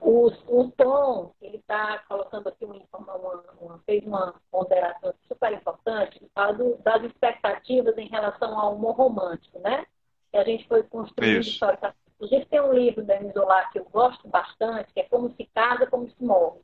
O, 0.00 0.30
o 0.48 0.70
Tom, 0.70 1.32
ele 1.40 1.56
está 1.58 1.98
colocando 2.08 2.48
aqui 2.48 2.64
uma, 2.64 2.80
uma, 2.94 3.44
uma, 3.60 3.80
fez 3.86 4.04
uma 4.04 4.34
ponderação 4.50 5.14
super 5.28 5.52
importante, 5.52 6.20
do, 6.58 6.76
das 6.82 7.02
expectativas 7.04 7.96
em 7.98 8.08
relação 8.08 8.58
ao 8.58 8.74
humor 8.74 8.96
romântico, 8.96 9.58
né? 9.60 9.86
Que 10.30 10.38
a 10.38 10.44
gente 10.44 10.66
foi 10.66 10.82
construindo 10.82 11.40
historicamente 11.40 12.03
Inclusive, 12.24 12.46
tem 12.46 12.60
um 12.60 12.72
livro 12.72 13.04
da 13.04 13.20
Misolá 13.20 13.66
que 13.66 13.78
eu 13.78 13.84
gosto 13.84 14.26
bastante, 14.28 14.92
que 14.94 15.00
é 15.00 15.04
Como 15.04 15.30
se 15.34 15.44
casa, 15.54 15.86
como 15.86 16.08
se 16.08 16.24
morre. 16.24 16.60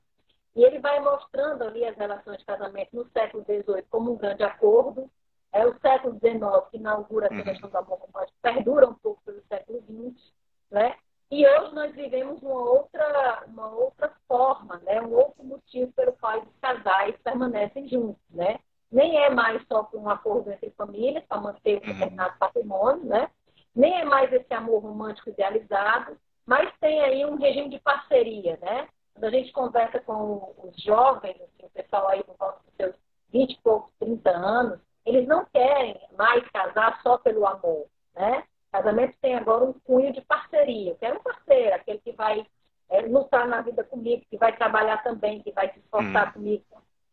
E 0.56 0.64
ele 0.64 0.78
vai 0.78 0.98
mostrando 1.00 1.62
ali 1.62 1.84
as 1.84 1.96
relações 1.96 2.38
de 2.38 2.44
casamento 2.44 2.96
no 2.96 3.06
século 3.10 3.44
XVIII 3.44 3.82
como 3.90 4.12
um 4.12 4.16
grande 4.16 4.42
acordo. 4.42 5.10
É 5.52 5.66
o 5.66 5.78
século 5.80 6.14
XIX 6.14 6.70
que 6.70 6.76
inaugura 6.78 7.26
essa 7.26 7.34
uhum. 7.34 7.44
questão 7.44 7.70
do 7.70 7.76
amor 7.76 7.98
romântico, 7.98 8.38
perdura 8.40 8.88
um 8.88 8.94
pouco 8.94 9.20
pelo 9.24 9.42
século 9.48 9.82
XX, 9.82 10.32
né? 10.70 10.96
E 11.30 11.46
hoje 11.46 11.74
nós 11.74 11.94
vivemos 11.94 12.42
uma 12.42 12.54
outra, 12.54 13.44
uma 13.46 13.68
outra 13.68 14.12
forma, 14.26 14.78
né? 14.78 15.00
um 15.00 15.12
outro 15.12 15.44
motivo 15.44 15.92
pelo 15.92 16.12
qual 16.14 16.40
os 16.40 16.56
casais 16.60 17.16
permanecem 17.22 17.88
juntos. 17.88 18.22
Né? 18.30 18.58
Nem 18.90 19.16
é 19.16 19.30
mais 19.30 19.64
só 19.68 19.84
por 19.84 20.00
um 20.00 20.08
acordo 20.08 20.50
entre 20.50 20.70
famílias 20.70 21.24
para 21.26 21.40
manter 21.40 21.76
um 21.78 21.86
uhum. 21.86 21.92
determinado 21.92 22.38
patrimônio, 22.38 23.04
né? 23.04 23.30
Nem 23.74 24.00
é 24.00 24.04
mais 24.04 24.32
esse 24.32 24.52
amor 24.52 24.82
romântico 24.82 25.30
idealizado, 25.30 26.16
mas 26.46 26.72
tem 26.80 27.00
aí 27.00 27.24
um 27.24 27.36
regime 27.36 27.68
de 27.68 27.78
parceria, 27.80 28.58
né? 28.60 28.88
Quando 29.12 29.24
a 29.24 29.30
gente 29.30 29.52
conversa 29.52 30.00
com 30.00 30.54
os 30.58 30.82
jovens, 30.82 31.36
assim, 31.40 31.66
o 31.66 31.70
pessoal 31.70 32.08
aí 32.08 32.22
por 32.24 32.36
volta 32.36 32.60
dos 32.64 32.74
seus 32.76 32.94
20 33.32 33.52
e 33.52 33.60
poucos, 33.62 33.92
30 34.00 34.30
anos, 34.30 34.80
eles 35.06 35.26
não 35.26 35.44
querem 35.46 36.00
mais 36.16 36.46
casar 36.50 37.00
só 37.02 37.18
pelo 37.18 37.46
amor, 37.46 37.86
né? 38.14 38.44
Casamento 38.72 39.16
tem 39.20 39.34
agora 39.34 39.64
um 39.64 39.72
cunho 39.72 40.12
de 40.12 40.20
parceria. 40.20 40.92
Eu 40.92 40.96
quero 40.96 41.18
um 41.18 41.22
parceiro, 41.22 41.74
aquele 41.74 41.98
que 41.98 42.12
vai 42.12 42.46
é, 42.88 43.00
lutar 43.02 43.46
na 43.46 43.60
vida 43.62 43.82
comigo, 43.82 44.24
que 44.30 44.36
vai 44.36 44.56
trabalhar 44.56 45.02
também, 45.02 45.42
que 45.42 45.52
vai 45.52 45.72
se 45.72 45.78
esforçar 45.80 46.28
hum. 46.28 46.32
comigo. 46.32 46.64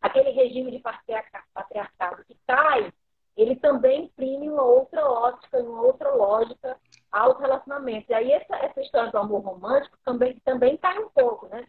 Aquele 0.02 0.30
regime 0.30 0.72
de 0.72 0.80
patriarcado 0.80 2.24
que 2.26 2.38
cai 2.46 2.94
ele 3.38 3.56
também 3.56 4.06
imprime 4.06 4.50
uma 4.50 4.64
outra 4.64 5.06
ótica, 5.06 5.60
uma 5.60 5.82
outra 5.82 6.10
lógica 6.10 6.76
aos 7.12 7.40
relacionamentos. 7.40 8.10
E 8.10 8.14
aí 8.14 8.32
essa, 8.32 8.56
essa 8.56 8.82
história 8.82 9.12
do 9.12 9.18
amor 9.20 9.42
romântico 9.42 9.98
também, 10.04 10.42
também 10.44 10.76
cai 10.78 10.98
um 10.98 11.10
pouco, 11.10 11.48
né, 11.48 11.66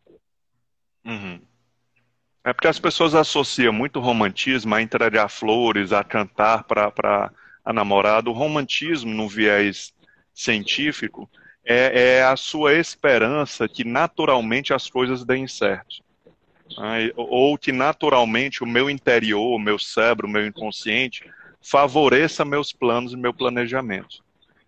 Uhum. 1.04 1.40
É 2.44 2.52
porque 2.52 2.68
as 2.68 2.78
pessoas 2.78 3.14
associam 3.14 3.72
muito 3.72 3.98
romantismo 3.98 4.74
a 4.74 4.82
entregar 4.82 5.28
flores, 5.28 5.92
a 5.92 6.04
cantar 6.04 6.64
para 6.64 7.32
a 7.64 7.72
namorada. 7.72 8.28
O 8.28 8.34
romantismo, 8.34 9.10
no 9.14 9.26
viés 9.26 9.92
científico, 10.34 11.30
é, 11.64 12.18
é, 12.18 12.22
a 12.24 12.36
sua 12.36 12.74
esperança 12.74 13.68
que 13.68 13.84
naturalmente 13.84 14.74
as 14.74 14.88
coisas 14.88 15.24
deem 15.24 15.46
certo. 15.46 16.02
Ou 17.16 17.56
que 17.56 17.72
naturalmente 17.72 18.62
o 18.62 18.66
meu 18.66 18.90
interior, 18.90 19.54
o 19.54 19.58
meu 19.58 19.78
cérebro, 19.78 20.26
o 20.26 20.30
meu 20.30 20.46
inconsciente 20.46 21.24
favoreça 21.62 22.44
meus 22.44 22.72
planos 22.72 23.12
e 23.12 23.16
meu 23.16 23.32
planejamento. 23.32 24.22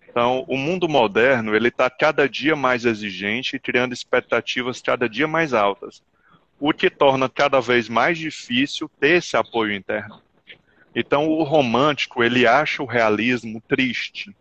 Então, 0.09 0.44
o 0.48 0.57
mundo 0.57 0.88
moderno 0.88 1.55
ele 1.55 1.68
está 1.68 1.88
cada 1.88 2.29
dia 2.29 2.57
mais 2.57 2.85
exigente 2.85 3.57
e 3.57 3.61
criando 3.61 3.92
expectativas 3.92 4.83
cada 4.83 5.09
dia 5.09 5.29
mais 5.29 5.55
altas, 5.55 6.03
o 6.59 6.72
que 6.72 6.90
torna 6.90 7.29
cada 7.29 7.61
vez 7.61 7.88
mais 7.88 8.18
difícil 8.18 8.90
ter 9.00 9.18
esse 9.18 9.37
apoio 9.37 9.72
interno. 9.72 10.20
Então, 10.94 11.29
o 11.29 11.44
romântico 11.44 12.24
ele 12.24 12.46
acha 12.46 12.83
o 12.83 12.87
realismo 12.87 13.62
triste. 13.68 14.35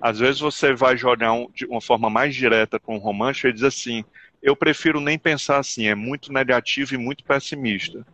Às 0.00 0.18
vezes 0.18 0.40
você 0.40 0.74
vai 0.74 0.96
jogar 0.96 1.32
um, 1.32 1.48
de 1.52 1.64
uma 1.66 1.80
forma 1.80 2.10
mais 2.10 2.34
direta 2.34 2.78
com 2.78 2.96
o 2.96 3.00
romântico 3.00 3.48
e 3.48 3.52
diz 3.52 3.62
assim: 3.62 4.04
eu 4.42 4.56
prefiro 4.56 5.00
nem 5.00 5.18
pensar 5.18 5.58
assim, 5.58 5.86
é 5.86 5.94
muito 5.94 6.32
negativo 6.32 6.94
e 6.94 6.98
muito 6.98 7.24
pessimista. 7.24 8.04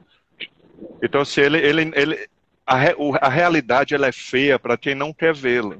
Então, 1.02 1.24
se 1.24 1.40
ele, 1.40 1.58
ele, 1.58 1.90
ele, 1.94 2.28
a, 2.66 2.76
a 3.20 3.28
realidade 3.28 3.94
ela 3.94 4.06
é 4.06 4.12
feia 4.12 4.58
para 4.58 4.76
quem 4.76 4.94
não 4.94 5.12
quer 5.12 5.34
vê-la. 5.34 5.76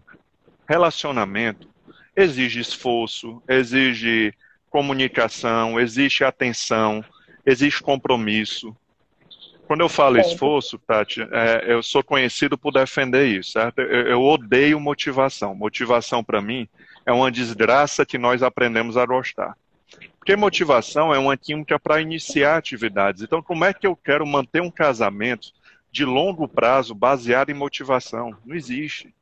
Relacionamento 0.69 1.69
exige 2.17 2.61
esforço, 2.61 3.43
exige 3.49 4.33
comunicação, 4.71 5.79
exige 5.81 6.25
atenção, 6.25 7.05
exige 7.45 7.83
compromisso. 7.83 8.77
Quando 9.67 9.81
eu 9.81 9.89
falo 9.89 10.19
esforço, 10.19 10.79
Tati, 10.79 11.23
é, 11.23 11.65
eu 11.67 11.83
sou 11.83 12.05
conhecido 12.05 12.59
por 12.59 12.73
defender 12.73 13.27
isso, 13.27 13.53
certo? 13.53 13.81
Eu, 13.81 14.09
eu 14.09 14.23
odeio 14.23 14.79
motivação. 14.79 15.55
Motivação, 15.55 16.23
para 16.23 16.41
mim, 16.41 16.69
é 17.07 17.13
uma 17.13 17.33
desgraça 17.33 18.05
que 18.05 18.19
nós 18.19 18.43
aprendemos 18.43 18.97
a 18.97 19.07
gostar. 19.07 19.57
Porque 20.19 20.37
motivação 20.37 21.15
é 21.15 21.19
uma 21.19 21.37
química 21.37 21.79
para 21.79 22.01
iniciar 22.01 22.57
atividades. 22.57 23.23
Então, 23.23 23.43
como 23.43 23.65
é 23.65 23.73
que 23.73 23.87
eu 23.87 23.97
quero 23.97 24.27
manter 24.27 24.61
um 24.61 24.71
casamento 24.71 25.53
de 25.95 26.05
longo 26.05 26.49
prazo 26.49 26.93
baseado 26.93 27.51
em 27.51 27.55
motivação. 27.55 28.37
Não 28.45 28.57
existe. 28.57 29.15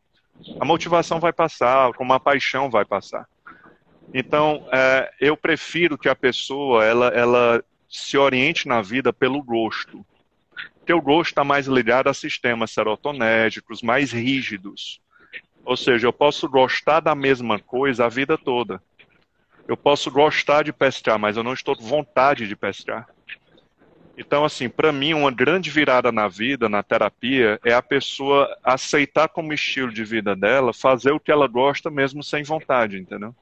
A 0.59 0.65
motivação 0.65 1.21
vai 1.21 1.31
passar, 1.31 1.93
como 1.93 2.15
a 2.15 2.19
paixão 2.19 2.71
vai 2.71 2.83
passar. 2.83 3.29
Então, 4.15 4.67
é, 4.73 5.13
eu 5.21 5.37
prefiro 5.37 5.99
que 5.99 6.09
a 6.09 6.17
pessoa 6.17 6.83
ela, 6.83 7.09
ela 7.09 7.63
se 7.91 8.17
oriente 8.17 8.67
na 8.67 8.81
vida 8.81 9.13
pelo 9.13 9.43
gosto. 9.43 10.03
O 10.91 11.01
gosto 11.03 11.33
está 11.33 11.45
mais 11.45 11.67
ligado 11.67 12.09
a 12.09 12.15
sistemas 12.15 12.71
serotonérgicos 12.71 13.83
mais 13.83 14.11
rígidos. 14.11 14.99
Ou 15.67 15.77
seja, 15.77 16.07
eu 16.07 16.13
posso 16.13 16.49
gostar 16.49 17.01
da 17.01 17.15
mesma 17.15 17.59
coisa 17.59 18.07
a 18.07 18.09
vida 18.09 18.39
toda. 18.39 18.83
Eu 19.69 19.77
posso 19.77 20.11
gostar 20.11 20.65
de 20.65 20.73
pescar, 20.73 21.19
mas 21.19 21.37
eu 21.37 21.43
não 21.43 21.53
estou 21.53 21.77
com 21.77 21.85
vontade 21.85 22.49
de 22.49 22.57
pescar. 22.57 23.07
Então, 24.25 24.45
assim, 24.45 24.69
para 24.69 24.93
mim, 24.93 25.15
uma 25.15 25.31
grande 25.31 25.71
virada 25.71 26.13
na 26.13 26.29
vida, 26.29 26.69
na 26.69 26.83
terapia, 26.83 27.59
é 27.65 27.75
a 27.75 27.83
pessoa 27.83 28.49
aceitar 28.63 29.29
como 29.29 29.53
estilo 29.53 29.93
de 29.93 30.05
vida 30.05 30.37
dela, 30.37 30.73
fazer 30.73 31.11
o 31.11 31.21
que 31.21 31.33
ela 31.33 31.47
gosta 31.47 31.91
mesmo 31.91 32.23
sem 32.23 32.43
vontade, 32.43 32.99
entendeu? 32.99 33.35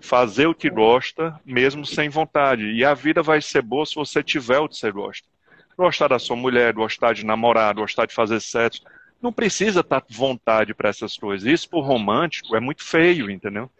fazer 0.00 0.46
o 0.46 0.54
que 0.54 0.70
gosta, 0.70 1.38
mesmo 1.44 1.84
sem 1.84 2.08
vontade. 2.08 2.70
E 2.72 2.84
a 2.84 2.94
vida 2.94 3.22
vai 3.22 3.40
ser 3.40 3.62
boa 3.62 3.84
se 3.84 3.94
você 3.94 4.22
tiver 4.22 4.58
o 4.58 4.68
que 4.68 4.76
você 4.76 4.90
gosta. 4.90 5.26
Gostar 5.76 6.08
da 6.08 6.18
sua 6.18 6.36
mulher, 6.36 6.72
gostar 6.72 7.14
de 7.14 7.24
namorar, 7.24 7.74
gostar 7.74 8.06
de 8.06 8.14
fazer 8.14 8.40
sexo. 8.40 8.82
Não 9.20 9.32
precisa 9.32 9.80
estar 9.80 10.02
vontade 10.08 10.74
para 10.74 10.88
essas 10.88 11.16
coisas. 11.16 11.50
Isso, 11.50 11.68
por 11.68 11.80
romântico, 11.80 12.56
é 12.56 12.60
muito 12.60 12.84
feio, 12.84 13.30
entendeu? 13.30 13.70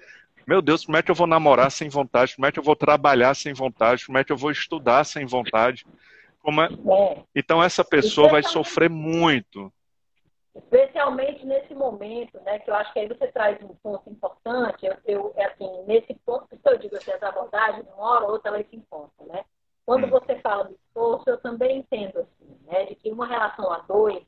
Meu 0.48 0.62
Deus, 0.62 0.86
como 0.86 0.96
é 0.96 1.02
que 1.02 1.10
eu 1.10 1.14
vou 1.14 1.26
namorar 1.26 1.70
sem 1.70 1.90
vontade? 1.90 2.34
Como 2.34 2.46
é 2.46 2.50
que 2.50 2.58
eu 2.58 2.62
vou 2.62 2.74
trabalhar 2.74 3.34
sem 3.34 3.52
vontade? 3.52 4.06
Como 4.06 4.16
é 4.16 4.24
que 4.24 4.32
eu 4.32 4.36
vou 4.36 4.50
estudar 4.50 5.04
sem 5.04 5.26
vontade? 5.26 5.84
É... 5.86 6.08
É. 6.48 7.24
Então, 7.34 7.62
essa 7.62 7.84
pessoa 7.84 8.30
vai 8.30 8.42
sofrer 8.42 8.88
muito 8.88 9.70
especialmente 10.58 11.46
nesse 11.46 11.74
momento, 11.74 12.40
né, 12.40 12.58
que 12.58 12.70
eu 12.70 12.74
acho 12.74 12.92
que 12.92 12.98
aí 12.98 13.08
você 13.08 13.28
traz 13.28 13.62
um 13.62 13.74
ponto 13.76 14.10
importante, 14.10 14.86
eu, 14.86 14.96
eu 15.04 15.32
é 15.36 15.46
assim, 15.46 15.84
nesse 15.86 16.14
ponto 16.14 16.48
que 16.48 16.68
eu 16.68 16.78
digo 16.78 16.96
assim, 16.96 17.12
as 17.12 17.22
abordagens, 17.22 17.86
uma 17.94 18.10
hora 18.10 18.24
ou 18.24 18.32
outra 18.32 18.50
elas 18.50 18.66
se 18.68 18.76
encontram, 18.76 19.26
né? 19.26 19.44
Quando 19.86 20.06
hum. 20.06 20.10
você 20.10 20.36
fala 20.40 20.64
do 20.64 20.74
esforço, 20.74 21.30
eu 21.30 21.38
também 21.38 21.78
entendo 21.78 22.18
assim, 22.18 22.58
né, 22.66 22.86
de 22.86 22.94
que 22.94 23.10
uma 23.10 23.26
relação 23.26 23.72
a 23.72 23.78
dois, 23.80 24.22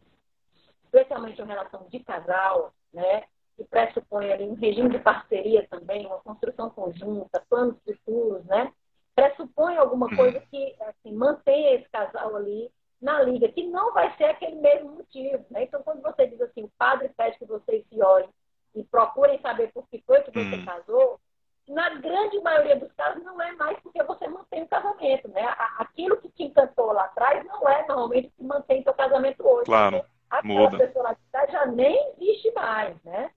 especialmente 0.84 1.40
uma 1.42 1.52
relação 1.52 1.86
de 1.88 2.00
casal, 2.00 2.72
né, 2.92 3.24
que 3.60 3.64
pressupõe 3.64 4.32
ali 4.32 4.44
um 4.48 4.54
regime 4.54 4.88
de 4.88 4.98
parceria 4.98 5.66
também, 5.68 6.06
uma 6.06 6.18
construção 6.20 6.70
conjunta, 6.70 7.44
planos 7.50 7.76
futuros, 7.84 8.42
né, 8.46 8.72
pressupõe 9.14 9.76
alguma 9.76 10.06
hum. 10.06 10.16
coisa 10.16 10.40
que 10.50 10.74
assim, 10.80 11.12
mantenha 11.12 11.74
esse 11.74 11.88
casal 11.90 12.36
ali 12.36 12.70
na 13.02 13.20
liga, 13.22 13.48
que 13.48 13.66
não 13.66 13.92
vai 13.92 14.14
ser 14.16 14.24
aquele 14.24 14.56
mesmo 14.56 14.92
motivo. 14.92 15.44
Né? 15.50 15.64
Então, 15.64 15.82
quando 15.82 16.00
você 16.00 16.26
diz 16.26 16.40
assim, 16.40 16.64
o 16.64 16.72
padre 16.78 17.10
pede 17.16 17.38
que 17.38 17.44
vocês 17.44 17.84
se 17.88 18.02
olhem 18.02 18.30
e 18.74 18.82
procurem 18.84 19.38
saber 19.40 19.70
por 19.72 19.86
que 19.88 20.02
foi 20.06 20.22
que 20.22 20.30
você 20.30 20.56
hum. 20.56 20.64
casou, 20.64 21.20
na 21.68 21.90
grande 21.96 22.40
maioria 22.40 22.76
dos 22.76 22.90
casos 22.92 23.22
não 23.22 23.40
é 23.42 23.52
mais 23.52 23.78
porque 23.80 24.02
você 24.02 24.26
mantém 24.26 24.62
o 24.62 24.68
casamento. 24.68 25.28
Né? 25.28 25.42
Aquilo 25.78 26.16
que 26.16 26.30
te 26.30 26.44
encantou 26.44 26.92
lá 26.92 27.04
atrás 27.04 27.44
não 27.44 27.68
é 27.68 27.86
normalmente 27.86 28.28
o 28.28 28.30
que 28.30 28.42
mantém 28.42 28.82
seu 28.82 28.94
casamento 28.94 29.46
hoje. 29.46 29.66
Claro, 29.66 30.02
a 30.30 30.42
muda. 30.42 30.78
personalidade 30.78 31.52
já 31.52 31.66
nem 31.66 32.12
existe 32.12 32.50
mais. 32.52 32.96
Né? 33.02 33.30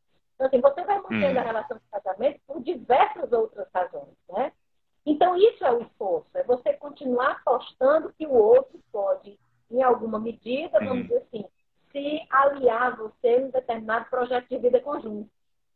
Então, 0.43 0.47
assim, 0.47 0.75
você 0.75 0.83
vai 0.83 0.97
mantendo 0.97 1.37
hum. 1.37 1.41
a 1.41 1.45
relação 1.45 1.77
de 1.77 1.83
casamento 1.89 2.39
por 2.45 2.61
diversas 2.61 3.31
outras 3.31 3.67
razões. 3.73 4.15
Né? 4.29 4.51
Então, 5.05 5.35
isso 5.37 5.63
é 5.65 5.71
o 5.71 5.81
esforço, 5.81 6.27
é 6.33 6.43
você 6.43 6.73
continuar 6.73 7.41
apostando 7.45 8.13
que 8.17 8.25
o 8.25 8.33
outro 8.33 8.79
pode 8.91 9.39
em 9.71 9.81
alguma 9.81 10.19
medida, 10.19 10.79
vamos 10.79 10.97
uhum. 10.97 11.01
dizer 11.03 11.17
assim, 11.17 11.45
se 11.91 12.27
aliar 12.29 12.93
a 12.93 12.95
você 12.95 13.39
em 13.39 13.45
um 13.45 13.49
determinado 13.49 14.09
projeto 14.09 14.47
de 14.47 14.57
vida 14.57 14.79
conjunto. 14.79 15.29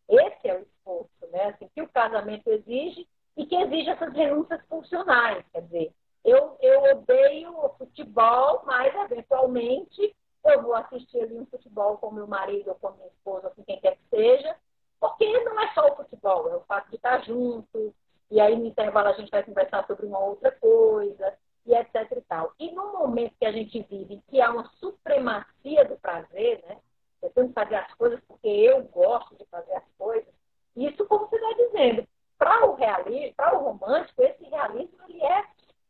Esse 0.07 0.47
é 0.47 0.55
o 0.55 0.61
esforço, 0.61 1.31
né? 1.31 1.45
Assim, 1.45 1.69
que 1.73 1.81
o 1.81 1.89
casamento 1.89 2.47
exige 2.47 3.07
e 3.35 3.45
que 3.45 3.55
exige 3.55 3.89
essas 3.89 4.13
renúncias 4.13 4.61
funcionais. 4.67 5.43
Quer 5.51 5.61
dizer, 5.63 5.91
eu, 6.23 6.57
eu 6.61 6.97
odeio 6.97 7.57
o 7.57 7.69
futebol, 7.69 8.63
mas 8.65 8.93
eventualmente 8.95 10.15
eu 10.49 10.61
vou 10.61 10.75
assistir 10.75 11.21
ali 11.21 11.37
um 11.37 11.45
futebol 11.45 11.97
com 11.97 12.11
meu 12.11 12.27
marido 12.27 12.69
ou 12.69 12.75
com 12.75 12.91
minha 12.91 13.07
esposa, 13.07 13.49
com 13.51 13.63
quem 13.63 13.79
quer 13.79 13.95
que 13.97 14.09
seja, 14.09 14.55
porque 14.99 15.43
não 15.43 15.59
é 15.59 15.73
só 15.73 15.87
o 15.87 15.95
futebol, 15.95 16.49
é 16.49 16.55
o 16.55 16.61
fato 16.61 16.89
de 16.89 16.95
estar 16.95 17.23
junto, 17.23 17.93
e 18.29 18.39
aí 18.39 18.55
no 18.55 18.65
intervalo 18.65 19.09
a 19.09 19.13
gente 19.13 19.29
vai 19.29 19.43
conversar 19.43 19.85
sobre 19.85 20.05
uma 20.05 20.19
outra 20.19 20.51
coisa, 20.51 21.37
e 21.67 21.75
etc 21.75 22.11
e 22.11 22.21
tal. 22.21 22.53
E 22.57 22.71
no 22.71 22.93
momento 22.93 23.35
que 23.37 23.45
a 23.45 23.51
gente 23.51 23.85
vive, 23.89 24.23
que 24.29 24.41
há 24.41 24.49
uma 24.51 24.69
supremacia 24.79 25.85
do 25.85 25.97
prazer, 25.97 26.63
né? 26.65 26.77
Eu 27.21 27.29
tenho 27.31 27.47
que 27.49 27.53
fazer 27.53 27.75
as 27.75 27.93
coisas 27.95 28.19
porque 28.27 28.47
eu 28.47 28.83
gosto 28.83 29.35
de 29.35 29.45
fazer 29.45 29.73
as 29.73 29.83
coisas. 29.97 30.33
Isso, 30.75 31.05
como 31.07 31.27
você 31.27 31.35
está 31.35 31.53
dizendo, 31.53 32.07
para 32.37 32.65
o 32.65 32.75
realismo, 32.75 33.33
para 33.35 33.57
o 33.57 33.63
romântico, 33.63 34.21
esse 34.21 34.43
realismo 34.45 34.97
ele 35.09 35.21
é 35.23 35.43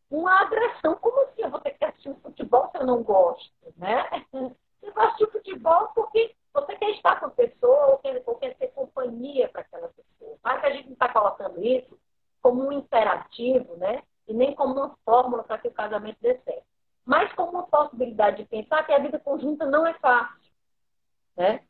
uma 0.09 0.41
agressão. 0.41 0.95
Como 0.95 1.21
assim 1.23 1.41
eu 1.41 1.49
vou 1.49 1.59
ter 1.59 1.71
que 1.71 1.85
assistir 1.85 2.09
um 2.09 2.19
futebol 2.19 2.69
se 2.71 2.77
eu 2.77 2.85
não 2.85 3.03
gosto, 3.03 3.51
né? 3.75 4.05
Você 4.79 4.91
vai 4.91 5.07
assistir 5.07 5.31
futebol 5.31 5.87
porque 5.95 6.35
você 6.53 6.75
quer 6.75 6.91
estar 6.91 7.19
com 7.19 7.25
a 7.25 7.31
pessoa 7.31 7.87
ou 7.87 7.97
quer, 7.97 8.23
ou 8.25 8.35
quer 8.35 8.55
ter 8.55 8.67
companhia 8.67 9.49
para 9.49 9.61
aquela 9.61 9.89
pessoa. 9.89 10.37
Mas 10.43 10.63
a 10.63 10.69
gente 10.69 10.85
não 10.85 10.93
está 10.93 11.09
colocando 11.09 11.63
isso 11.63 11.99
como 12.41 12.67
um 12.67 12.71
imperativo, 12.71 13.75
né? 13.75 14.03
e 14.27 14.33
nem 14.33 14.53
como 14.53 14.73
uma 14.73 14.95
fórmula 15.05 15.43
para 15.43 15.57
que 15.57 15.69
o 15.69 15.73
casamento 15.73 16.17
dê 16.21 16.37
certo, 16.39 16.65
mas 17.05 17.31
como 17.33 17.51
uma 17.51 17.63
possibilidade 17.63 18.37
de 18.37 18.45
pensar 18.45 18.85
que 18.85 18.91
a 18.91 18.99
vida 18.99 19.17
conjunta 19.17 19.65
não 19.65 19.87
é 19.87 19.93
fácil. 19.95 20.51
Né? 21.35 21.63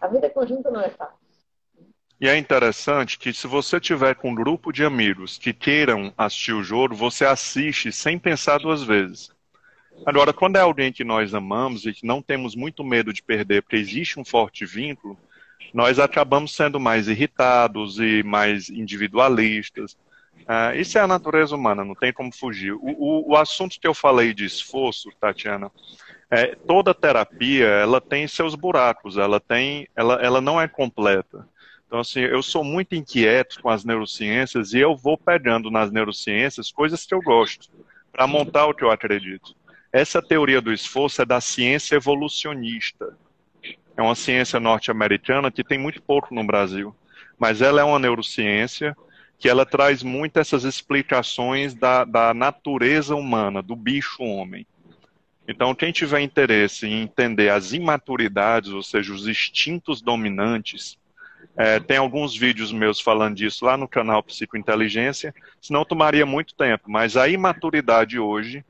A 0.00 0.06
vida 0.06 0.30
conjunta 0.30 0.70
não 0.70 0.80
é 0.80 0.90
fácil. 0.90 1.23
E 2.24 2.26
é 2.26 2.38
interessante 2.38 3.18
que 3.18 3.34
se 3.34 3.46
você 3.46 3.78
tiver 3.78 4.14
com 4.14 4.30
um 4.30 4.34
grupo 4.34 4.72
de 4.72 4.82
amigos 4.82 5.36
que 5.36 5.52
queiram 5.52 6.10
assistir 6.16 6.54
o 6.54 6.64
jogo, 6.64 6.94
você 6.94 7.26
assiste 7.26 7.92
sem 7.92 8.18
pensar 8.18 8.60
duas 8.60 8.82
vezes. 8.82 9.30
Agora, 10.06 10.32
quando 10.32 10.56
é 10.56 10.60
alguém 10.60 10.90
que 10.90 11.04
nós 11.04 11.34
amamos 11.34 11.84
e 11.84 11.92
que 11.92 12.06
não 12.06 12.22
temos 12.22 12.56
muito 12.56 12.82
medo 12.82 13.12
de 13.12 13.22
perder, 13.22 13.60
porque 13.60 13.76
existe 13.76 14.18
um 14.18 14.24
forte 14.24 14.64
vínculo, 14.64 15.18
nós 15.74 15.98
acabamos 15.98 16.56
sendo 16.56 16.80
mais 16.80 17.08
irritados 17.08 17.98
e 17.98 18.22
mais 18.22 18.70
individualistas. 18.70 19.92
Uh, 20.48 20.80
isso 20.80 20.96
é 20.96 21.02
a 21.02 21.06
natureza 21.06 21.54
humana, 21.54 21.84
não 21.84 21.94
tem 21.94 22.10
como 22.10 22.34
fugir. 22.34 22.72
O, 22.72 22.78
o, 22.80 23.32
o 23.32 23.36
assunto 23.36 23.78
que 23.78 23.86
eu 23.86 23.92
falei 23.92 24.32
de 24.32 24.46
esforço, 24.46 25.10
Tatiana, 25.20 25.70
é, 26.30 26.56
toda 26.66 26.94
terapia 26.94 27.66
ela 27.66 28.00
tem 28.00 28.26
seus 28.26 28.54
buracos, 28.54 29.18
ela 29.18 29.38
tem, 29.38 29.86
ela, 29.94 30.14
ela 30.22 30.40
não 30.40 30.58
é 30.58 30.66
completa. 30.66 31.46
Então, 31.86 32.00
assim, 32.00 32.20
eu 32.20 32.42
sou 32.42 32.64
muito 32.64 32.94
inquieto 32.94 33.60
com 33.62 33.68
as 33.68 33.84
neurociências 33.84 34.72
e 34.72 34.78
eu 34.78 34.96
vou 34.96 35.16
pegando 35.16 35.70
nas 35.70 35.90
neurociências 35.90 36.72
coisas 36.72 37.04
que 37.04 37.14
eu 37.14 37.20
gosto 37.20 37.68
para 38.10 38.26
montar 38.26 38.66
o 38.66 38.74
que 38.74 38.82
eu 38.82 38.90
acredito. 38.90 39.54
Essa 39.92 40.20
teoria 40.20 40.60
do 40.60 40.72
esforço 40.72 41.22
é 41.22 41.24
da 41.24 41.40
ciência 41.40 41.96
evolucionista. 41.96 43.16
É 43.96 44.02
uma 44.02 44.14
ciência 44.14 44.58
norte-americana 44.58 45.52
que 45.52 45.62
tem 45.62 45.78
muito 45.78 46.02
pouco 46.02 46.34
no 46.34 46.44
Brasil, 46.44 46.94
mas 47.38 47.62
ela 47.62 47.80
é 47.80 47.84
uma 47.84 47.98
neurociência 47.98 48.96
que 49.38 49.48
ela 49.48 49.66
traz 49.66 50.02
muito 50.02 50.38
essas 50.38 50.64
explicações 50.64 51.74
da, 51.74 52.04
da 52.04 52.32
natureza 52.32 53.14
humana, 53.14 53.62
do 53.62 53.76
bicho 53.76 54.22
homem. 54.22 54.66
Então, 55.46 55.74
quem 55.74 55.92
tiver 55.92 56.20
interesse 56.20 56.86
em 56.86 57.02
entender 57.02 57.50
as 57.50 57.72
imaturidades, 57.72 58.70
ou 58.70 58.82
seja, 58.82 59.12
os 59.12 59.28
instintos 59.28 60.00
dominantes, 60.00 60.98
é, 61.56 61.78
tem 61.78 61.96
alguns 61.96 62.36
vídeos 62.36 62.72
meus 62.72 63.00
falando 63.00 63.36
disso 63.36 63.64
lá 63.64 63.76
no 63.76 63.86
canal 63.86 64.22
Psicointeligência, 64.22 65.34
senão 65.60 65.84
tomaria 65.84 66.26
muito 66.26 66.54
tempo. 66.54 66.90
Mas 66.90 67.16
a 67.16 67.28
imaturidade 67.28 68.18
hoje 68.18 68.64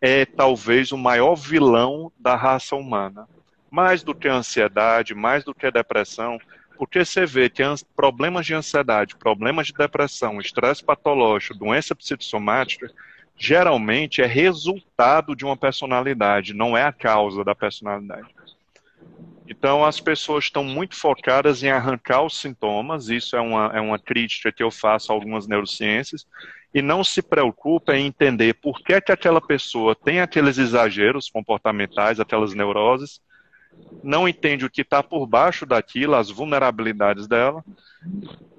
é 0.00 0.26
talvez 0.26 0.92
o 0.92 0.98
maior 0.98 1.34
vilão 1.34 2.12
da 2.18 2.36
raça 2.36 2.76
humana. 2.76 3.26
Mais 3.70 4.02
do 4.02 4.14
que 4.14 4.28
a 4.28 4.34
ansiedade, 4.34 5.14
mais 5.14 5.44
do 5.44 5.54
que 5.54 5.66
a 5.66 5.70
depressão, 5.70 6.38
porque 6.76 7.04
você 7.04 7.24
vê 7.24 7.48
que 7.48 7.62
problemas 7.94 8.44
de 8.44 8.54
ansiedade, 8.54 9.16
problemas 9.16 9.68
de 9.68 9.72
depressão, 9.72 10.38
estresse 10.38 10.84
patológico, 10.84 11.58
doença 11.58 11.94
psicossomática, 11.94 12.90
geralmente 13.36 14.22
é 14.22 14.26
resultado 14.26 15.34
de 15.34 15.44
uma 15.44 15.56
personalidade, 15.56 16.54
não 16.54 16.76
é 16.76 16.84
a 16.84 16.92
causa 16.92 17.42
da 17.42 17.54
personalidade. 17.54 18.35
Então, 19.48 19.84
as 19.84 20.00
pessoas 20.00 20.44
estão 20.44 20.64
muito 20.64 20.96
focadas 20.96 21.62
em 21.62 21.70
arrancar 21.70 22.22
os 22.22 22.40
sintomas, 22.40 23.08
isso 23.08 23.36
é 23.36 23.40
uma, 23.40 23.70
é 23.74 23.80
uma 23.80 23.98
crítica 23.98 24.50
que 24.50 24.62
eu 24.62 24.70
faço 24.70 25.12
a 25.12 25.14
algumas 25.14 25.46
neurociências, 25.46 26.26
e 26.74 26.82
não 26.82 27.04
se 27.04 27.22
preocupa 27.22 27.96
em 27.96 28.06
entender 28.06 28.54
por 28.54 28.80
que, 28.80 29.00
que 29.00 29.12
aquela 29.12 29.40
pessoa 29.40 29.94
tem 29.94 30.20
aqueles 30.20 30.58
exageros 30.58 31.30
comportamentais, 31.30 32.20
aquelas 32.20 32.54
neuroses, 32.54 33.20
não 34.02 34.28
entende 34.28 34.64
o 34.64 34.70
que 34.70 34.82
está 34.82 35.02
por 35.02 35.26
baixo 35.26 35.64
daquilo, 35.64 36.14
as 36.14 36.30
vulnerabilidades 36.30 37.26
dela. 37.26 37.64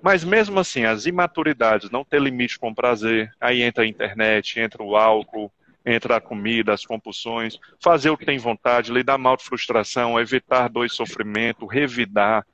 Mas 0.02 0.24
mesmo 0.24 0.60
assim, 0.60 0.86
as 0.86 1.06
imaturidades, 1.06 1.90
não 1.90 2.04
ter 2.04 2.22
limite 2.22 2.58
com 2.58 2.74
prazer, 2.74 3.32
aí 3.40 3.62
entra 3.62 3.84
a 3.84 3.88
internet, 3.88 4.60
entra 4.60 4.82
o 4.82 4.96
álcool, 4.96 5.52
entra 5.88 6.18
a 6.18 6.22
comida, 6.22 6.74
as 6.74 6.86
compulsões, 6.86 7.58
fazer 7.82 8.10
o 8.10 8.18
que 8.18 8.26
tem 8.26 8.38
vontade, 8.38 8.92
lidar 8.92 9.18
mal 9.18 9.38
de 9.38 9.46
frustração, 9.46 10.20
evitar 10.20 10.68
dor 10.68 10.86
e 10.86 10.90
sofrimento, 10.90 11.66
revidar, 11.66 12.46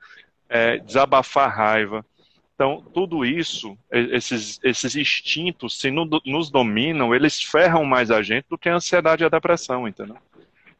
é, 0.48 0.78
desabafar 0.78 1.54
raiva. 1.54 2.06
Então, 2.54 2.80
tudo 2.94 3.24
isso, 3.24 3.76
esses, 3.90 4.60
esses 4.62 4.94
instintos, 4.94 5.76
se 5.76 5.90
no, 5.90 6.08
nos 6.24 6.48
dominam, 6.48 7.12
eles 7.12 7.42
ferram 7.42 7.84
mais 7.84 8.12
a 8.12 8.22
gente 8.22 8.46
do 8.48 8.56
que 8.56 8.68
a 8.68 8.76
ansiedade 8.76 9.24
e 9.24 9.26
a 9.26 9.28
depressão, 9.28 9.88
entendeu? 9.88 10.16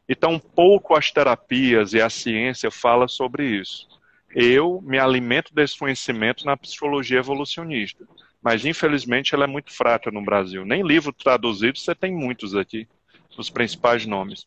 Então, 0.07 0.39
pouco 0.39 0.95
as 0.95 1.11
terapias 1.11 1.93
e 1.93 2.01
a 2.01 2.09
ciência 2.09 2.71
fala 2.71 3.09
sobre 3.09 3.45
isso. 3.45 3.87
Eu 4.33 4.81
me 4.81 4.97
alimento 4.97 5.53
desse 5.53 5.77
conhecimento 5.77 6.45
na 6.45 6.55
psicologia 6.55 7.19
evolucionista, 7.19 8.05
mas 8.45 8.63
infelizmente 8.63 9.33
ela 9.33 9.45
é 9.45 9.47
muito 9.47 9.73
fraca 9.73 10.11
no 10.11 10.21
Brasil. 10.23 10.63
Nem 10.63 10.83
livro 10.83 11.11
traduzido 11.11 11.79
você 11.79 11.95
tem 11.95 12.13
muitos 12.13 12.55
aqui, 12.55 12.87
os 13.35 13.49
principais 13.49 14.05
nomes. 14.05 14.45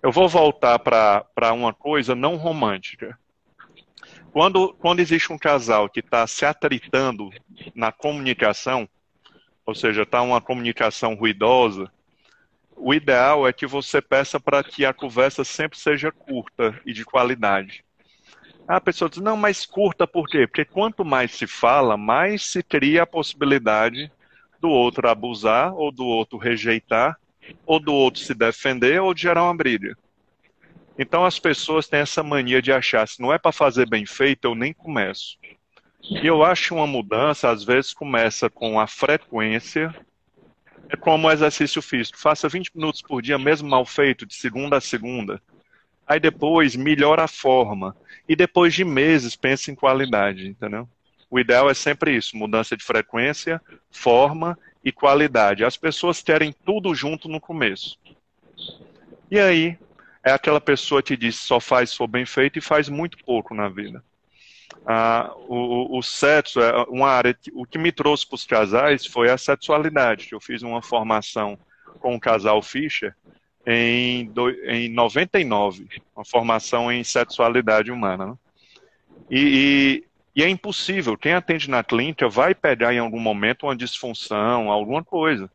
Eu 0.00 0.12
vou 0.12 0.28
voltar 0.28 0.78
para 0.78 1.52
uma 1.52 1.74
coisa 1.74 2.14
não 2.14 2.36
romântica. 2.36 3.18
Quando, 4.30 4.72
quando 4.74 5.00
existe 5.00 5.32
um 5.32 5.38
casal 5.38 5.88
que 5.88 5.98
está 5.98 6.24
se 6.28 6.46
atritando 6.46 7.28
na 7.74 7.90
comunicação, 7.90 8.88
ou 9.66 9.74
seja, 9.74 10.02
está 10.02 10.22
uma 10.22 10.40
comunicação 10.40 11.14
ruidosa, 11.14 11.90
o 12.76 12.94
ideal 12.94 13.48
é 13.48 13.52
que 13.52 13.66
você 13.66 14.00
peça 14.00 14.38
para 14.38 14.62
que 14.62 14.84
a 14.84 14.94
conversa 14.94 15.42
sempre 15.42 15.76
seja 15.76 16.12
curta 16.12 16.80
e 16.86 16.92
de 16.92 17.04
qualidade. 17.04 17.84
A 18.66 18.80
pessoa 18.80 19.10
diz, 19.10 19.20
não, 19.20 19.36
mas 19.36 19.66
curta 19.66 20.06
por 20.06 20.26
quê? 20.26 20.46
Porque 20.46 20.64
quanto 20.64 21.04
mais 21.04 21.32
se 21.32 21.46
fala, 21.46 21.96
mais 21.96 22.46
se 22.46 22.62
cria 22.62 23.02
a 23.02 23.06
possibilidade 23.06 24.10
do 24.58 24.70
outro 24.70 25.08
abusar, 25.08 25.74
ou 25.74 25.92
do 25.92 26.06
outro 26.06 26.38
rejeitar, 26.38 27.18
ou 27.66 27.78
do 27.78 27.92
outro 27.92 28.20
se 28.20 28.32
defender, 28.32 29.00
ou 29.02 29.12
de 29.12 29.22
gerar 29.22 29.44
uma 29.44 29.54
briga. 29.54 29.94
Então 30.98 31.24
as 31.26 31.38
pessoas 31.38 31.86
têm 31.86 32.00
essa 32.00 32.22
mania 32.22 32.62
de 32.62 32.72
achar, 32.72 33.06
se 33.06 33.20
não 33.20 33.32
é 33.32 33.38
para 33.38 33.52
fazer 33.52 33.86
bem 33.88 34.06
feito, 34.06 34.46
eu 34.46 34.54
nem 34.54 34.72
começo. 34.72 35.36
E 36.02 36.26
eu 36.26 36.42
acho 36.42 36.74
uma 36.74 36.86
mudança, 36.86 37.50
às 37.50 37.64
vezes 37.64 37.92
começa 37.92 38.48
com 38.48 38.80
a 38.80 38.86
frequência, 38.86 39.94
é 40.88 40.96
como 40.96 41.28
o 41.28 41.30
exercício 41.30 41.82
físico. 41.82 42.18
Faça 42.18 42.48
20 42.48 42.70
minutos 42.74 43.02
por 43.02 43.20
dia, 43.20 43.38
mesmo 43.38 43.68
mal 43.68 43.84
feito, 43.84 44.24
de 44.24 44.34
segunda 44.34 44.76
a 44.76 44.80
segunda. 44.80 45.42
Aí 46.06 46.20
depois 46.20 46.76
melhora 46.76 47.24
a 47.24 47.28
forma. 47.28 47.96
E 48.28 48.36
depois 48.36 48.74
de 48.74 48.84
meses, 48.84 49.36
pense 49.36 49.70
em 49.70 49.74
qualidade, 49.74 50.48
entendeu? 50.48 50.88
O 51.30 51.38
ideal 51.38 51.68
é 51.68 51.74
sempre 51.74 52.14
isso: 52.16 52.36
mudança 52.36 52.76
de 52.76 52.84
frequência, 52.84 53.60
forma 53.90 54.58
e 54.84 54.92
qualidade. 54.92 55.64
As 55.64 55.76
pessoas 55.76 56.22
querem 56.22 56.54
tudo 56.64 56.94
junto 56.94 57.28
no 57.28 57.40
começo. 57.40 57.98
E 59.30 59.38
aí, 59.38 59.78
é 60.22 60.30
aquela 60.30 60.60
pessoa 60.60 61.02
que 61.02 61.16
diz 61.16 61.36
só 61.36 61.58
faz 61.58 61.90
se 61.90 61.96
for 61.96 62.06
bem 62.06 62.24
feito 62.24 62.58
e 62.58 62.62
faz 62.62 62.88
muito 62.88 63.18
pouco 63.24 63.54
na 63.54 63.68
vida. 63.68 64.02
Ah, 64.86 65.32
o, 65.48 65.98
o, 65.98 66.02
sexo 66.02 66.60
é 66.60 66.84
uma 66.88 67.08
área. 67.08 67.34
Que, 67.34 67.50
o 67.54 67.64
que 67.64 67.78
me 67.78 67.90
trouxe 67.90 68.26
para 68.26 68.36
os 68.36 68.46
casais 68.46 69.06
foi 69.06 69.30
a 69.30 69.38
sexualidade. 69.38 70.28
Eu 70.32 70.40
fiz 70.40 70.62
uma 70.62 70.82
formação 70.82 71.58
com 72.00 72.14
o 72.14 72.20
casal 72.20 72.60
Fischer 72.62 73.14
em, 73.66 74.26
do, 74.26 74.50
em 74.50 74.88
99, 74.90 75.88
uma 76.14 76.24
formação 76.24 76.92
em 76.92 77.02
sexualidade 77.02 77.90
humana. 77.90 78.26
Né? 78.26 78.34
E, 79.30 80.04
e, 80.36 80.40
e, 80.40 80.44
é 80.44 80.48
impossível. 80.48 81.16
Quem 81.16 81.32
atende 81.32 81.70
na 81.70 81.82
clínica 81.82 82.28
vai 82.28 82.54
pegar 82.54 82.92
em 82.92 82.98
algum 82.98 83.20
momento 83.20 83.64
uma 83.66 83.76
disfunção, 83.76 84.70
alguma 84.70 85.02
coisa. 85.02 85.50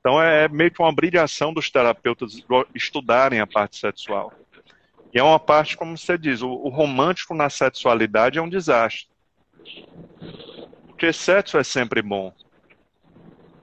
Então 0.00 0.20
é, 0.20 0.44
é 0.44 0.48
meio 0.48 0.70
que 0.70 0.82
uma 0.82 0.92
brilhação 0.92 1.52
dos 1.52 1.70
terapeutas 1.70 2.44
estudarem 2.74 3.40
a 3.40 3.46
parte 3.46 3.76
sexual. 3.76 4.32
E 5.14 5.18
é 5.18 5.22
uma 5.22 5.38
parte, 5.38 5.76
como 5.76 5.96
você 5.96 6.16
diz, 6.16 6.42
o, 6.42 6.50
o 6.50 6.68
romântico 6.68 7.34
na 7.34 7.48
sexualidade 7.50 8.38
é 8.38 8.42
um 8.42 8.48
desastre. 8.48 9.06
Porque 10.86 11.12
sexo 11.12 11.58
é 11.58 11.64
sempre 11.64 12.02
bom. 12.02 12.32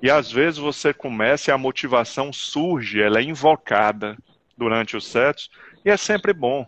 E 0.02 0.10
às 0.10 0.32
vezes 0.32 0.58
você 0.58 0.94
começa 0.94 1.52
e 1.52 1.54
a 1.54 1.58
motivação 1.58 2.32
surge, 2.32 3.02
ela 3.02 3.20
é 3.20 3.24
invocada 3.24 4.18
durante 4.58 4.96
o 4.96 5.02
sexo, 5.02 5.50
e 5.84 5.90
é 5.90 5.98
sempre 5.98 6.34
bom. 6.34 6.66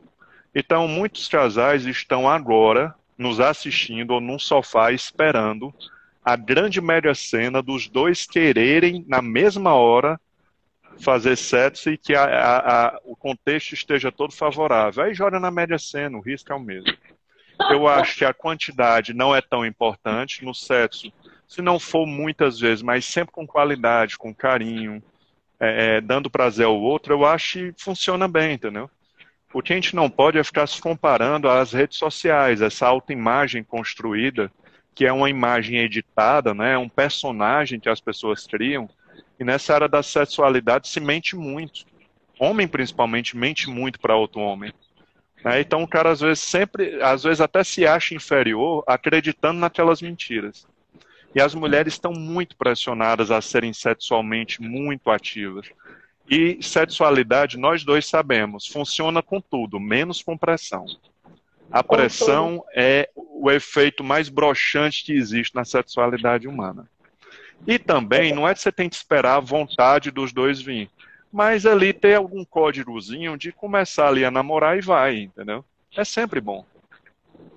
Então, 0.53 0.87
muitos 0.87 1.27
casais 1.27 1.85
estão 1.85 2.29
agora 2.29 2.93
nos 3.17 3.39
assistindo 3.39 4.11
ou 4.11 4.21
num 4.21 4.39
sofá 4.39 4.91
esperando 4.91 5.73
a 6.23 6.35
grande 6.35 6.79
média 6.79 7.15
cena 7.15 7.61
dos 7.61 7.87
dois 7.87 8.25
quererem, 8.25 9.03
na 9.07 9.21
mesma 9.21 9.73
hora, 9.73 10.19
fazer 10.99 11.35
sexo 11.35 11.89
e 11.89 11.97
que 11.97 12.13
a, 12.13 12.23
a, 12.23 12.87
a, 12.87 12.99
o 13.03 13.15
contexto 13.15 13.73
esteja 13.73 14.11
todo 14.11 14.33
favorável. 14.33 15.03
Aí 15.03 15.13
joga 15.13 15.39
na 15.39 15.49
média 15.49 15.79
sena, 15.79 16.17
o 16.17 16.21
risco 16.21 16.51
é 16.51 16.55
o 16.55 16.59
mesmo. 16.59 16.93
Eu 17.71 17.87
acho 17.87 18.17
que 18.17 18.25
a 18.25 18.33
quantidade 18.33 19.13
não 19.13 19.35
é 19.35 19.41
tão 19.41 19.65
importante 19.65 20.43
no 20.43 20.53
sexo, 20.53 21.11
se 21.51 21.61
não 21.61 21.77
for 21.77 22.07
muitas 22.07 22.61
vezes, 22.61 22.81
mas 22.81 23.03
sempre 23.03 23.33
com 23.33 23.45
qualidade, 23.45 24.17
com 24.17 24.33
carinho, 24.33 25.03
é, 25.59 25.97
é, 25.97 26.01
dando 26.01 26.29
prazer 26.29 26.65
ao 26.65 26.79
outro, 26.79 27.13
eu 27.13 27.25
acho 27.25 27.59
que 27.59 27.73
funciona 27.75 28.25
bem, 28.25 28.53
entendeu? 28.53 28.89
O 29.53 29.61
que 29.61 29.73
a 29.73 29.75
gente 29.75 29.93
não 29.93 30.09
pode 30.09 30.37
é 30.37 30.43
ficar 30.45 30.65
se 30.65 30.79
comparando 30.79 31.49
às 31.49 31.73
redes 31.73 31.97
sociais, 31.97 32.61
essa 32.61 32.87
autoimagem 32.87 33.65
construída, 33.65 34.49
que 34.95 35.05
é 35.05 35.11
uma 35.11 35.29
imagem 35.29 35.79
editada, 35.79 36.53
né, 36.53 36.77
um 36.77 36.87
personagem 36.87 37.81
que 37.81 37.89
as 37.89 37.99
pessoas 37.99 38.47
criam, 38.47 38.89
e 39.37 39.43
nessa 39.43 39.73
área 39.73 39.89
da 39.89 40.01
sexualidade 40.01 40.87
se 40.87 41.01
mente 41.01 41.35
muito. 41.35 41.83
Homem, 42.39 42.65
principalmente, 42.65 43.35
mente 43.35 43.69
muito 43.69 43.99
para 43.99 44.15
outro 44.15 44.39
homem. 44.39 44.71
Né? 45.43 45.59
Então 45.59 45.83
o 45.83 45.87
cara 45.87 46.11
às 46.11 46.21
vezes 46.21 46.39
sempre, 46.39 47.03
às 47.03 47.23
vezes 47.23 47.41
até 47.41 47.61
se 47.61 47.85
acha 47.85 48.15
inferior, 48.15 48.85
acreditando 48.87 49.59
naquelas 49.59 50.01
mentiras. 50.01 50.65
E 51.33 51.41
as 51.41 51.55
mulheres 51.55 51.93
estão 51.93 52.11
muito 52.11 52.57
pressionadas 52.57 53.31
a 53.31 53.41
serem 53.41 53.73
sexualmente 53.73 54.61
muito 54.61 55.09
ativas. 55.09 55.69
E 56.29 56.59
sexualidade, 56.61 57.57
nós 57.57 57.83
dois 57.83 58.05
sabemos, 58.05 58.67
funciona 58.67 59.21
com 59.21 59.41
tudo, 59.41 59.79
menos 59.79 60.21
com 60.21 60.37
pressão. 60.37 60.85
A 61.71 61.81
pressão 61.81 62.63
é 62.75 63.09
o 63.15 63.49
efeito 63.49 64.03
mais 64.03 64.27
broxante 64.27 65.05
que 65.05 65.13
existe 65.13 65.55
na 65.55 65.63
sexualidade 65.63 66.47
humana. 66.47 66.85
E 67.65 67.79
também 67.79 68.33
não 68.33 68.47
é 68.47 68.53
que 68.53 68.59
você 68.59 68.71
tem 68.71 68.89
que 68.89 68.95
esperar 68.95 69.37
a 69.37 69.41
vontade 69.41 70.11
dos 70.11 70.33
dois 70.33 70.61
vir. 70.61 70.89
Mas 71.31 71.65
ali 71.65 71.93
ter 71.93 72.15
algum 72.15 72.43
códigozinho 72.43 73.37
de 73.37 73.53
começar 73.53 74.07
ali 74.07 74.25
a 74.25 74.31
namorar 74.31 74.77
e 74.77 74.81
vai, 74.81 75.19
entendeu? 75.19 75.63
É 75.95 76.03
sempre 76.03 76.41
bom. 76.41 76.65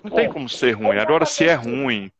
Não 0.02 0.10
tem 0.10 0.30
como 0.30 0.48
ser 0.48 0.72
ruim. 0.72 0.98
Agora, 0.98 1.26
se 1.26 1.46
é 1.46 1.54
ruim, 1.54 2.10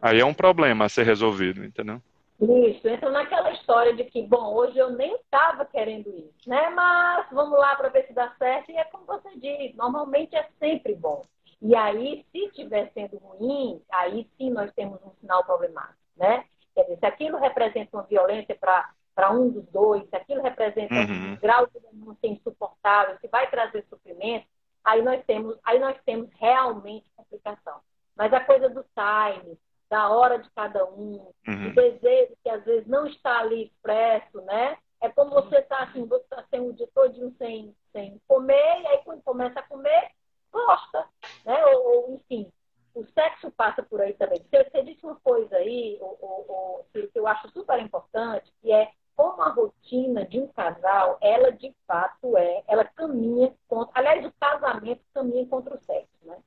aí 0.00 0.20
é 0.20 0.24
um 0.24 0.34
problema 0.34 0.84
a 0.84 0.88
ser 0.88 1.04
resolvido, 1.04 1.64
entendeu? 1.64 2.00
Isso, 2.40 2.88
entra 2.88 3.10
naquela 3.10 3.52
história 3.52 3.94
de 3.94 4.04
que, 4.04 4.22
bom, 4.22 4.54
hoje 4.54 4.78
eu 4.78 4.90
nem 4.90 5.14
estava 5.16 5.66
querendo 5.66 6.08
isso, 6.08 6.48
né? 6.48 6.70
Mas 6.70 7.26
vamos 7.30 7.58
lá 7.58 7.76
para 7.76 7.90
ver 7.90 8.06
se 8.06 8.14
dá 8.14 8.34
certo. 8.38 8.70
E 8.70 8.76
é 8.76 8.84
como 8.84 9.04
você 9.04 9.36
diz, 9.36 9.74
normalmente 9.76 10.34
é 10.34 10.48
sempre 10.58 10.94
bom. 10.94 11.22
E 11.60 11.76
aí, 11.76 12.24
se 12.32 12.46
estiver 12.46 12.90
sendo 12.94 13.18
ruim, 13.18 13.82
aí 13.92 14.26
sim 14.38 14.48
nós 14.48 14.72
temos 14.72 14.98
um 15.04 15.12
sinal 15.20 15.44
problemático, 15.44 15.98
né? 16.16 16.44
Quer 16.74 16.84
dizer, 16.84 16.98
se 16.98 17.06
aquilo 17.06 17.38
representa 17.38 17.94
uma 17.94 18.04
violência 18.04 18.56
para 18.58 19.30
um 19.30 19.50
dos 19.50 19.66
dois, 19.66 20.08
se 20.08 20.16
aquilo 20.16 20.40
representa 20.40 20.94
uhum. 20.94 21.32
um 21.32 21.36
grau 21.36 21.66
de 21.66 21.78
denúncia 21.78 22.26
insuportável, 22.26 23.18
se 23.20 23.28
vai 23.28 23.50
trazer 23.50 23.84
sofrimento, 23.90 24.46
aí 24.82 25.02
nós 25.02 25.22
temos, 25.26 25.58
aí 25.62 25.78
nós 25.78 25.96
temos 26.06 26.30
realmente 26.38 27.04
complicação. 27.14 27.80
Mas 28.16 28.32
a 28.32 28.40
coisa 28.40 28.70
do 28.70 28.82
time, 28.82 29.58
da 29.90 30.08
hora 30.08 30.38
de 30.38 30.48
cada 30.52 30.84
um, 30.86 31.32
uhum. 31.48 31.68
o 31.68 31.74
desejo 31.74 32.36
que 32.42 32.48
às 32.48 32.64
vezes 32.64 32.86
não 32.86 33.06
está 33.06 33.40
ali 33.40 33.64
expresso, 33.64 34.40
né? 34.42 34.78
É 35.00 35.08
como 35.08 35.30
você 35.30 35.58
está 35.58 35.82
assim, 35.82 36.06
você 36.06 36.22
está 36.22 36.44
sem 36.48 36.60
o 36.60 36.72
dia 36.72 36.88
todo 36.94 37.34
sem, 37.36 37.74
sem 37.92 38.20
comer, 38.28 38.82
e 38.82 38.86
aí 38.86 38.98
quando 39.04 39.20
começa 39.22 39.58
a 39.58 39.64
comer, 39.64 40.10
gosta, 40.52 41.04
né? 41.44 41.66
Ou, 41.66 41.88
ou 41.88 42.14
enfim, 42.14 42.50
o 42.94 43.04
sexo 43.06 43.50
passa 43.50 43.82
por 43.82 44.00
aí 44.00 44.12
também. 44.14 44.38
Você, 44.38 44.64
você 44.64 44.82
disse 44.84 45.04
uma 45.04 45.16
coisa 45.16 45.56
aí, 45.56 45.98
o, 46.00 46.06
o, 46.06 46.80
o, 46.80 46.84
que 46.92 47.10
eu 47.14 47.26
acho 47.26 47.50
super 47.50 47.80
importante, 47.80 48.52
que 48.62 48.72
é 48.72 48.92
como 49.16 49.42
a 49.42 49.48
rotina 49.50 50.24
de 50.24 50.40
um 50.40 50.46
casal, 50.48 51.18
ela 51.20 51.50
de 51.50 51.74
fato 51.86 52.36
é, 52.36 52.62
ela 52.68 52.84
caminha 52.84 53.52
contra, 53.68 53.98
aliás, 53.98 54.24
o 54.24 54.32
casamento 54.38 55.02
caminha 55.12 55.46
contra 55.46 55.74
o 55.74 55.80
sexo, 55.84 56.16
né? 56.22 56.38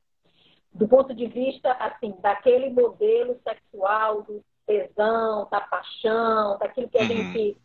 Do 0.73 0.87
ponto 0.87 1.13
de 1.13 1.27
vista, 1.27 1.71
assim, 1.73 2.15
daquele 2.19 2.69
modelo 2.69 3.39
sexual, 3.43 4.23
do 4.23 4.43
tesão, 4.65 5.47
da 5.51 5.61
paixão, 5.61 6.57
daquilo 6.57 6.89
que 6.89 6.97
a 6.97 7.01
uhum. 7.01 7.07
gente 7.07 7.57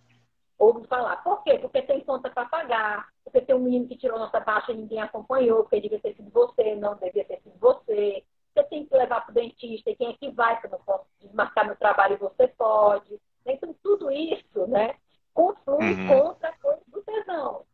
ouve 0.59 0.87
falar. 0.89 1.17
Por 1.23 1.43
quê? 1.43 1.59
Porque 1.59 1.81
tem 1.83 2.01
conta 2.01 2.29
para 2.29 2.45
pagar, 2.47 3.09
porque 3.25 3.41
tem 3.41 3.55
um 3.55 3.61
menino 3.61 3.87
que 3.87 3.97
tirou 3.97 4.19
nossa 4.19 4.41
baixa 4.41 4.73
e 4.73 4.77
ninguém 4.77 5.01
acompanhou, 5.01 5.63
porque 5.63 5.81
devia 5.81 6.01
ter 6.01 6.15
sido 6.15 6.31
você, 6.31 6.75
não 6.75 6.97
devia 6.97 7.25
ter 7.25 7.41
sido 7.41 7.57
você 7.59 8.25
você 8.59 8.65
tem 8.65 8.87
que 8.87 8.97
levar 8.97 9.21
para 9.21 9.31
o 9.31 9.35
dentista, 9.35 9.91
e 9.91 9.97
quem 9.97 10.11
é 10.11 10.13
que 10.15 10.31
vai, 10.31 10.55
porque 10.55 10.67
eu 10.67 10.79
não 10.79 10.85
posso 10.85 11.07
desmarcar 11.21 11.67
meu 11.67 11.77
trabalho 11.77 12.15
e 12.15 12.19
você 12.19 12.49
pode. 12.49 13.21
Então, 13.47 13.75
tudo 13.83 14.11
isso, 14.11 14.67
né, 14.67 14.95
conflui 15.33 15.95
uhum. 15.95 16.09
contra 16.09 16.49
a 16.49 16.59
coisa 16.59 16.83
do 16.89 17.03
tesão. 17.03 17.65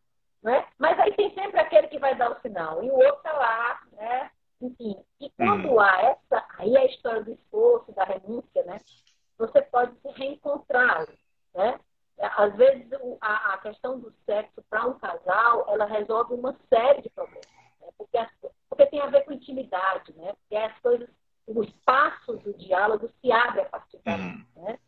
Né? 0.42 0.66
Mas 0.78 0.98
aí 0.98 1.12
tem 1.14 1.32
sempre 1.34 1.58
aquele 1.58 1.88
que 1.88 1.98
vai 1.98 2.14
dar 2.14 2.30
o 2.30 2.40
sinal, 2.40 2.82
e 2.82 2.90
o 2.90 2.94
outro 2.94 3.16
está 3.16 3.32
lá, 3.32 3.80
né? 3.92 4.30
Enfim, 4.64 4.96
e 5.20 5.30
quando 5.36 5.68
uhum. 5.68 5.80
há 5.80 6.00
essa, 6.00 6.46
aí 6.56 6.74
é 6.74 6.80
a 6.80 6.86
história 6.86 7.22
do 7.22 7.32
esforço, 7.32 7.92
da 7.92 8.04
renúncia, 8.04 8.64
né? 8.64 8.78
Você 9.36 9.60
pode 9.60 9.94
se 10.00 10.08
reencontrar, 10.12 11.06
né? 11.54 11.78
Às 12.18 12.56
vezes, 12.56 12.88
a, 13.20 13.54
a 13.54 13.58
questão 13.58 13.98
do 13.98 14.10
sexo 14.24 14.64
para 14.70 14.86
um 14.86 14.98
casal, 14.98 15.66
ela 15.68 15.84
resolve 15.84 16.32
uma 16.32 16.56
série 16.70 17.02
de 17.02 17.10
problemas. 17.10 17.44
Né? 17.80 17.88
Porque 17.98 18.16
as, 18.16 18.30
porque 18.70 18.86
tem 18.86 19.00
a 19.00 19.06
ver 19.06 19.24
com 19.24 19.32
intimidade, 19.32 20.14
né? 20.16 20.32
Porque 20.32 20.56
as 20.56 20.78
coisas, 20.78 21.10
o 21.46 21.62
espaço 21.62 22.34
do 22.38 22.54
diálogo 22.54 23.10
se 23.20 23.30
abre 23.30 23.62
a 23.62 23.66
partir 23.66 24.00
daí, 24.02 24.18
uhum. 24.18 24.44
né? 24.56 24.78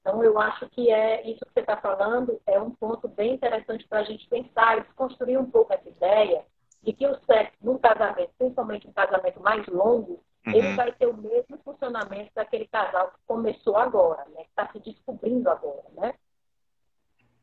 Então, 0.00 0.22
eu 0.22 0.38
acho 0.38 0.68
que 0.70 0.90
é 0.90 1.28
isso 1.28 1.44
que 1.44 1.52
você 1.52 1.60
está 1.60 1.76
falando 1.78 2.40
é 2.46 2.60
um 2.60 2.70
ponto 2.70 3.08
bem 3.08 3.34
interessante 3.34 3.86
para 3.88 4.00
a 4.00 4.04
gente 4.04 4.26
pensar 4.28 4.78
e 4.78 4.82
desconstruir 4.82 5.38
um 5.38 5.50
pouco 5.50 5.72
essa 5.72 5.88
ideia 5.88 6.44
de 6.82 6.92
que 6.92 7.06
o 7.06 7.18
sexo 7.26 7.56
num 7.62 7.78
casamento, 7.78 8.30
principalmente 8.38 8.88
um 8.88 8.92
casamento 8.92 9.40
mais 9.40 9.66
longo, 9.66 10.22
uhum. 10.46 10.54
ele 10.54 10.74
vai 10.74 10.92
ter 10.92 11.06
o 11.06 11.16
mesmo 11.16 11.58
funcionamento 11.64 12.30
daquele 12.34 12.66
casal 12.66 13.08
que 13.08 13.18
começou 13.26 13.76
agora, 13.76 14.24
né? 14.34 14.42
Que 14.42 14.50
está 14.50 14.68
se 14.72 14.78
descobrindo 14.80 15.50
agora, 15.50 15.84
né? 15.96 16.14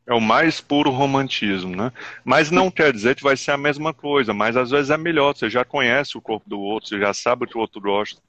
É 0.08 0.14
o 0.14 0.22
mais 0.22 0.62
puro 0.62 0.90
romantismo, 0.90 1.76
né? 1.76 1.92
Mas 2.24 2.50
não 2.50 2.72
quer 2.72 2.94
dizer 2.94 3.16
que 3.16 3.24
vai 3.24 3.36
ser 3.36 3.52
a 3.52 3.58
mesma 3.58 3.94
coisa, 3.94 4.34
mas 4.34 4.56
às 4.56 4.72
vezes 4.72 4.90
é 4.90 4.98
melhor, 4.98 5.36
você 5.36 5.50
já 5.50 5.66
conhece 5.66 6.18
o 6.18 6.22
corpo 6.22 6.50
do 6.50 6.60
outro, 6.60 6.90
você 6.90 6.98
já 6.98 7.14
sabe 7.14 7.44
o 7.44 7.48
que 7.48 7.58
o 7.58 7.62
outro 7.62 7.82
gosta. 7.82 8.22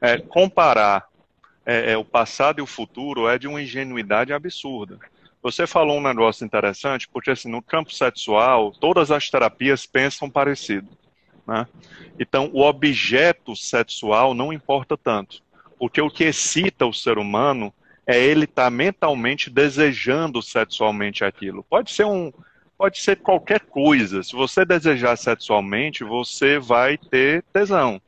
É, 0.00 0.18
comparar 0.18 1.08
é, 1.64 1.92
é, 1.92 1.96
o 1.96 2.04
passado 2.04 2.58
e 2.58 2.62
o 2.62 2.66
futuro 2.66 3.28
é 3.28 3.38
de 3.38 3.48
uma 3.48 3.62
ingenuidade 3.62 4.32
absurda. 4.32 4.98
Você 5.42 5.66
falou 5.66 5.98
um 5.98 6.02
negócio 6.02 6.44
interessante, 6.44 7.08
porque 7.08 7.30
assim, 7.30 7.50
no 7.50 7.60
campo 7.60 7.92
sexual, 7.92 8.70
todas 8.70 9.10
as 9.10 9.28
terapias 9.28 9.84
pensam 9.84 10.30
parecido. 10.30 10.88
Né? 11.46 11.66
Então, 12.18 12.48
o 12.52 12.62
objeto 12.62 13.56
sexual 13.56 14.34
não 14.34 14.52
importa 14.52 14.96
tanto, 14.96 15.42
porque 15.78 16.00
o 16.00 16.10
que 16.10 16.24
excita 16.24 16.86
o 16.86 16.92
ser 16.92 17.18
humano 17.18 17.74
é 18.06 18.18
ele 18.18 18.44
estar 18.44 18.64
tá 18.64 18.70
mentalmente 18.70 19.50
desejando 19.50 20.40
sexualmente 20.40 21.24
aquilo. 21.24 21.64
Pode 21.64 21.90
ser 21.90 22.04
um, 22.04 22.32
pode 22.78 23.00
ser 23.00 23.16
qualquer 23.16 23.60
coisa. 23.60 24.22
Se 24.22 24.32
você 24.32 24.64
desejar 24.64 25.16
sexualmente, 25.16 26.04
você 26.04 26.58
vai 26.58 26.96
ter 26.96 27.44
tesão. 27.52 28.00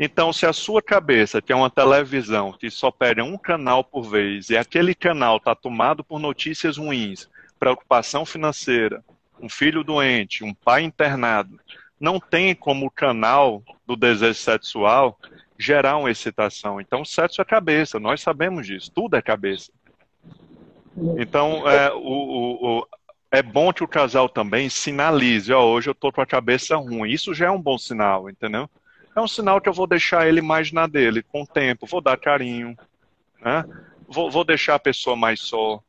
Então, 0.00 0.32
se 0.32 0.46
a 0.46 0.52
sua 0.52 0.80
cabeça, 0.80 1.42
é 1.48 1.54
uma 1.54 1.68
televisão, 1.68 2.52
que 2.52 2.70
só 2.70 2.90
pega 2.90 3.24
um 3.24 3.36
canal 3.36 3.82
por 3.82 4.02
vez, 4.02 4.48
e 4.48 4.56
aquele 4.56 4.94
canal 4.94 5.38
está 5.38 5.56
tomado 5.56 6.04
por 6.04 6.20
notícias 6.20 6.76
ruins, 6.76 7.28
preocupação 7.58 8.24
financeira, 8.24 9.04
um 9.40 9.48
filho 9.48 9.82
doente, 9.82 10.44
um 10.44 10.54
pai 10.54 10.82
internado, 10.82 11.58
não 11.98 12.20
tem 12.20 12.54
como 12.54 12.90
canal 12.90 13.60
do 13.84 13.96
desejo 13.96 14.38
sexual 14.38 15.18
gerar 15.58 15.96
uma 15.96 16.10
excitação. 16.10 16.80
Então, 16.80 17.04
sexo 17.04 17.42
é 17.42 17.44
cabeça, 17.44 17.98
nós 17.98 18.20
sabemos 18.20 18.68
disso, 18.68 18.92
tudo 18.94 19.16
é 19.16 19.22
cabeça. 19.22 19.72
Então, 21.18 21.68
é, 21.68 21.92
o, 21.92 21.98
o, 21.98 22.78
o, 22.78 22.86
é 23.32 23.42
bom 23.42 23.72
que 23.72 23.82
o 23.82 23.88
casal 23.88 24.28
também 24.28 24.68
sinalize, 24.68 25.52
ó, 25.52 25.64
hoje 25.64 25.90
eu 25.90 25.94
tô 25.94 26.12
com 26.12 26.20
a 26.20 26.26
cabeça 26.26 26.76
ruim. 26.76 27.10
Isso 27.10 27.34
já 27.34 27.46
é 27.46 27.50
um 27.50 27.60
bom 27.60 27.76
sinal, 27.76 28.30
entendeu? 28.30 28.70
É 29.18 29.20
um 29.20 29.26
sinal 29.26 29.60
que 29.60 29.68
eu 29.68 29.72
vou 29.72 29.88
deixar 29.88 30.28
ele 30.28 30.40
mais 30.40 30.70
na 30.70 30.86
dele, 30.86 31.24
com 31.24 31.42
o 31.42 31.46
tempo, 31.46 31.88
vou 31.88 32.00
dar 32.00 32.16
carinho, 32.16 32.78
né? 33.40 33.64
Vou, 34.06 34.30
vou 34.30 34.44
deixar 34.44 34.76
a 34.76 34.78
pessoa 34.78 35.16
mais 35.16 35.40
só. 35.40 35.82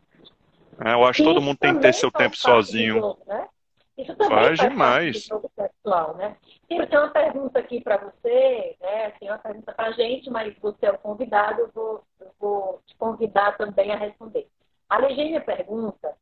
Né? 0.79 0.95
Eu 0.95 1.05
acho 1.05 1.17
que 1.17 1.29
todo 1.29 1.39
mundo 1.39 1.59
tem 1.59 1.75
que 1.75 1.79
ter 1.79 1.93
seu 1.93 2.11
tempo 2.11 2.35
sozinho. 2.35 2.95
Jogo, 2.95 3.19
né? 3.27 3.47
Isso 3.95 4.15
também 4.15 4.35
faz, 4.35 4.57
faz 4.57 4.71
demais. 4.71 5.29
Sexual, 5.55 6.17
né? 6.17 6.37
Tem 6.67 6.79
uma 6.79 7.09
pergunta 7.09 7.59
aqui 7.59 7.81
para 7.81 7.97
você, 7.97 8.75
né? 8.81 9.11
Tem 9.19 9.29
uma 9.29 9.37
pergunta 9.37 9.73
para 9.73 9.89
a 9.89 9.91
gente, 9.91 10.27
mas 10.31 10.57
você 10.57 10.87
é 10.87 10.91
o 10.91 10.97
convidado, 10.97 11.61
eu 11.61 11.69
vou, 11.71 12.03
eu 12.19 12.31
vou 12.39 12.81
te 12.87 12.95
convidar 12.95 13.55
também 13.57 13.91
a 13.91 13.95
responder. 13.95 14.47
A 14.89 14.97
Legênia 14.97 15.39
pergunta 15.39 16.15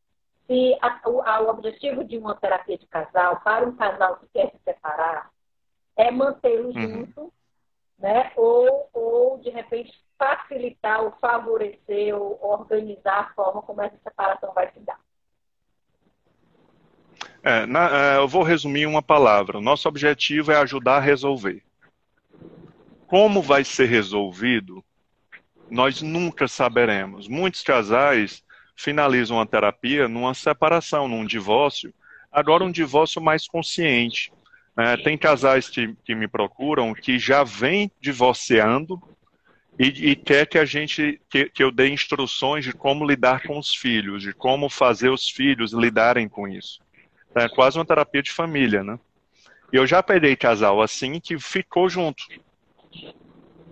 se 0.45 0.77
a, 0.81 1.09
o, 1.09 1.21
a, 1.21 1.41
o 1.41 1.49
objetivo 1.51 2.03
de 2.03 2.17
uma 2.17 2.35
terapia 2.35 2.77
de 2.77 2.85
casal, 2.87 3.39
para 3.45 3.65
um 3.65 3.77
casal 3.77 4.17
que 4.17 4.27
quer 4.33 4.51
se 4.51 4.57
separar, 4.65 5.29
é 5.97 6.11
mantê-lo 6.11 6.67
uhum. 6.69 7.05
junto, 7.05 7.33
né? 7.97 8.31
Ou, 8.35 8.89
ou, 8.93 9.37
de 9.39 9.49
repente, 9.49 9.91
facilitar 10.17 11.03
ou 11.03 11.11
favorecer 11.19 12.15
ou 12.15 12.39
organizar 12.41 13.19
a 13.19 13.33
forma 13.33 13.61
como 13.61 13.81
essa 13.81 13.97
separação 14.03 14.53
vai 14.53 14.71
se 14.71 14.79
dar. 14.81 14.99
É, 17.43 17.65
na, 17.65 17.89
é, 17.89 18.17
eu 18.17 18.27
vou 18.27 18.43
resumir 18.43 18.85
uma 18.85 19.01
palavra. 19.01 19.57
O 19.57 19.61
nosso 19.61 19.87
objetivo 19.87 20.51
é 20.51 20.57
ajudar 20.57 20.97
a 20.97 21.01
resolver. 21.01 21.63
Como 23.07 23.41
vai 23.41 23.63
ser 23.63 23.85
resolvido, 23.85 24.83
nós 25.69 26.01
nunca 26.01 26.47
saberemos. 26.47 27.27
Muitos 27.27 27.63
casais 27.63 28.43
finalizam 28.75 29.39
a 29.39 29.45
terapia 29.45 30.07
numa 30.07 30.33
separação, 30.33 31.07
num 31.07 31.25
divórcio. 31.25 31.93
Agora, 32.31 32.63
um 32.63 32.71
divórcio 32.71 33.21
mais 33.21 33.47
consciente. 33.47 34.31
Né? 34.77 34.95
Tem 34.97 35.17
casais 35.17 35.67
que, 35.67 35.95
que, 36.05 36.13
me 36.13 36.27
procuram 36.27 36.93
que 36.93 37.17
já 37.17 37.43
vêm 37.43 37.91
divorciando 37.99 39.01
e, 39.79 40.11
e 40.11 40.15
quer 40.15 40.45
que 40.45 40.59
a 40.59 40.65
gente 40.65 41.19
que, 41.27 41.49
que 41.49 41.63
eu 41.63 41.71
dê 41.71 41.89
instruções 41.89 42.63
de 42.63 42.71
como 42.71 43.05
lidar 43.05 43.41
com 43.41 43.57
os 43.57 43.73
filhos, 43.73 44.21
de 44.21 44.33
como 44.33 44.69
fazer 44.69 45.09
os 45.09 45.27
filhos 45.27 45.73
lidarem 45.73 46.29
com 46.29 46.47
isso. 46.47 46.79
É 47.33 47.49
quase 47.49 47.77
uma 47.77 47.85
terapia 47.85 48.21
de 48.21 48.31
família, 48.31 48.83
né? 48.83 48.99
E 49.73 49.75
eu 49.75 49.87
já 49.87 50.03
peguei 50.03 50.35
casal 50.35 50.79
assim 50.81 51.19
que 51.19 51.39
ficou 51.39 51.89
junto. 51.89 52.23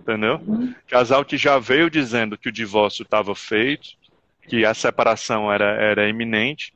Entendeu? 0.00 0.40
Casal 0.88 1.24
que 1.24 1.36
já 1.36 1.58
veio 1.58 1.88
dizendo 1.88 2.36
que 2.36 2.48
o 2.48 2.52
divórcio 2.52 3.02
estava 3.02 3.34
feito, 3.34 3.90
que 4.48 4.64
a 4.64 4.74
separação 4.74 5.52
era, 5.52 5.64
era 5.64 6.08
iminente, 6.08 6.72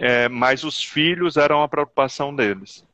é, 0.00 0.28
mas 0.28 0.62
os 0.62 0.82
filhos 0.82 1.36
eram 1.36 1.62
a 1.62 1.68
preocupação 1.68 2.34
deles. 2.34 2.84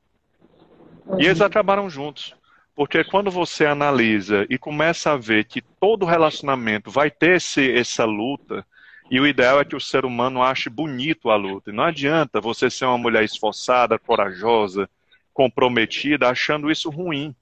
E 1.18 1.26
eles 1.26 1.40
acabaram 1.40 1.88
juntos. 1.88 2.34
Porque 2.74 3.04
quando 3.04 3.30
você 3.30 3.66
analisa 3.66 4.46
e 4.48 4.56
começa 4.56 5.12
a 5.12 5.16
ver 5.16 5.44
que 5.44 5.60
todo 5.60 6.06
relacionamento 6.06 6.90
vai 6.90 7.10
ter 7.10 7.36
esse, 7.36 7.70
essa 7.72 8.04
luta, 8.04 8.64
e 9.10 9.20
o 9.20 9.26
ideal 9.26 9.60
é 9.60 9.64
que 9.64 9.74
o 9.74 9.80
ser 9.80 10.04
humano 10.04 10.42
ache 10.42 10.70
bonito 10.70 11.30
a 11.30 11.36
luta. 11.36 11.70
E 11.70 11.74
não 11.74 11.84
adianta 11.84 12.40
você 12.40 12.70
ser 12.70 12.84
uma 12.84 12.96
mulher 12.96 13.24
esforçada, 13.24 13.98
corajosa, 13.98 14.88
comprometida, 15.34 16.28
achando 16.28 16.70
isso 16.70 16.88
ruim. 16.88 17.34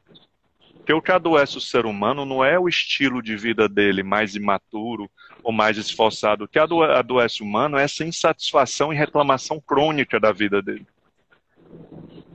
Porque 0.78 0.92
o 0.94 1.02
que 1.02 1.12
adoece 1.12 1.58
o 1.58 1.60
ser 1.60 1.84
humano 1.84 2.24
não 2.24 2.42
é 2.42 2.58
o 2.58 2.66
estilo 2.66 3.22
de 3.22 3.36
vida 3.36 3.68
dele 3.68 4.02
mais 4.02 4.34
imaturo 4.34 5.10
ou 5.42 5.52
mais 5.52 5.76
esforçado. 5.76 6.44
O 6.44 6.48
que 6.48 6.58
adoece 6.58 7.42
o 7.42 7.44
humano 7.44 7.76
é 7.76 7.84
essa 7.84 8.02
insatisfação 8.02 8.90
e 8.90 8.96
reclamação 8.96 9.60
crônica 9.60 10.18
da 10.18 10.32
vida 10.32 10.62
dele. 10.62 10.86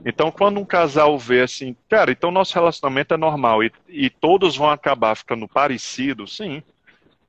Então, 0.04 0.30
quando 0.30 0.60
um 0.60 0.64
casal 0.64 1.18
vê 1.18 1.42
assim, 1.42 1.74
cara, 1.88 2.12
então 2.12 2.30
nosso 2.30 2.54
relacionamento 2.54 3.14
é 3.14 3.16
normal 3.16 3.64
e, 3.64 3.72
e 3.88 4.10
todos 4.10 4.56
vão 4.56 4.68
acabar 4.68 5.16
ficando 5.16 5.48
parecidos, 5.48 6.36
sim. 6.36 6.62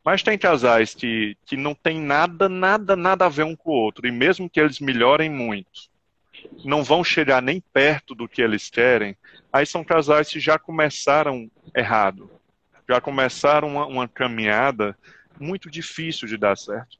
Mas 0.03 0.21
tem 0.21 0.37
casais 0.37 0.93
que, 0.93 1.37
que 1.45 1.55
não 1.55 1.73
tem 1.73 1.99
nada, 1.99 2.49
nada, 2.49 2.95
nada 2.95 3.25
a 3.25 3.29
ver 3.29 3.43
um 3.43 3.55
com 3.55 3.71
o 3.71 3.73
outro. 3.73 4.05
E 4.05 4.11
mesmo 4.11 4.49
que 4.49 4.59
eles 4.59 4.79
melhorem 4.79 5.29
muito, 5.29 5.89
não 6.63 6.83
vão 6.83 7.03
chegar 7.03 7.41
nem 7.41 7.59
perto 7.59 8.13
do 8.13 8.27
que 8.27 8.41
eles 8.41 8.69
querem. 8.69 9.17
Aí 9.51 9.65
são 9.65 9.83
casais 9.83 10.29
que 10.29 10.39
já 10.39 10.59
começaram 10.59 11.49
errado. 11.73 12.29
Já 12.87 13.01
começaram 13.01 13.67
uma, 13.67 13.87
uma 13.87 14.07
caminhada 14.07 14.95
muito 15.39 15.71
difícil 15.71 16.27
de 16.27 16.37
dar 16.37 16.55
certo. 16.55 16.97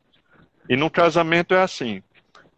E 0.68 0.76
no 0.76 0.90
casamento 0.90 1.54
é 1.54 1.62
assim. 1.62 2.02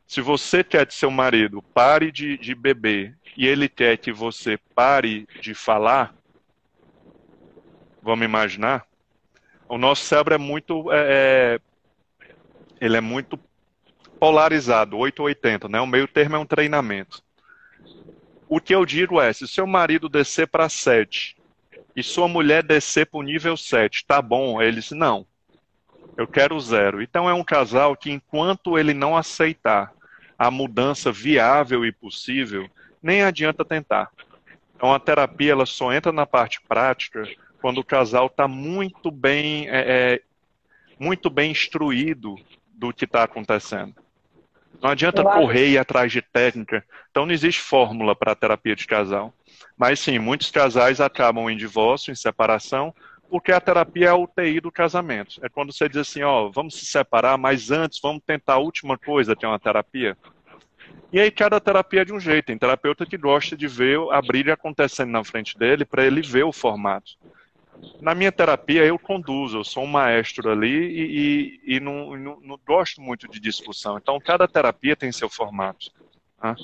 Se 0.08 0.22
você 0.22 0.64
quer 0.64 0.88
que 0.88 0.94
seu 0.94 1.12
marido 1.12 1.62
pare 1.62 2.14
de, 2.14 2.38
de 2.38 2.56
beber 2.56 3.18
e 3.36 3.46
ele 3.46 3.68
quer 3.68 3.98
que 3.98 4.14
você 4.14 4.58
pare 4.74 5.28
de 5.42 5.54
falar, 5.54 6.16
vamos 8.02 8.24
imaginar, 8.24 8.88
o 9.68 9.78
nosso 9.78 10.06
cérebro 10.06 10.34
é 10.34 10.38
muito. 10.38 10.90
É, 10.94 11.60
é 11.60 11.60
ele 12.80 12.96
é 12.96 13.02
muito 13.02 13.38
polarizado, 14.18 14.98
880, 14.98 15.68
né? 15.68 15.82
O 15.82 15.88
meio 15.88 16.08
termo 16.08 16.38
é 16.38 16.40
um 16.40 16.46
treinamento. 16.46 17.22
O 18.48 18.62
que 18.62 18.74
eu 18.74 18.86
digo 18.86 19.20
é, 19.20 19.34
se 19.34 19.46
seu 19.48 19.68
marido 19.68 20.08
descer 20.08 20.48
para 20.48 20.70
7 20.70 21.36
e 21.96 22.02
sua 22.02 22.28
mulher 22.28 22.64
descer 22.64 23.08
para 23.08 23.20
o 23.20 23.24
nível 23.24 23.58
7, 23.58 24.06
tá 24.06 24.22
bom? 24.22 24.62
Ele 24.62 24.78
disse, 24.78 24.96
não, 24.96 25.26
eu 26.16 26.28
quero 26.28 26.60
zero. 26.60 27.02
Então 27.02 27.30
é 27.30 27.34
um 27.34 27.44
casal 27.44 27.96
que 27.96 28.12
enquanto 28.12 28.78
ele 28.78 28.94
não 28.94 29.18
aceitar 29.18 29.97
a 30.38 30.52
mudança 30.52 31.12
viável 31.12 31.86
e 31.86 31.92
possível, 31.92 32.70
nem 33.02 33.24
adianta 33.24 33.66
tentar. 33.66 34.12
Então 34.76 34.94
a 34.94 35.00
terapia 35.00 35.54
ela 35.54 35.66
só 35.66 35.92
entra 35.92 36.12
na 36.12 36.26
parte 36.26 36.62
prática 36.68 37.28
quando 37.60 37.80
o 37.80 37.84
casal 37.84 38.28
está 38.28 38.48
muito 38.48 39.10
bem, 39.10 39.68
é, 39.70 39.80
é, 40.14 40.22
muito 41.00 41.30
bem 41.30 41.52
instruído 41.52 42.36
do 42.68 42.94
que 42.94 43.06
está 43.06 43.24
acontecendo. 43.24 43.96
Não 44.80 44.92
adianta 44.92 45.24
correr 45.24 45.70
e 45.70 45.72
ir 45.72 45.78
atrás 45.80 46.12
de 46.12 46.22
técnica. 46.22 46.86
Então 47.10 47.26
não 47.26 47.34
existe 47.34 47.62
fórmula 47.62 48.16
para 48.16 48.34
a 48.34 48.36
terapia 48.36 48.76
de 48.76 48.86
casal. 48.86 49.34
Mas 49.76 50.00
sim, 50.00 50.20
muitos 50.20 50.52
casais 50.52 51.02
acabam 51.02 51.50
em 51.50 51.58
divórcio, 51.58 52.12
em 52.12 52.16
separação, 52.16 52.94
porque 53.30 53.52
a 53.52 53.60
terapia 53.60 54.08
é 54.08 54.10
a 54.10 54.16
UTI 54.16 54.60
do 54.60 54.72
casamento. 54.72 55.40
É 55.44 55.50
quando 55.50 55.74
você 55.74 55.88
diz 55.88 55.98
assim, 55.98 56.24
ó, 56.24 56.50
vamos 56.50 56.76
se 56.76 56.86
separar, 56.86 57.38
mas 57.38 57.72
antes 57.72 58.00
vamos 58.02 58.22
tentar 58.26 58.54
a 58.54 58.60
última 58.60 58.98
coisa, 58.98 59.36
que 59.36 59.46
é 59.46 59.48
uma 59.48 59.60
terapia. 59.60 60.18
E 61.12 61.20
aí 61.20 61.32
cada 61.32 61.60
terapia 61.60 62.02
é 62.02 62.06
de 62.06 62.14
um 62.14 62.20
jeito. 62.20 62.46
Tem 62.46 62.58
terapeuta 62.58 63.06
que 63.06 63.18
gosta 63.18 63.56
de 63.56 63.68
ver 63.68 64.00
a 64.12 64.22
brilha 64.22 64.54
acontecendo 64.54 65.12
na 65.12 65.24
frente 65.24 65.58
dele 65.58 65.86
para 65.86 66.06
ele 66.06 66.22
ver 66.22 66.44
o 66.44 66.52
formato. 66.52 67.18
Na 68.02 68.16
minha 68.16 68.32
terapia, 68.32 68.84
eu 68.84 68.98
conduzo, 68.98 69.60
eu 69.60 69.64
sou 69.64 69.84
um 69.84 69.88
maestro 69.88 70.50
ali 70.50 70.68
e, 70.68 71.60
e, 71.68 71.76
e 71.76 71.80
não, 71.80 72.18
não, 72.18 72.40
não, 72.42 72.60
gosto 72.66 73.02
muito 73.02 73.28
de 73.28 73.40
discussão. 73.40 73.98
Então, 73.98 74.20
cada 74.20 74.48
terapia 74.48 74.96
tem 74.96 75.12
seu 75.12 75.30
formato. 75.30 75.92
Né? 76.42 76.56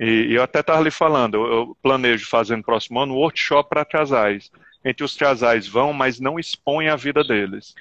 E, 0.00 0.04
e 0.04 0.34
eu 0.34 0.42
até 0.42 0.60
estava 0.60 0.82
lhe 0.82 0.90
falando, 0.90 1.36
eu, 1.36 1.52
eu, 1.52 1.76
planejo 1.80 2.28
fazer 2.28 2.56
no 2.56 2.64
próximo 2.64 3.00
ano 3.00 3.14
um 3.14 3.18
workshop 3.18 3.68
para 3.68 3.84
casais. 3.84 4.50
Entre 4.84 5.04
os 5.04 5.16
casais 5.16 5.66
vão, 5.66 5.92
mas 5.92 6.20
não 6.20 6.38
expõem 6.38 6.88
a 6.88 6.96
vida 6.96 7.24
deles. 7.24 7.74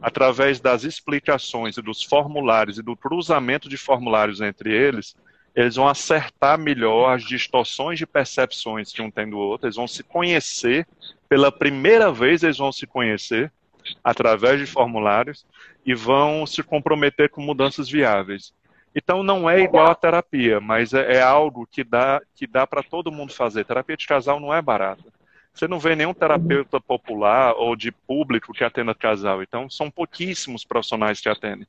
Através 0.00 0.58
das 0.58 0.84
explicações 0.84 1.76
e 1.76 1.82
dos 1.82 2.02
formulários 2.02 2.78
e 2.78 2.82
do 2.82 2.96
cruzamento 2.96 3.68
de 3.68 3.76
formulários 3.76 4.40
entre 4.40 4.72
eles, 4.72 5.14
eles 5.54 5.76
vão 5.76 5.88
acertar 5.88 6.58
melhor 6.58 7.14
as 7.14 7.24
distorções 7.24 7.98
de 7.98 8.06
percepções 8.06 8.92
que 8.92 9.00
um 9.00 9.10
tem 9.10 9.28
do 9.28 9.38
outro, 9.38 9.66
eles 9.66 9.76
vão 9.76 9.88
se 9.88 10.02
conhecer, 10.02 10.86
pela 11.28 11.50
primeira 11.50 12.12
vez 12.12 12.42
eles 12.42 12.58
vão 12.58 12.70
se 12.70 12.86
conhecer 12.86 13.50
através 14.02 14.60
de 14.60 14.66
formulários 14.66 15.46
e 15.84 15.94
vão 15.94 16.44
se 16.44 16.62
comprometer 16.62 17.30
com 17.30 17.40
mudanças 17.40 17.88
viáveis. 17.88 18.52
Então 18.94 19.22
não 19.22 19.48
é 19.48 19.60
igual 19.60 19.86
à 19.86 19.94
terapia, 19.94 20.60
mas 20.60 20.92
é, 20.92 21.16
é 21.16 21.22
algo 21.22 21.66
que 21.70 21.84
dá, 21.84 22.20
que 22.34 22.46
dá 22.46 22.66
para 22.66 22.82
todo 22.82 23.12
mundo 23.12 23.32
fazer. 23.32 23.64
Terapia 23.64 23.96
de 23.96 24.06
casal 24.06 24.40
não 24.40 24.52
é 24.52 24.60
barata. 24.60 25.04
Você 25.56 25.66
não 25.66 25.78
vê 25.78 25.96
nenhum 25.96 26.12
terapeuta 26.12 26.80
popular 26.80 27.54
ou 27.54 27.74
de 27.74 27.90
público 27.90 28.52
que 28.52 28.62
atenda 28.62 28.94
casal. 28.94 29.42
Então 29.42 29.70
são 29.70 29.90
pouquíssimos 29.90 30.64
profissionais 30.64 31.20
que 31.20 31.28
atendem. 31.28 31.66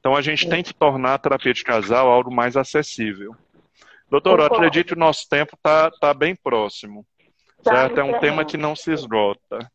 Então 0.00 0.16
a 0.16 0.22
gente 0.22 0.48
tem 0.48 0.62
que 0.62 0.72
tornar 0.72 1.14
a 1.14 1.18
terapia 1.18 1.52
de 1.52 1.62
casal 1.62 2.08
algo 2.08 2.32
mais 2.32 2.56
acessível. 2.56 3.36
Doutor, 4.10 4.38
eu 4.38 4.46
acredito 4.46 4.88
que 4.88 4.94
o 4.94 4.98
nosso 4.98 5.28
tempo 5.28 5.54
está 5.54 5.90
tá 5.90 6.14
bem 6.14 6.34
próximo. 6.34 7.04
Tá 7.62 7.74
certo? 7.76 8.00
É 8.00 8.04
um 8.04 8.18
tema 8.20 8.44
que 8.44 8.56
não 8.56 8.74
se 8.74 8.92
esgota. 8.92 9.70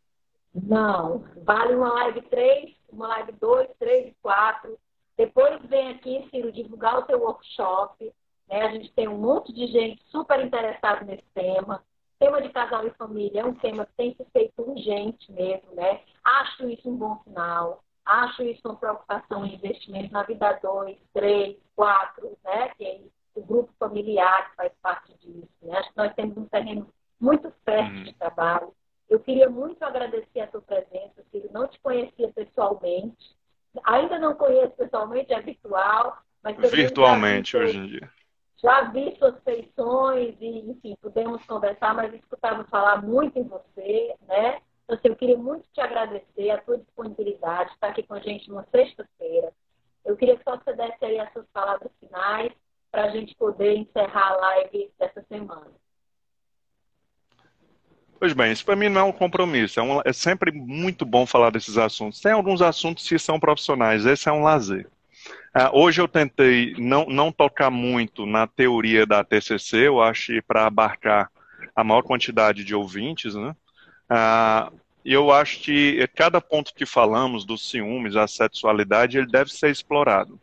Não. 0.55 1.23
Vale 1.43 1.75
uma 1.75 1.93
live 1.93 2.21
3, 2.21 2.71
uma 2.91 3.07
live 3.07 3.33
2, 3.33 3.67
3 3.77 4.07
e 4.07 4.15
4 4.21 4.77
depois 5.21 5.61
vem 5.65 5.91
aqui, 5.91 6.27
Ciro, 6.31 6.51
divulgar 6.51 6.97
o 6.97 7.05
seu 7.05 7.19
workshop. 7.19 8.11
Né? 8.49 8.61
A 8.63 8.71
gente 8.71 8.91
tem 8.93 9.07
um 9.07 9.19
monte 9.19 9.53
de 9.53 9.67
gente 9.67 10.01
super 10.09 10.43
interessada 10.43 11.05
nesse 11.05 11.25
tema. 11.33 11.83
O 12.21 12.23
tema 12.23 12.39
de 12.39 12.49
casal 12.49 12.85
e 12.85 12.91
família 12.91 13.41
é 13.41 13.45
um 13.45 13.55
tema 13.55 13.83
que 13.83 13.93
tem 13.93 14.11
que 14.11 14.17
ser 14.17 14.29
feito 14.31 14.61
urgente 14.61 15.31
mesmo, 15.31 15.73
né? 15.73 16.01
Acho 16.23 16.69
isso 16.69 16.87
um 16.87 16.95
bom 16.95 17.19
sinal. 17.23 17.83
Acho 18.05 18.43
isso 18.43 18.61
uma 18.63 18.75
preocupação 18.75 19.43
em 19.43 19.55
investimento 19.55 20.13
na 20.13 20.21
vida 20.21 20.53
2, 20.61 20.99
3, 21.15 21.57
4, 21.75 22.37
né? 22.43 22.69
Que 22.77 22.85
é 22.85 23.01
o 23.33 23.43
grupo 23.43 23.73
familiar 23.79 24.51
que 24.51 24.55
faz 24.55 24.71
parte 24.83 25.11
disso. 25.15 25.49
Né? 25.63 25.75
Acho 25.75 25.89
que 25.89 25.97
nós 25.97 26.13
temos 26.13 26.37
um 26.37 26.45
terreno 26.45 26.87
muito 27.19 27.51
fértil 27.65 28.03
de 28.03 28.09
uhum. 28.09 28.15
trabalho. 28.19 28.71
Eu 29.09 29.19
queria 29.19 29.49
muito 29.49 29.81
agradecer 29.83 30.41
a 30.41 30.51
sua 30.51 30.61
presença, 30.61 31.23
Ciro. 31.31 31.49
Não 31.51 31.67
te 31.67 31.79
conhecia 31.79 32.31
pessoalmente, 32.33 33.35
Ainda 33.85 34.19
não 34.19 34.35
conheço 34.35 34.75
pessoalmente, 34.75 35.33
é 35.33 35.41
virtual. 35.41 36.21
Mas 36.43 36.57
Virtualmente, 36.71 37.55
hoje 37.55 37.77
em 37.77 37.87
dia. 37.87 38.09
Já 38.61 38.83
vi 38.83 39.15
suas 39.17 39.41
feições 39.43 40.35
e, 40.39 40.69
enfim, 40.69 40.95
pudemos 41.01 41.43
conversar, 41.45 41.95
mas 41.95 42.13
escutava 42.13 42.63
falar 42.65 43.01
muito 43.01 43.39
em 43.39 43.43
você, 43.43 44.15
né? 44.27 44.61
Então, 44.83 44.95
assim, 44.95 45.07
eu 45.07 45.15
queria 45.15 45.37
muito 45.37 45.67
te 45.73 45.81
agradecer 45.81 46.51
a 46.51 46.61
tua 46.61 46.77
disponibilidade, 46.77 47.71
estar 47.71 47.87
aqui 47.87 48.03
com 48.03 48.13
a 48.13 48.19
gente 48.19 48.49
numa 48.49 48.65
sexta-feira. 48.71 49.51
Eu 50.05 50.15
queria 50.15 50.37
que 50.37 50.45
você 50.45 50.73
desse 50.73 51.05
aí 51.05 51.19
as 51.19 51.31
suas 51.33 51.45
palavras 51.53 51.91
finais 51.99 52.51
para 52.91 53.05
a 53.05 53.09
gente 53.09 53.35
poder 53.35 53.77
encerrar 53.77 54.33
a 54.33 54.35
live 54.35 54.91
dessa 54.99 55.23
semana. 55.27 55.71
Pois 58.19 58.33
bem, 58.33 58.51
isso 58.51 58.63
para 58.63 58.75
mim 58.75 58.89
não 58.89 59.01
é 59.01 59.03
um 59.05 59.11
compromisso, 59.11 59.79
é, 59.79 59.83
um, 59.83 60.01
é, 60.05 60.13
sempre 60.13 60.51
muito 60.51 61.05
bom 61.05 61.25
falar 61.25 61.49
desses 61.49 61.77
assuntos. 61.77 62.21
Tem 62.21 62.31
alguns 62.31 62.61
assuntos 62.61 63.07
que 63.07 63.17
são 63.17 63.39
profissionais, 63.39 64.05
esse 64.05 64.29
é 64.29 64.31
um 64.31 64.43
lazer. 64.43 64.87
Uh, 65.55 65.79
hoje 65.79 65.99
eu 66.01 66.07
tentei 66.07 66.73
não, 66.77 67.05
não 67.07 67.31
tocar 67.31 67.69
muito 67.69 68.25
na 68.25 68.47
teoria 68.47 69.05
da 69.05 69.23
TCC, 69.23 69.87
eu 69.87 70.01
acho 70.01 70.31
para 70.43 70.65
abarcar 70.65 71.29
a 71.75 71.83
maior 71.83 72.03
quantidade 72.03 72.63
de 72.63 72.73
ouvintes, 72.73 73.35
né? 73.35 73.55
Uh, 74.09 74.79
eu 75.03 75.31
acho 75.31 75.59
que 75.59 76.07
cada 76.15 76.39
ponto 76.39 76.73
que 76.73 76.85
falamos 76.85 77.43
dos 77.43 77.69
ciúmes, 77.69 78.15
a 78.15 78.27
sexualidade, 78.27 79.17
ele 79.17 79.27
deve 79.27 79.51
ser 79.51 79.71
explorado. 79.71 80.39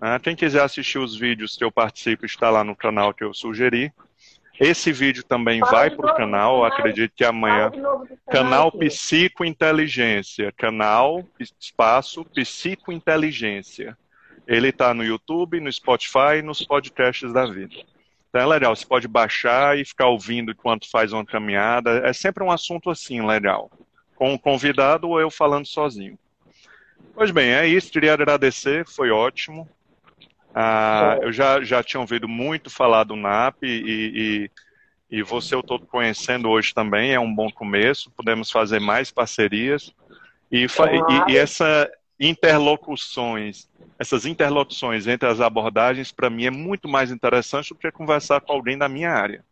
Uh, 0.00 0.20
quem 0.22 0.36
quiser 0.36 0.62
assistir 0.62 0.98
os 0.98 1.16
vídeos 1.16 1.56
que 1.56 1.64
eu 1.64 1.72
participo, 1.72 2.26
está 2.26 2.50
lá 2.50 2.64
no 2.64 2.76
canal 2.76 3.14
que 3.14 3.24
eu 3.24 3.32
sugeri. 3.32 3.92
Esse 4.60 4.92
vídeo 4.92 5.24
também 5.24 5.60
Fala 5.60 5.72
vai 5.72 5.90
para 5.90 6.12
o 6.12 6.16
canal, 6.16 6.64
acredito 6.64 7.12
que 7.16 7.24
amanhã. 7.24 7.70
Canal 8.30 8.70
Psicointeligência. 8.70 10.52
Canal 10.52 11.24
Espaço 11.40 12.24
Psicointeligência. 12.26 13.96
Ele 14.46 14.68
está 14.68 14.92
no 14.92 15.04
YouTube, 15.04 15.60
no 15.60 15.72
Spotify 15.72 16.38
e 16.38 16.42
nos 16.42 16.64
podcasts 16.64 17.32
da 17.32 17.46
vida. 17.46 17.74
Então 18.28 18.42
é 18.42 18.46
legal, 18.46 18.74
você 18.74 18.84
pode 18.84 19.06
baixar 19.06 19.78
e 19.78 19.84
ficar 19.84 20.08
ouvindo 20.08 20.50
enquanto 20.50 20.90
faz 20.90 21.12
uma 21.12 21.24
caminhada. 21.24 22.02
É 22.04 22.12
sempre 22.12 22.42
um 22.42 22.50
assunto 22.50 22.90
assim, 22.90 23.24
legal. 23.24 23.70
Com 24.16 24.32
um 24.34 24.38
convidado 24.38 25.08
ou 25.08 25.20
eu 25.20 25.30
falando 25.30 25.66
sozinho. 25.66 26.18
Pois 27.14 27.30
bem, 27.30 27.50
é 27.50 27.66
isso. 27.66 27.92
Queria 27.92 28.12
agradecer, 28.12 28.86
foi 28.86 29.10
ótimo. 29.10 29.68
Ah, 30.54 31.18
eu 31.22 31.32
já, 31.32 31.62
já 31.62 31.82
tinha 31.82 32.00
ouvido 32.00 32.28
muito 32.28 32.70
falar 32.70 33.04
do 33.04 33.16
NAP 33.16 33.62
e, 33.62 34.48
e, 35.10 35.18
e 35.18 35.22
você 35.22 35.54
eu 35.54 35.60
estou 35.60 35.80
conhecendo 35.80 36.48
hoje 36.48 36.72
também, 36.72 37.12
é 37.12 37.18
um 37.18 37.34
bom 37.34 37.50
começo, 37.50 38.10
podemos 38.12 38.52
fazer 38.52 38.78
mais 38.78 39.10
parcerias 39.10 39.92
e, 40.52 40.64
e, 40.64 41.32
e 41.32 41.36
essa 41.36 41.90
interlocuções, 42.18 43.68
essas 43.98 44.24
interlocuções 44.24 45.06
entre 45.06 45.28
as 45.28 45.40
abordagens, 45.40 46.12
para 46.12 46.30
mim 46.30 46.46
é 46.46 46.50
muito 46.50 46.88
mais 46.88 47.10
interessante 47.10 47.70
do 47.70 47.78
que 47.78 47.90
conversar 47.90 48.40
com 48.40 48.52
alguém 48.52 48.78
da 48.78 48.88
minha 48.88 49.10
área. 49.10 49.44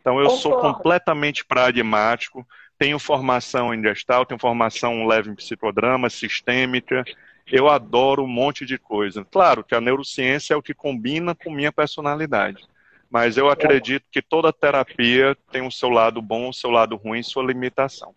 Então, 0.00 0.18
eu 0.18 0.30
sou 0.30 0.56
completamente 0.56 1.44
pragmático, 1.44 2.46
tenho 2.78 2.98
formação 2.98 3.74
em 3.74 3.82
gestal, 3.82 4.24
tenho 4.24 4.40
formação 4.40 5.06
leve 5.06 5.30
em 5.30 5.34
psicodrama, 5.34 6.08
sistêmica, 6.08 7.04
eu 7.46 7.68
adoro 7.68 8.24
um 8.24 8.28
monte 8.28 8.64
de 8.64 8.78
coisa. 8.78 9.26
Claro 9.30 9.62
que 9.62 9.74
a 9.74 9.80
neurociência 9.80 10.54
é 10.54 10.56
o 10.56 10.62
que 10.62 10.72
combina 10.72 11.34
com 11.34 11.50
minha 11.50 11.70
personalidade. 11.70 12.64
Mas 13.10 13.36
eu 13.36 13.50
acredito 13.50 14.04
que 14.10 14.22
toda 14.22 14.52
terapia 14.52 15.36
tem 15.50 15.66
o 15.66 15.70
seu 15.70 15.88
lado 15.88 16.22
bom, 16.22 16.48
o 16.48 16.54
seu 16.54 16.70
lado 16.70 16.96
ruim, 16.96 17.22
sua 17.22 17.42
limitação. 17.42 18.14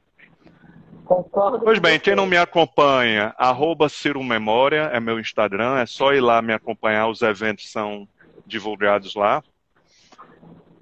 Concordo. 1.06 1.60
Pois 1.60 1.80
bem, 1.80 2.00
quem 2.00 2.16
não 2.16 2.26
me 2.26 2.38
acompanha, 2.38 3.34
arroba 3.38 3.90
Ciro 3.90 4.24
Memória 4.24 4.90
é 4.94 5.00
meu 5.00 5.20
Instagram, 5.20 5.78
é 5.78 5.86
só 5.86 6.14
ir 6.14 6.22
lá 6.22 6.42
me 6.42 6.54
acompanhar, 6.54 7.08
os 7.08 7.22
eventos 7.22 7.70
são 7.72 8.08
divulgados 8.46 9.16
lá. 9.16 9.44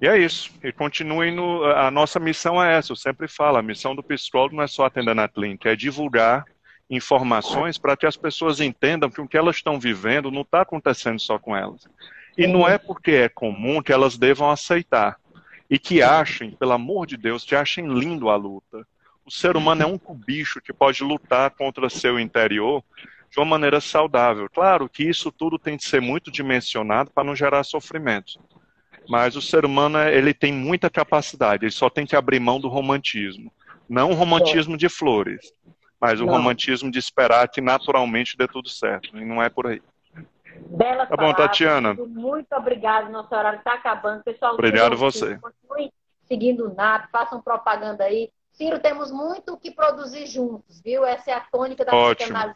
E 0.00 0.06
é 0.06 0.18
isso. 0.18 0.50
E 0.62 0.72
continuem 0.72 1.34
no. 1.34 1.64
A 1.64 1.90
nossa 1.90 2.18
missão 2.18 2.62
é 2.62 2.76
essa, 2.76 2.92
eu 2.92 2.96
sempre 2.96 3.28
falo, 3.28 3.56
a 3.56 3.62
missão 3.62 3.94
do 3.94 4.02
psicólogo 4.02 4.56
não 4.56 4.64
é 4.64 4.66
só 4.66 4.84
atender 4.84 5.14
na 5.14 5.28
clínica, 5.28 5.70
é 5.70 5.76
divulgar 5.76 6.44
informações 6.90 7.78
para 7.78 7.96
que 7.96 8.06
as 8.06 8.16
pessoas 8.16 8.60
entendam 8.60 9.10
que 9.10 9.20
o 9.20 9.26
que 9.26 9.36
elas 9.36 9.56
estão 9.56 9.80
vivendo 9.80 10.30
não 10.30 10.42
está 10.42 10.60
acontecendo 10.60 11.18
só 11.18 11.38
com 11.38 11.56
elas. 11.56 11.88
E 12.36 12.46
não 12.46 12.68
é 12.68 12.78
porque 12.78 13.12
é 13.12 13.28
comum 13.28 13.82
que 13.82 13.92
elas 13.92 14.18
devam 14.18 14.50
aceitar. 14.50 15.16
E 15.70 15.78
que 15.78 16.02
achem, 16.02 16.50
pelo 16.50 16.72
amor 16.72 17.06
de 17.06 17.16
Deus, 17.16 17.44
que 17.44 17.54
achem 17.54 17.86
lindo 17.86 18.28
a 18.28 18.36
luta. 18.36 18.86
O 19.24 19.30
ser 19.30 19.56
humano 19.56 19.82
é 19.82 19.86
um 19.86 19.98
bicho 20.14 20.60
que 20.60 20.72
pode 20.72 21.02
lutar 21.02 21.50
contra 21.50 21.88
seu 21.88 22.18
interior 22.18 22.82
de 23.30 23.38
uma 23.38 23.46
maneira 23.46 23.80
saudável. 23.80 24.48
Claro 24.52 24.88
que 24.88 25.04
isso 25.04 25.32
tudo 25.32 25.58
tem 25.58 25.76
que 25.76 25.84
ser 25.84 26.00
muito 26.00 26.30
dimensionado 26.30 27.10
para 27.10 27.24
não 27.24 27.34
gerar 27.34 27.64
sofrimento. 27.64 28.38
Mas 29.08 29.36
o 29.36 29.42
ser 29.42 29.64
humano 29.64 29.98
ele 29.98 30.34
tem 30.34 30.52
muita 30.52 30.90
capacidade, 30.90 31.64
ele 31.64 31.72
só 31.72 31.88
tem 31.88 32.06
que 32.06 32.14
abrir 32.14 32.38
mão 32.38 32.60
do 32.60 32.68
romantismo. 32.68 33.50
Não 33.88 34.10
o 34.10 34.14
romantismo 34.14 34.76
de 34.76 34.88
flores, 34.88 35.52
mas 36.00 36.20
o 36.20 36.26
não. 36.26 36.34
romantismo 36.34 36.90
de 36.90 36.98
esperar 36.98 37.48
que 37.48 37.60
naturalmente 37.60 38.36
dê 38.36 38.46
tudo 38.46 38.68
certo. 38.68 39.16
E 39.16 39.24
não 39.24 39.42
é 39.42 39.48
por 39.48 39.66
aí. 39.66 39.82
Bela 40.66 41.06
tá 41.06 41.16
bom, 41.16 41.32
Tatiana. 41.32 41.94
Muito 41.94 42.52
obrigada. 42.52 43.08
Nosso 43.08 43.34
horário 43.34 43.58
está 43.58 43.74
acabando. 43.74 44.22
Pessoal, 44.22 44.54
obrigado 44.54 44.96
você. 44.96 45.38
Continue 45.38 45.92
seguindo 46.28 46.66
o 46.66 46.74
NAP, 46.74 47.10
façam 47.10 47.42
propaganda 47.42 48.04
aí. 48.04 48.30
Ciro, 48.52 48.78
temos 48.78 49.10
muito 49.10 49.54
o 49.54 49.56
que 49.58 49.70
produzir 49.70 50.26
juntos, 50.26 50.80
viu? 50.80 51.04
Essa 51.04 51.30
é 51.30 51.34
a 51.34 51.40
tônica 51.40 51.84
da 51.84 51.94
Ótimo. 51.94 52.32
lá. 52.32 52.54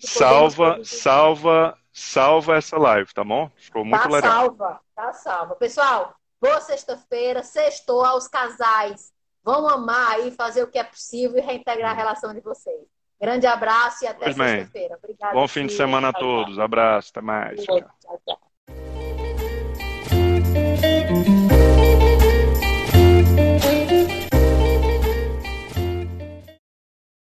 Salva, 0.00 0.80
salva, 0.84 1.78
salva 1.92 2.56
essa 2.56 2.76
live, 2.76 3.12
tá 3.14 3.22
bom? 3.22 3.50
Ficou 3.56 3.84
muito 3.84 4.02
tá 4.02 4.08
legal. 4.08 4.32
Salva, 4.32 4.80
tá 4.94 5.12
salva. 5.12 5.54
Pessoal, 5.54 6.14
boa 6.40 6.60
sexta-feira, 6.60 7.42
sextou 7.42 8.04
aos 8.04 8.26
casais 8.26 9.12
vão 9.42 9.68
amar 9.68 10.20
e 10.20 10.30
fazer 10.30 10.62
o 10.62 10.68
que 10.68 10.78
é 10.78 10.84
possível 10.84 11.38
e 11.38 11.40
reintegrar 11.40 11.90
a 11.90 11.94
relação 11.94 12.32
de 12.32 12.40
vocês. 12.40 12.86
Grande 13.20 13.46
abraço 13.46 14.04
e 14.04 14.08
até 14.08 14.32
sexta-feira. 14.32 14.98
Bom 15.32 15.46
fim 15.46 15.66
de 15.66 15.74
semana 15.74 16.08
a 16.08 16.12
todos. 16.12 16.58
Abraço, 16.58 17.10
até 17.10 17.20
mais. 17.20 17.62
Tchau, 17.62 17.80
tchau. 18.26 18.51